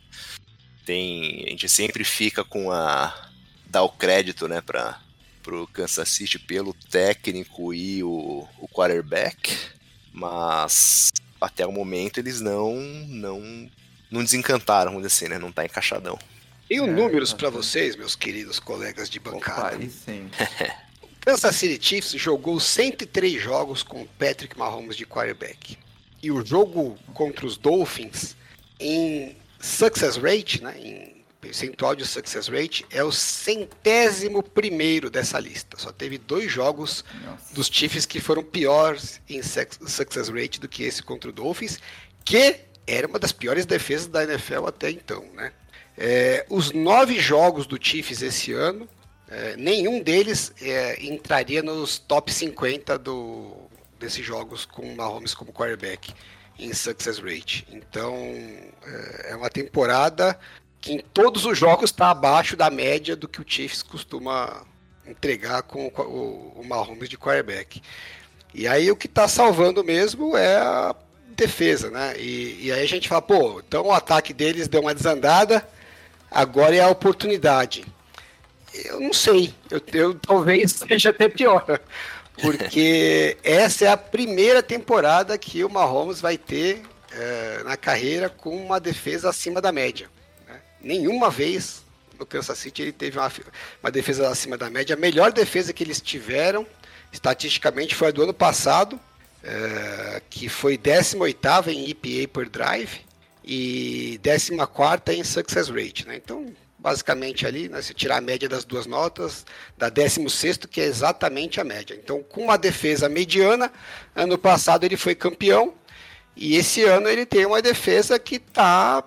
Tem, 0.85 1.45
a 1.47 1.51
gente 1.51 1.69
sempre 1.69 2.05
fica 2.05 2.45
com 2.45 2.71
a 2.71 3.31
dar 3.67 3.83
o 3.83 3.89
crédito, 3.89 4.47
né, 4.47 4.61
para 4.61 5.01
pro 5.43 5.67
Kansas 5.69 6.09
City 6.09 6.39
pelo 6.41 6.75
técnico 6.75 7.73
e 7.73 8.03
o, 8.03 8.47
o 8.59 8.67
quarterback, 8.69 9.57
mas 10.13 11.13
até 11.41 11.65
o 11.67 11.71
momento 11.73 12.19
eles 12.19 12.41
não 12.41 12.75
não 13.07 13.71
não 14.11 14.25
desencantaram, 14.25 14.93
vamos 14.93 15.07
dizer 15.07 15.25
assim, 15.25 15.29
né? 15.35 15.39
Não 15.39 15.53
tá 15.53 15.65
encaixadão. 15.65 16.19
Tenho 16.69 16.85
É, 16.85 16.91
números 16.91 17.33
para 17.33 17.49
certo. 17.51 17.63
vocês, 17.63 17.97
meus 17.97 18.15
queridos 18.17 18.59
colegas 18.59 19.09
de 19.11 19.19
Opa, 19.19 19.31
bancada. 19.33 19.77
aí 19.77 19.89
sim. 19.91 20.29
Kansas 21.21 21.57
City 21.57 21.85
Chiefs 21.85 22.13
jogou 22.13 22.59
103 22.61 23.41
jogos 23.43 23.83
com 23.83 24.07
Patrick 24.19 24.57
Mahomes 24.59 24.97
de 24.97 25.05
quarterback. 25.05 25.77
E 26.23 26.31
o 26.31 26.45
jogo 26.45 26.97
contra 27.15 27.47
os 27.47 27.57
Dolphins 27.57 28.37
em 28.79 29.37
success 29.61 30.17
rate, 30.17 30.63
né, 30.63 30.75
em 30.79 31.17
percentual 31.41 31.95
de 31.95 32.05
success 32.05 32.49
rate, 32.49 32.85
é 32.91 33.05
o 33.05 33.13
centésimo 33.13 34.43
primeiro 34.43 35.09
dessa 35.09 35.39
lista. 35.39 35.77
Só 35.79 35.93
teve 35.93 36.19
dois 36.19 36.51
jogos 36.51 37.05
Nossa. 37.25 37.55
dos 37.55 37.69
Chiefs 37.69 38.05
que 38.05 38.21
foram 38.21 38.43
piores 38.43 39.21
em 39.29 39.43
success 39.43 40.29
rate 40.29 40.61
do 40.61 40.69
que 40.69 40.83
esse 40.83 41.03
contra 41.03 41.31
o 41.31 41.33
Dolphins, 41.33 41.79
que 42.25 42.57
era 42.87 43.07
uma 43.07 43.19
das 43.19 43.33
piores 43.33 43.67
defesas 43.67 44.07
da 44.07 44.25
NFL 44.25 44.67
até 44.67 44.91
então, 44.91 45.25
né? 45.35 45.53
É, 45.99 46.45
os 46.51 46.73
nove 46.73 47.19
jogos 47.19 47.67
do 47.67 47.79
Chiefs 47.81 48.21
esse 48.21 48.53
ano, 48.53 48.87
é, 49.29 49.57
nenhum 49.57 50.03
deles 50.03 50.53
é, 50.61 51.03
entraria 51.05 51.63
nos 51.63 51.99
top 51.99 52.33
50 52.33 52.99
do, 52.99 53.57
desses 53.99 54.25
jogos 54.25 54.65
com 54.65 54.83
o 54.83 54.97
Mahomes 54.97 55.35
como 55.35 55.53
quarterback 55.53 56.13
em 56.59 56.73
success 56.73 57.19
rate. 57.19 57.67
Então, 57.71 58.15
é, 58.15 59.31
é 59.31 59.37
uma 59.37 59.51
temporada 59.51 60.39
que 60.81 60.93
em 60.93 60.99
todos 60.99 61.45
os 61.45 61.59
jogos 61.59 61.91
está 61.91 62.11
abaixo 62.11 62.57
da 62.57 62.71
média 62.71 63.17
do 63.17 63.29
que 63.29 63.41
o 63.41 63.45
Chiefs 63.47 63.83
costuma 63.83 64.65
entregar 65.07 65.63
com 65.63 65.87
o, 65.87 66.61
o, 66.61 66.65
Mahomes 66.65 67.09
de 67.09 67.19
quarterback. 67.19 67.83
E 68.55 68.67
aí 68.67 68.91
o 68.91 68.97
que 68.97 69.07
está 69.07 69.29
salvando 69.29 69.85
mesmo 69.85 70.37
é 70.37 70.57
a 70.57 70.95
defesa, 71.29 71.91
né? 71.91 72.15
E, 72.19 72.67
e 72.67 72.73
aí 72.73 72.83
a 72.83 72.89
gente 72.89 73.09
fala, 73.09 73.23
pô, 73.23 73.61
então 73.61 73.87
o 73.87 73.93
ataque 73.93 74.33
deles 74.33 74.69
deu 74.69 74.81
uma 74.81 74.95
desandada, 74.95 75.67
agora 76.31 76.75
é 76.75 76.81
a 76.81 76.89
oportunidade. 76.89 77.85
Eu 78.73 79.01
não 79.01 79.13
sei, 79.13 79.55
eu, 79.71 79.81
eu 79.93 80.15
talvez 80.15 80.73
seja 80.89 81.11
até 81.11 81.29
pior, 81.29 81.81
porque 82.41 83.37
essa 83.43 83.85
é 83.85 83.89
a 83.89 83.97
primeira 83.97 84.63
temporada 84.63 85.37
que 85.39 85.65
o 85.65 85.71
Mahomes 85.71 86.21
vai 86.21 86.37
ter 86.37 86.83
eh, 87.13 87.63
na 87.65 87.77
carreira 87.77 88.29
com 88.29 88.57
uma 88.57 88.79
defesa 88.79 89.31
acima 89.31 89.61
da 89.61 89.73
média. 89.73 90.09
né? 90.47 90.61
Nenhuma 90.81 91.31
vez 91.31 91.85
no 92.19 92.27
Kansas 92.27 92.59
City 92.59 92.83
ele 92.83 92.93
teve 92.93 93.19
uma, 93.19 93.31
uma 93.83 93.91
defesa 93.91 94.29
acima 94.29 94.57
da 94.57 94.71
média. 94.71 94.95
A 94.95 94.99
melhor 94.99 95.33
defesa 95.33 95.73
que 95.73 95.83
eles 95.83 96.01
tiveram, 96.01 96.67
estatisticamente, 97.13 97.95
foi 97.95 98.09
a 98.09 98.11
do 98.11 98.23
ano 98.23 98.35
passado, 98.35 98.99
eh, 99.43 100.23
que 100.29 100.49
foi 100.49 100.77
18ª 100.77 101.69
em 101.69 101.91
EPA 101.91 102.29
per 102.33 102.49
drive 102.49 103.01
e 103.45 104.19
14ª 104.23 105.15
em 105.15 105.25
success 105.25 105.69
rate. 105.69 106.07
Né? 106.07 106.17
Então, 106.17 106.53
basicamente 106.87 107.45
ali, 107.45 107.69
né, 107.69 107.83
se 107.83 107.93
tirar 107.93 108.19
a 108.19 108.21
média 108.21 108.49
das 108.49 108.65
duas 108.65 108.87
notas, 108.87 109.45
dá 109.77 109.91
16º, 109.91 110.69
que 110.69 110.81
é 110.81 110.85
exatamente 110.85 111.61
a 111.61 111.65
média. 111.65 111.99
Então, 112.01 112.23
com 112.23 112.45
uma 112.45 112.57
defesa 112.57 113.09
mediana, 113.09 113.73
ano 114.15 114.39
passado 114.39 114.85
ele 114.85 114.97
foi 114.97 115.13
campeão, 115.17 115.75
e 116.37 116.55
esse 116.55 116.85
ano 116.85 117.09
ele 117.09 117.27
tem 117.27 117.45
uma 117.45 117.61
defesa 117.61 118.21
que 118.21 118.37
está 118.37 119.03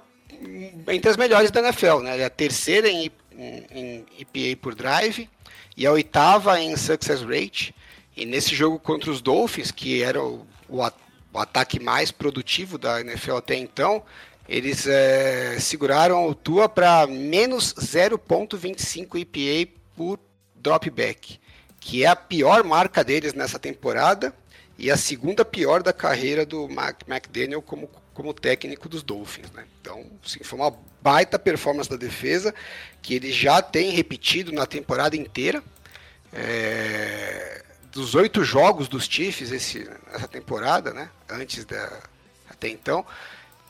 entre 0.90 1.10
as 1.10 1.16
melhores 1.16 1.52
da 1.52 1.62
NFL, 1.62 2.00
né? 2.00 2.16
Ele 2.16 2.24
é 2.24 2.26
a 2.26 2.30
terceira 2.30 2.90
em, 2.90 3.10
em, 3.32 3.66
em 3.72 4.06
EPA 4.20 4.60
por 4.62 4.76
drive 4.76 5.30
e 5.78 5.88
a 5.88 5.92
oitava 5.94 6.60
em 6.60 6.76
success 6.76 7.22
rate. 7.22 7.74
E 8.14 8.26
nesse 8.26 8.54
jogo 8.54 8.78
contra 8.78 9.10
os 9.10 9.22
Dolphins, 9.22 9.72
que 9.72 10.04
era 10.04 10.22
o, 10.22 10.46
o, 10.68 10.82
o 11.34 11.40
ataque 11.40 11.80
mais 11.80 12.12
produtivo 12.12 12.78
da 12.78 13.00
NFL 13.00 13.38
até 13.38 13.56
então, 13.56 14.04
eles 14.50 14.88
eh, 14.88 15.60
seguraram 15.60 16.28
o 16.28 16.34
Tua 16.34 16.68
para 16.68 17.06
menos 17.06 17.72
0.25 17.76 19.22
EPA 19.22 19.72
por 19.96 20.20
dropback, 20.56 21.40
que 21.80 22.04
é 22.04 22.08
a 22.08 22.16
pior 22.16 22.64
marca 22.64 23.04
deles 23.04 23.36
nessa 23.36 23.60
temporada 23.60 24.34
e 24.76 24.90
a 24.90 24.98
segunda 24.98 25.46
pior 25.46 25.84
da 25.84 25.94
carreira 25.94 26.48
do 26.48 26.68
Mac, 26.68 27.04
McDaniel 27.08 27.62
como, 27.62 27.88
como 28.12 28.34
técnico 28.34 28.90
dos 28.90 29.04
Dolphins. 29.04 29.52
Né? 29.52 29.66
Então, 29.80 30.04
sim, 30.26 30.44
foi 30.44 30.58
uma 30.58 30.76
baita 31.00 31.38
performance 31.38 31.88
da 31.90 31.96
defesa 31.96 32.52
que 33.04 33.14
ele 33.14 33.32
já 33.32 33.62
tem 33.62 33.92
repetido 33.92 34.52
na 34.52 34.66
temporada 34.66 35.16
inteira. 35.16 35.64
É, 36.34 37.64
dos 37.92 38.16
oito 38.16 38.44
jogos 38.44 38.88
dos 38.88 39.06
Chiefs 39.06 39.52
esse, 39.52 39.88
essa 40.12 40.28
temporada, 40.28 40.92
né? 40.92 41.10
antes 41.30 41.66
da 41.66 42.02
até 42.50 42.68
então, 42.68 43.06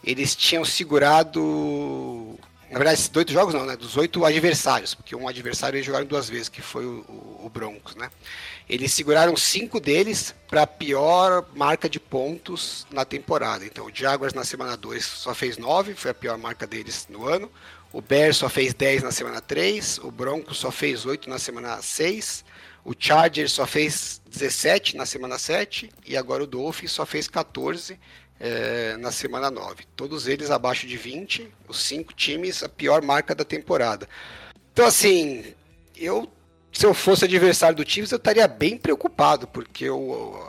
eles 0.04 0.36
tinham 0.36 0.64
segurado. 0.66 2.38
Na 2.70 2.78
verdade, 2.78 3.00
esses 3.00 3.16
oito 3.16 3.32
jogos 3.34 3.54
não, 3.54 3.66
né? 3.66 3.76
Dos 3.76 3.97
oito 3.97 4.24
adversários, 4.24 4.93
porque 4.93 5.16
um 5.16 5.28
adversário 5.28 5.78
eles 5.78 5.86
jogaram 5.86 6.06
duas 6.06 6.30
vezes, 6.30 6.50
que 6.50 6.62
foi 6.62 6.86
o, 6.86 7.00
o- 7.43 7.50
Broncos, 7.52 7.95
né? 7.95 8.12
Eles 8.70 8.93
seguraram 8.93 9.36
cinco 9.36 9.80
deles 9.80 10.36
para 10.47 10.62
a 10.62 10.68
pior 10.68 11.47
marca 11.56 11.89
de 11.89 12.00
pontos 12.00 12.86
na 12.91 13.04
temporada. 13.04 13.66
Então, 13.66 13.88
o 13.88 13.91
Jaguars 13.91 14.36
na 14.36 14.43
semana 14.45 14.78
2 14.78 15.04
só 15.04 15.34
fez 15.34 15.58
9, 15.58 15.95
foi 15.95 16.12
a 16.12 16.14
pior 16.14 16.38
marca 16.38 16.68
deles 16.68 17.08
no 17.10 17.28
ano. 17.28 17.52
O 17.91 18.02
Bears 18.02 18.38
só 18.38 18.47
fez 18.47 18.72
10 18.76 19.02
na 19.02 19.12
semana 19.12 19.41
3, 19.41 19.97
o 20.04 20.12
Broncos 20.12 20.60
só 20.60 20.70
fez 20.70 21.08
8 21.08 21.28
na 21.28 21.39
semana 21.39 21.82
6, 21.82 22.45
o 22.86 22.93
Chargers 22.97 23.52
só 23.52 23.66
fez 23.66 24.22
17 24.30 24.95
na 24.95 25.08
semana 25.08 25.39
7 25.39 25.89
e 26.06 26.16
agora 26.16 26.43
o 26.43 26.47
Dolphins 26.47 26.91
só 26.91 27.04
fez 27.04 27.28
14 27.28 28.00
eh, 28.40 28.96
na 29.00 29.12
semana 29.12 29.52
9. 29.52 29.86
Todos 29.96 30.28
eles 30.28 30.52
abaixo 30.52 30.88
de 30.88 30.98
20, 30.98 31.48
os 31.68 31.82
cinco 31.82 32.14
times 32.14 32.64
a 32.64 32.70
pior 32.70 33.02
marca 33.02 33.36
da 33.36 33.44
temporada. 33.44 34.08
Então 34.72 34.86
assim, 34.86 35.54
eu 35.96 36.30
se 36.72 36.86
eu 36.86 36.94
fosse 36.94 37.26
adversário 37.26 37.76
do 37.76 37.90
Chiefs, 37.90 38.12
eu 38.12 38.18
estaria 38.18 38.48
bem 38.48 38.78
preocupado, 38.78 39.48
porque 39.48 39.90
o, 39.90 40.40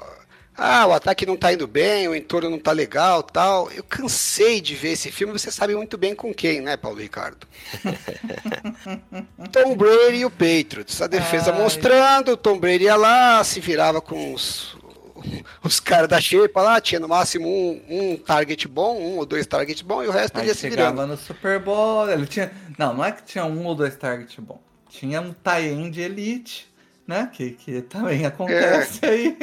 ah, 0.57 0.87
o 0.87 0.93
ataque 0.93 1.25
não 1.25 1.37
tá 1.37 1.53
indo 1.53 1.67
bem, 1.67 2.07
o 2.07 2.15
entorno 2.15 2.51
não 2.51 2.59
tá 2.59 2.73
legal, 2.73 3.23
tal. 3.23 3.71
Eu 3.73 3.83
cansei 3.83 4.61
de 4.61 4.75
ver 4.75 4.93
esse 4.93 5.11
filme, 5.11 5.33
você 5.33 5.51
sabe 5.51 5.75
muito 5.75 5.97
bem 5.97 6.15
com 6.15 6.35
quem, 6.35 6.61
né, 6.61 6.77
Paulo 6.77 7.01
Ricardo? 7.01 7.47
Tom 9.51 9.75
Brady 9.75 10.19
e 10.19 10.25
o 10.27 10.31
Patriots, 10.31 11.01
a 11.01 11.07
defesa 11.07 11.53
Ai. 11.53 11.59
mostrando, 11.59 12.33
o 12.33 12.37
Tom 12.37 12.59
Brady 12.59 12.85
ia 12.85 12.97
lá, 12.97 13.43
se 13.43 13.59
virava 13.59 14.01
com 14.01 14.35
os 14.35 14.77
os 15.63 15.81
caras 15.81 16.09
da 16.09 16.21
xepa 16.21 16.63
lá, 16.63 16.81
tinha 16.81 17.01
no 17.01 17.09
máximo 17.09 17.49
um, 17.49 17.83
um 17.89 18.17
target 18.17 18.67
bom, 18.69 18.99
um 18.99 19.19
ou 19.19 19.27
dois 19.27 19.47
targets 19.47 19.83
bom, 19.83 20.03
e 20.03 20.09
o 20.09 20.11
resto 20.11 20.37
ele 20.37 20.43
Aí 20.43 20.49
ia 20.49 20.55
se 20.55 20.69
virando. 20.69 20.91
chegava 20.91 21.07
no 21.07 21.17
Super 21.17 21.61
Bowl, 21.61 22.09
ele 22.11 22.27
tinha. 22.27 22.51
Não, 22.79 22.95
não 22.95 23.05
é 23.05 23.13
que 23.13 23.23
tinha 23.25 23.45
um 23.45 23.65
ou 23.65 23.75
dois 23.75 23.97
targets 23.97 24.37
bom. 24.39 24.61
Tinha 24.89 25.21
um 25.21 25.33
tie-end 25.33 26.01
elite, 26.01 26.69
né? 27.07 27.31
Que, 27.33 27.51
que 27.51 27.83
também 27.83 28.27
acontece 28.27 29.05
aí. 29.05 29.37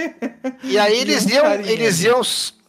E 0.63 0.77
aí 0.77 0.99
eles 1.01 1.25
um 1.25 1.29
iam, 1.29 1.43
carinha 1.43 1.71
eles 1.71 2.03
iam, 2.03 2.21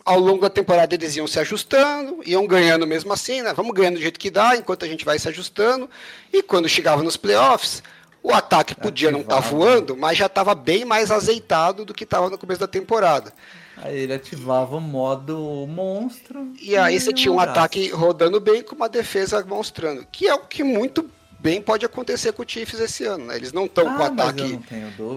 ao 0.04 0.18
longo 0.18 0.40
da 0.40 0.50
temporada, 0.50 0.94
eles 0.94 1.16
iam 1.16 1.26
se 1.26 1.38
ajustando, 1.38 2.20
iam 2.24 2.46
ganhando 2.46 2.86
mesmo 2.86 3.12
assim, 3.12 3.42
né? 3.42 3.52
Vamos 3.52 3.74
ganhando 3.74 3.96
do 3.96 4.00
jeito 4.00 4.18
que 4.18 4.30
dá, 4.30 4.56
enquanto 4.56 4.84
a 4.84 4.88
gente 4.88 5.04
vai 5.04 5.18
se 5.18 5.28
ajustando. 5.28 5.88
E 6.32 6.42
quando 6.42 6.68
chegava 6.68 7.02
nos 7.02 7.16
playoffs, 7.16 7.82
o 8.22 8.32
ataque 8.32 8.74
podia 8.74 9.10
não 9.10 9.20
estar 9.20 9.38
Ativava. 9.38 9.56
voando, 9.56 9.96
mas 9.96 10.18
já 10.18 10.26
estava 10.26 10.54
bem 10.54 10.84
mais 10.84 11.10
azeitado 11.10 11.84
do 11.84 11.94
que 11.94 12.04
estava 12.04 12.28
no 12.28 12.38
começo 12.38 12.60
da 12.60 12.66
temporada. 12.66 13.32
Aí 13.76 13.96
ele 13.96 14.12
ativava 14.12 14.76
o 14.76 14.80
modo 14.80 15.66
monstro. 15.68 16.52
E 16.60 16.76
aí 16.76 16.98
você 17.00 17.12
tinha 17.12 17.32
um 17.32 17.38
ataque 17.38 17.88
rodando 17.90 18.40
bem 18.40 18.62
com 18.62 18.74
uma 18.74 18.88
defesa 18.88 19.44
mostrando. 19.44 20.04
Que 20.10 20.26
é 20.26 20.34
o 20.34 20.40
que 20.40 20.64
muito 20.64 21.08
bem 21.38 21.62
pode 21.62 21.86
acontecer 21.86 22.32
com 22.32 22.42
o 22.42 22.48
Chiefs 22.48 22.80
esse 22.80 23.04
ano, 23.04 23.26
né? 23.26 23.36
Eles 23.36 23.52
não 23.52 23.66
estão 23.66 23.84
com 23.84 23.90
o 23.90 24.04
Ah, 24.04 24.10
mas 24.10 24.36
eu 24.36 24.44
ataque 24.44 24.60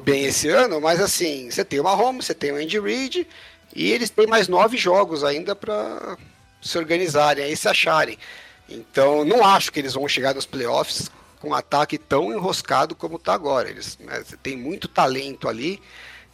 bem 0.04 0.26
esse 0.26 0.48
ano, 0.50 0.80
mas 0.80 1.02
assim, 1.02 1.50
você 1.50 1.66
tem 1.66 1.80
o 1.80 1.84
Mahomes, 1.84 2.26
você 2.26 2.36
tem 2.36 2.52
o 2.52 2.56
Andy 2.56 2.80
Reid 2.80 3.28
e 3.76 3.92
eles 3.92 4.12
têm 4.12 4.28
mais 4.28 4.48
nove 4.48 4.78
jogos 4.78 5.24
ainda 5.24 5.56
para 5.56 6.18
se 6.62 6.78
organizarem, 6.78 7.44
aí 7.44 7.58
se 7.58 7.68
acharem. 7.68 8.18
Então, 8.70 9.26
não 9.26 9.44
acho 9.44 9.72
que 9.72 9.80
eles 9.80 9.96
vão 9.96 10.08
chegar 10.08 10.36
nos 10.36 10.46
playoffs 10.46 11.10
com 11.42 11.50
um 11.50 11.54
ataque 11.56 11.98
tão 11.98 12.32
enroscado 12.32 12.96
como 12.96 13.16
está 13.16 13.34
agora. 13.34 13.70
Eles 13.70 13.98
né, 14.00 14.24
tem 14.44 14.56
muito 14.56 14.88
talento 14.88 15.50
ali 15.50 15.82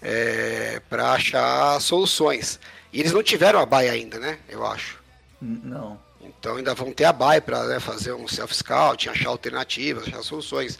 é, 0.01 0.81
para 0.89 1.13
achar 1.13 1.79
soluções. 1.79 2.59
E 2.91 2.99
eles 2.99 3.13
não 3.13 3.23
tiveram 3.23 3.59
a 3.59 3.65
baia 3.65 3.93
ainda, 3.93 4.19
né? 4.19 4.37
Eu 4.49 4.65
acho. 4.65 5.01
Não. 5.41 5.97
Então 6.21 6.57
ainda 6.57 6.75
vão 6.75 6.91
ter 6.91 7.05
a 7.05 7.13
BAE 7.13 7.41
para 7.41 7.79
fazer 7.79 8.11
um 8.13 8.27
self-scout, 8.27 9.09
achar 9.09 9.29
alternativas, 9.29 10.07
achar 10.07 10.21
soluções. 10.21 10.77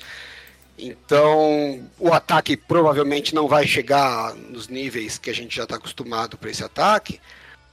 Então 0.78 1.89
o 1.97 2.13
ataque 2.13 2.57
provavelmente 2.57 3.34
não 3.34 3.47
vai 3.47 3.65
chegar 3.65 4.36
nos 4.36 4.67
níveis 4.67 5.17
que 5.17 5.30
a 5.30 5.34
gente 5.34 5.55
já 5.55 5.63
está 5.63 5.78
acostumado 5.78 6.38
para 6.38 6.51
esse 6.51 6.63
ataque, 6.63 7.19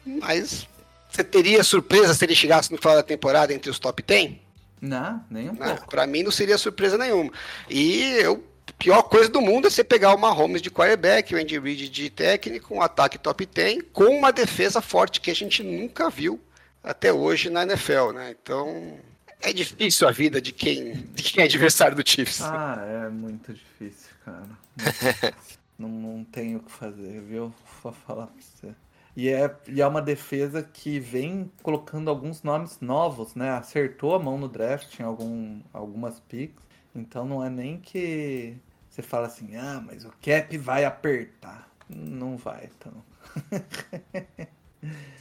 mas 0.06 0.66
você 1.10 1.24
teria 1.24 1.62
surpresa 1.64 2.14
se 2.14 2.24
ele 2.24 2.34
chegasse 2.34 2.70
no 2.70 2.78
final 2.78 2.96
da 2.96 3.02
temporada 3.02 3.52
entre 3.52 3.70
os 3.70 3.78
top 3.78 4.02
10? 4.02 4.43
Não, 4.84 5.24
nem 5.30 5.48
um 5.48 5.56
pouco. 5.56 5.88
Para 5.88 6.06
mim 6.06 6.22
não 6.22 6.30
seria 6.30 6.58
surpresa 6.58 6.98
nenhuma. 6.98 7.32
E 7.70 8.02
eu, 8.20 8.44
pior 8.78 9.02
coisa 9.04 9.30
do 9.30 9.40
mundo 9.40 9.66
é 9.66 9.70
você 9.70 9.82
pegar 9.82 10.14
o 10.14 10.18
Mahomes 10.18 10.60
de 10.60 10.70
quarterback, 10.70 11.34
o 11.34 11.38
Andy 11.38 11.58
Reid 11.58 11.88
de 11.88 12.10
técnico, 12.10 12.74
um 12.74 12.82
ataque 12.82 13.18
top 13.18 13.46
10, 13.46 13.84
com 13.92 14.04
uma 14.04 14.30
defesa 14.30 14.82
forte 14.82 15.20
que 15.22 15.30
a 15.30 15.34
gente 15.34 15.62
nunca 15.62 16.10
viu 16.10 16.38
até 16.82 17.10
hoje 17.10 17.48
na 17.48 17.62
NFL, 17.62 18.12
né? 18.12 18.36
Então 18.42 18.98
é 19.40 19.52
difícil 19.54 20.06
a 20.06 20.10
vida 20.10 20.38
de 20.38 20.52
quem, 20.52 20.92
de 21.14 21.22
quem 21.22 21.42
é 21.42 21.46
adversário 21.46 21.96
do 21.96 22.06
Chiefs. 22.06 22.42
Ah, 22.42 22.76
é 23.06 23.08
muito 23.08 23.54
difícil, 23.54 24.10
cara. 24.24 24.48
Não, 25.76 25.88
não 25.88 26.24
tenho 26.24 26.58
o 26.58 26.62
que 26.62 26.70
fazer, 26.70 27.20
viu? 27.22 27.52
Vou 27.82 27.92
falar 27.92 28.28
pra 28.28 28.36
você. 28.40 28.72
E 29.16 29.28
é, 29.28 29.54
e 29.68 29.80
é 29.80 29.86
uma 29.86 30.02
defesa 30.02 30.62
que 30.62 30.98
vem 30.98 31.50
colocando 31.62 32.10
alguns 32.10 32.42
nomes 32.42 32.80
novos, 32.80 33.34
né? 33.34 33.50
Acertou 33.50 34.14
a 34.14 34.18
mão 34.18 34.36
no 34.38 34.48
draft 34.48 34.98
em 34.98 35.02
algum, 35.04 35.60
algumas 35.72 36.18
picks. 36.20 36.62
Então 36.94 37.24
não 37.24 37.44
é 37.44 37.48
nem 37.50 37.78
que 37.78 38.56
você 38.90 39.02
fala 39.02 39.26
assim, 39.28 39.56
ah, 39.56 39.82
mas 39.84 40.04
o 40.04 40.12
cap 40.22 40.56
vai 40.58 40.84
apertar. 40.84 41.68
Não 41.88 42.36
vai, 42.36 42.70
então. 42.78 42.92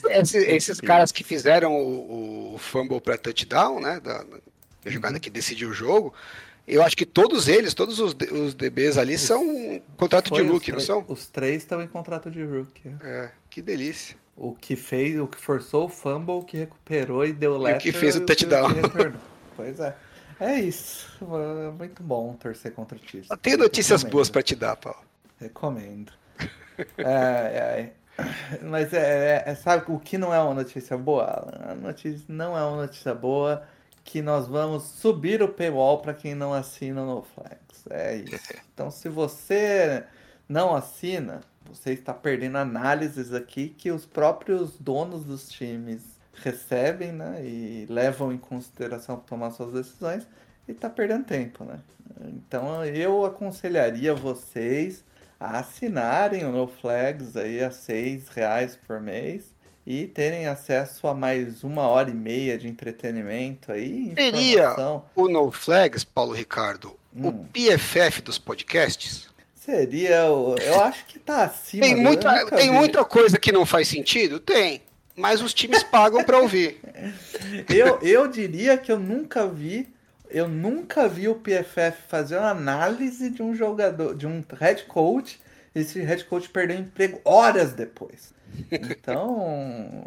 Esse- 0.09 0.37
esses 0.45 0.81
caras 0.81 1.11
que 1.11 1.23
fizeram 1.23 1.73
o, 1.73 2.55
o 2.55 2.57
fumble 2.57 2.99
para 2.99 3.17
touchdown, 3.17 3.79
né? 3.79 3.99
Da, 4.01 4.23
da 4.23 4.91
jogada 4.91 5.19
que 5.19 5.29
decidiu 5.29 5.69
o 5.69 5.73
jogo, 5.73 6.13
eu 6.67 6.81
acho 6.83 6.95
que 6.95 7.05
todos 7.05 7.47
eles, 7.47 7.73
todos 7.73 7.99
os, 7.99 8.15
os 8.31 8.53
DBs 8.53 8.97
ali 8.97 9.17
são 9.17 9.81
contrato 9.97 10.29
Foi 10.29 10.43
de 10.43 10.49
rookie, 10.49 10.71
não 10.71 10.79
são? 10.79 11.03
Os 11.07 11.27
três 11.27 11.63
estão 11.63 11.81
em 11.81 11.87
contrato 11.87 12.31
de 12.31 12.43
rookie. 12.43 12.95
É, 13.03 13.31
que 13.49 13.61
delícia. 13.61 14.15
O 14.35 14.53
que 14.53 14.75
fez, 14.75 15.19
o 15.19 15.27
que 15.27 15.37
forçou 15.39 15.85
o 15.85 15.89
fumble, 15.89 16.35
o 16.35 16.43
que 16.43 16.57
recuperou 16.57 17.25
e 17.25 17.33
deu 17.33 17.57
letra. 17.57 17.79
que 17.79 17.91
fez 17.91 18.15
o 18.15 18.19
e 18.19 18.25
touchdown. 18.25 18.67
retornou. 18.73 19.19
pois 19.55 19.79
é. 19.79 19.95
É 20.39 20.59
isso. 20.59 21.07
É 21.21 21.71
muito 21.71 22.01
bom 22.01 22.33
torcer 22.33 22.73
contra 22.73 22.97
o 22.97 23.01
Chiefs. 23.01 23.27
Só 23.27 23.37
tenho 23.37 23.57
notícias 23.57 24.01
Recomendo. 24.01 24.11
boas 24.13 24.29
para 24.29 24.41
te 24.41 24.55
dar, 24.55 24.75
Paulo. 24.75 24.99
Recomendo. 25.39 26.11
É, 26.97 27.03
é, 27.03 27.91
é. 28.17 28.59
Mas 28.63 28.91
é, 28.93 29.43
é- 29.45 29.51
é- 29.51 29.55
sabe 29.55 29.83
o 29.89 29.99
que 29.99 30.17
não 30.17 30.33
é 30.33 30.39
uma 30.39 30.55
notícia 30.55 30.97
boa? 30.97 31.47
A 31.69 31.75
notícia 31.75 32.25
não 32.27 32.57
é 32.57 32.63
uma 32.65 32.77
notícia 32.77 33.13
boa 33.13 33.61
que 34.03 34.21
nós 34.21 34.47
vamos 34.47 34.83
subir 34.83 35.41
o 35.41 35.47
paywall 35.47 36.01
para 36.01 36.13
quem 36.13 36.35
não 36.35 36.53
assina 36.53 37.05
no 37.05 37.23
Flex. 37.23 37.85
É 37.89 38.17
isso. 38.17 38.53
Então, 38.73 38.89
se 38.89 39.07
você 39.07 40.03
não 40.49 40.75
assina, 40.75 41.41
você 41.63 41.93
está 41.93 42.11
perdendo 42.11 42.57
análises 42.57 43.31
aqui 43.31 43.69
que 43.69 43.91
os 43.91 44.03
próprios 44.03 44.79
donos 44.79 45.23
dos 45.23 45.47
times 45.47 46.01
recebem, 46.33 47.11
né? 47.11 47.45
E 47.45 47.85
levam 47.87 48.33
em 48.33 48.37
consideração 48.37 49.17
para 49.17 49.25
tomar 49.25 49.51
suas 49.51 49.71
decisões 49.73 50.27
e 50.67 50.71
está 50.71 50.89
perdendo 50.89 51.25
tempo, 51.25 51.63
né? 51.63 51.79
Então, 52.21 52.83
eu 52.83 53.23
aconselharia 53.25 54.15
vocês 54.15 55.03
a 55.39 55.59
assinarem 55.59 56.45
o 56.45 56.51
No 56.51 56.67
Flags 56.67 57.37
aí 57.37 57.63
a 57.63 57.69
seis 57.69 58.27
reais 58.29 58.75
por 58.75 58.99
mês 58.99 59.52
e 59.85 60.07
terem 60.07 60.47
acesso 60.47 61.07
a 61.07 61.13
mais 61.13 61.63
uma 61.63 61.83
hora 61.87 62.09
e 62.09 62.13
meia 62.13 62.57
de 62.57 62.67
entretenimento 62.67 63.71
aí, 63.71 64.13
Seria 64.15 64.75
o 65.15 65.27
No 65.27 65.51
Flags, 65.51 66.03
Paulo 66.03 66.33
Ricardo, 66.33 66.97
o 67.15 67.27
Hum. 67.29 67.45
PFF 67.51 68.21
dos 68.21 68.37
podcasts? 68.37 69.27
Seria, 69.55 70.25
o- 70.31 70.55
eu 70.57 70.81
acho 70.81 71.05
que 71.05 71.19
tá 71.19 71.43
acima. 71.43 71.83
Tem, 71.85 71.93
eu 71.95 71.99
muita, 72.01 72.45
tem 72.47 72.69
vi. 72.71 72.75
muita 72.77 73.03
coisa 73.05 73.37
que 73.37 73.51
não 73.51 73.65
faz 73.65 73.87
sentido? 73.87 74.39
Tem. 74.39 74.81
Mas 75.15 75.41
os 75.41 75.53
times 75.53 75.83
pagam 75.83 76.23
para 76.23 76.39
ouvir. 76.39 76.79
Eu, 77.69 77.99
eu 78.01 78.27
diria 78.27 78.77
que 78.77 78.91
eu 78.91 78.99
nunca 78.99 79.45
vi, 79.47 79.87
eu 80.29 80.47
nunca 80.47 81.07
vi 81.07 81.27
o 81.27 81.35
PFF 81.35 82.01
fazer 82.07 82.37
uma 82.37 82.49
análise 82.49 83.29
de 83.29 83.43
um 83.43 83.53
jogador, 83.55 84.15
de 84.15 84.25
um 84.25 84.43
head 84.59 84.83
coach, 84.85 85.39
e 85.75 85.79
esse 85.81 85.99
head 85.99 86.23
coach 86.25 86.49
perder 86.49 86.77
o 86.77 86.81
emprego 86.81 87.21
horas 87.23 87.73
depois. 87.73 88.33
Então, 88.71 90.03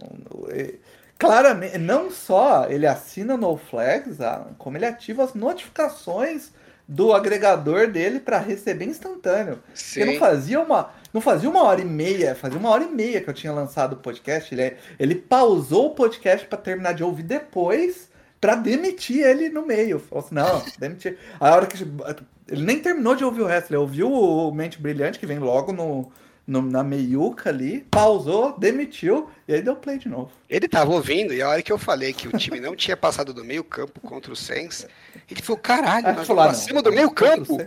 é- 0.51 0.75
claramente, 1.19 1.79
não 1.79 2.11
só 2.11 2.67
ele 2.69 2.87
assina 2.87 3.37
no 3.37 3.57
Flags, 3.57 4.19
como 4.59 4.77
ele 4.77 4.87
ativa 4.87 5.25
as 5.25 5.35
notificações 5.35 6.51
do 6.89 7.13
agregador 7.13 7.89
dele 7.89 8.21
para 8.21 8.39
receber 8.39 8.85
instantâneo. 8.85 9.59
Porque 9.75 10.05
não 10.05 10.13
Sim. 10.13 10.19
fazia 10.19 10.61
uma, 10.61 10.91
não 11.13 11.21
fazia 11.21 11.51
uma 11.51 11.63
hora 11.65 11.81
e 11.81 11.85
meia, 11.85 12.35
fazia 12.35 12.59
uma 12.59 12.71
hora 12.71 12.85
e 12.85 12.89
meia 12.89 13.21
que 13.21 13.29
eu 13.29 13.35
tinha 13.35 13.53
lançado 13.53 13.95
o 13.95 13.97
podcast. 13.97 14.55
Ele, 14.55 14.77
ele 14.99 15.15
pausou 15.17 15.87
o 15.87 15.95
podcast 15.95 16.47
para 16.47 16.59
terminar 16.59 16.93
de 16.93 17.03
ouvir 17.03 17.25
depois, 17.25 18.09
para 18.41 18.55
demitir 18.55 19.25
ele 19.25 19.49
no 19.49 19.67
meio. 19.67 19.99
Falou 19.99 20.25
assim, 20.25 20.35
não, 20.35 20.63
demitir. 20.79 21.19
A 21.41 21.55
hora 21.55 21.67
que 21.67 21.83
ele 22.49 22.65
nem 22.65 22.79
terminou 22.79 23.17
de 23.17 23.25
ouvir 23.25 23.43
o 23.43 23.47
resto, 23.47 23.71
ele 23.71 23.79
ouviu 23.79 24.13
o 24.13 24.53
Mente 24.53 24.81
Brilhante 24.81 25.19
que 25.19 25.27
vem 25.27 25.41
logo 25.41 25.73
no, 25.73 26.13
no- 26.47 26.63
na 26.63 26.83
meiuca 26.83 27.51
ali, 27.51 27.87
pausou, 27.91 28.57
demitiu 28.59 29.29
e 29.49 29.55
aí 29.55 29.63
deu 29.63 29.75
play 29.77 29.99
de 29.99 30.09
novo. 30.09 30.31
Ele 30.49 30.69
tava 30.69 30.93
ouvindo 30.93 31.35
e 31.35 31.43
a 31.43 31.49
hora 31.49 31.63
que 31.63 31.73
eu 31.73 31.79
falei 31.79 32.13
que 32.13 32.29
o 32.29 32.39
time 32.39 32.61
não 32.61 32.77
tinha 32.77 32.97
passado 32.97 33.35
do 33.35 33.45
meio 33.45 33.65
campo 33.65 34.01
contra 34.01 34.33
o 34.33 34.37
Saints, 34.37 34.87
ele 35.31 35.43
falou, 35.43 35.61
caralho, 35.61 36.07
nós 36.15 36.27
falou, 36.27 36.45
vamos 36.45 36.59
ah, 36.59 36.63
acima 36.63 36.83
do 36.83 36.93
meio 36.93 37.11
campo? 37.11 37.59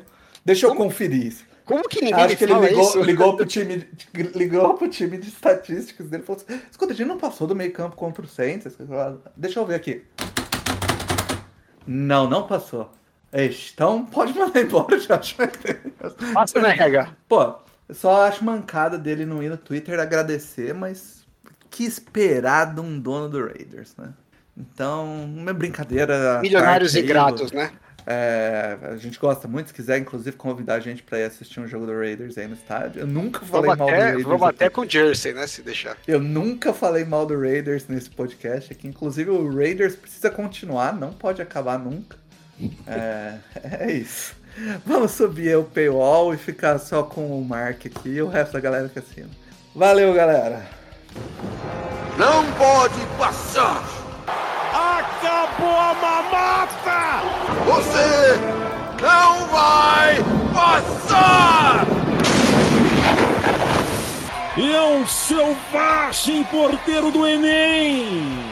Deixa 0.46 0.66
eu 0.66 0.70
Como? 0.72 0.84
conferir 0.86 1.26
isso. 1.28 1.50
Como 1.66 1.88
que 1.88 2.02
ninguém 2.04 2.24
Acho 2.24 2.36
que 2.36 2.46
ele 2.46 2.54
ligou, 2.56 2.82
isso? 2.84 3.02
ligou 3.04 3.36
pro 3.36 3.46
time, 3.46 3.88
ligou 4.34 4.74
pro 4.74 4.88
time 4.90 5.20
de 5.20 5.28
estatísticas 5.28 6.08
dele 6.10 6.24
e 6.24 6.26
falou 6.26 6.42
assim: 6.42 6.60
escuta, 6.72 6.94
a 6.94 6.96
gente 6.96 7.08
não 7.08 7.18
passou 7.20 7.46
do 7.46 7.56
meio 7.56 7.72
campo 7.72 7.96
contra 7.96 8.26
o 8.26 8.28
Saints. 8.28 8.76
Deixa 9.38 9.60
eu 9.60 9.66
ver 9.68 9.76
aqui. 9.76 10.02
Não, 11.86 12.28
não 12.28 12.48
passou. 12.48 12.92
Então 13.32 14.04
pode 14.06 14.34
mandar 14.36 14.62
embora, 14.62 14.98
já. 15.00 15.20
Passa 16.34 16.60
na 16.60 16.70
RH. 16.70 17.16
Pô, 17.28 17.54
eu 17.90 17.96
só 17.96 18.28
acho 18.28 18.46
mancada 18.46 18.98
dele 18.98 19.26
não 19.26 19.44
ir 19.44 19.50
no 19.50 19.58
Twitter 19.58 20.00
agradecer, 20.00 20.74
mas 20.74 21.26
que 21.70 21.84
esperar 21.84 22.74
de 22.74 22.80
um 22.80 23.00
dono 23.00 23.28
do 23.28 23.46
Raiders, 23.46 23.96
né? 23.98 24.14
Então, 24.56 25.26
uma 25.26 25.54
brincadeira. 25.54 26.40
Milionários 26.42 26.96
aí, 26.96 27.04
ingratos, 27.04 27.52
né? 27.52 27.72
é, 28.06 28.78
a 28.82 28.98
gente 28.98 29.20
gosta 29.20 29.48
muito, 29.48 29.68
se 29.68 29.74
quiser, 29.74 30.00
inclusive, 30.00 30.36
convidar 30.36 30.76
a 30.76 30.80
gente 30.80 31.04
pra 31.04 31.20
ir 31.20 31.26
assistir 31.26 31.60
um 31.60 31.68
jogo 31.68 31.86
do 31.86 31.94
Raiders 31.94 32.38
aí 32.38 32.48
no 32.48 32.56
estádio. 32.56 33.02
Eu 33.02 33.08
nunca 33.08 33.42
falei 33.46 33.70
Vamos 33.70 33.78
mal 33.78 33.88
do 33.88 33.94
até, 33.94 34.04
Raiders. 34.04 34.24
vamos 34.24 34.44
aqui. 34.44 34.56
até 34.56 34.70
com 34.70 34.82
o 34.82 34.90
Jersey, 34.90 35.34
né? 35.34 35.48
Se 35.48 35.62
deixar. 35.62 35.96
Eu 36.08 36.20
nunca 36.20 36.74
falei 36.74 37.06
mal 37.06 37.26
do 37.26 37.40
Raiders 37.40 37.88
nesse 37.88 38.10
podcast 38.10 38.74
aqui. 38.74 38.88
Inclusive, 38.88 39.30
o 39.30 39.56
Raiders 39.56 39.96
precisa 39.96 40.32
continuar, 40.32 40.94
não 40.94 41.14
pode 41.14 41.42
acabar 41.42 41.78
nunca. 41.78 42.18
É, 42.88 43.36
é 43.86 43.92
isso. 43.92 44.36
Vamos 44.86 45.12
subir 45.12 45.58
o 45.58 45.64
paywall 45.64 46.34
e 46.34 46.38
ficar 46.38 46.80
só 46.80 47.04
com 47.04 47.40
o 47.40 47.46
Mark 47.46 47.86
aqui 47.86 48.10
e 48.10 48.22
o 48.22 48.28
resto 48.28 48.54
da 48.54 48.60
galera 48.60 48.90
que 48.90 49.00
assina. 49.00 49.30
Valeu, 49.74 50.14
galera! 50.14 50.68
Não 52.18 52.46
pode 52.54 53.00
passar! 53.18 53.84
Acabou 54.74 55.70
a 55.70 55.94
mamata! 55.94 57.24
Você 57.66 58.36
não 59.02 59.48
vai 59.48 60.18
passar! 60.54 61.88
E 64.58 64.74
é 64.74 64.82
um 64.82 65.08
selvagem 65.08 66.44
porteiro 66.44 67.12
do 67.12 67.26
Enem! 67.26 68.49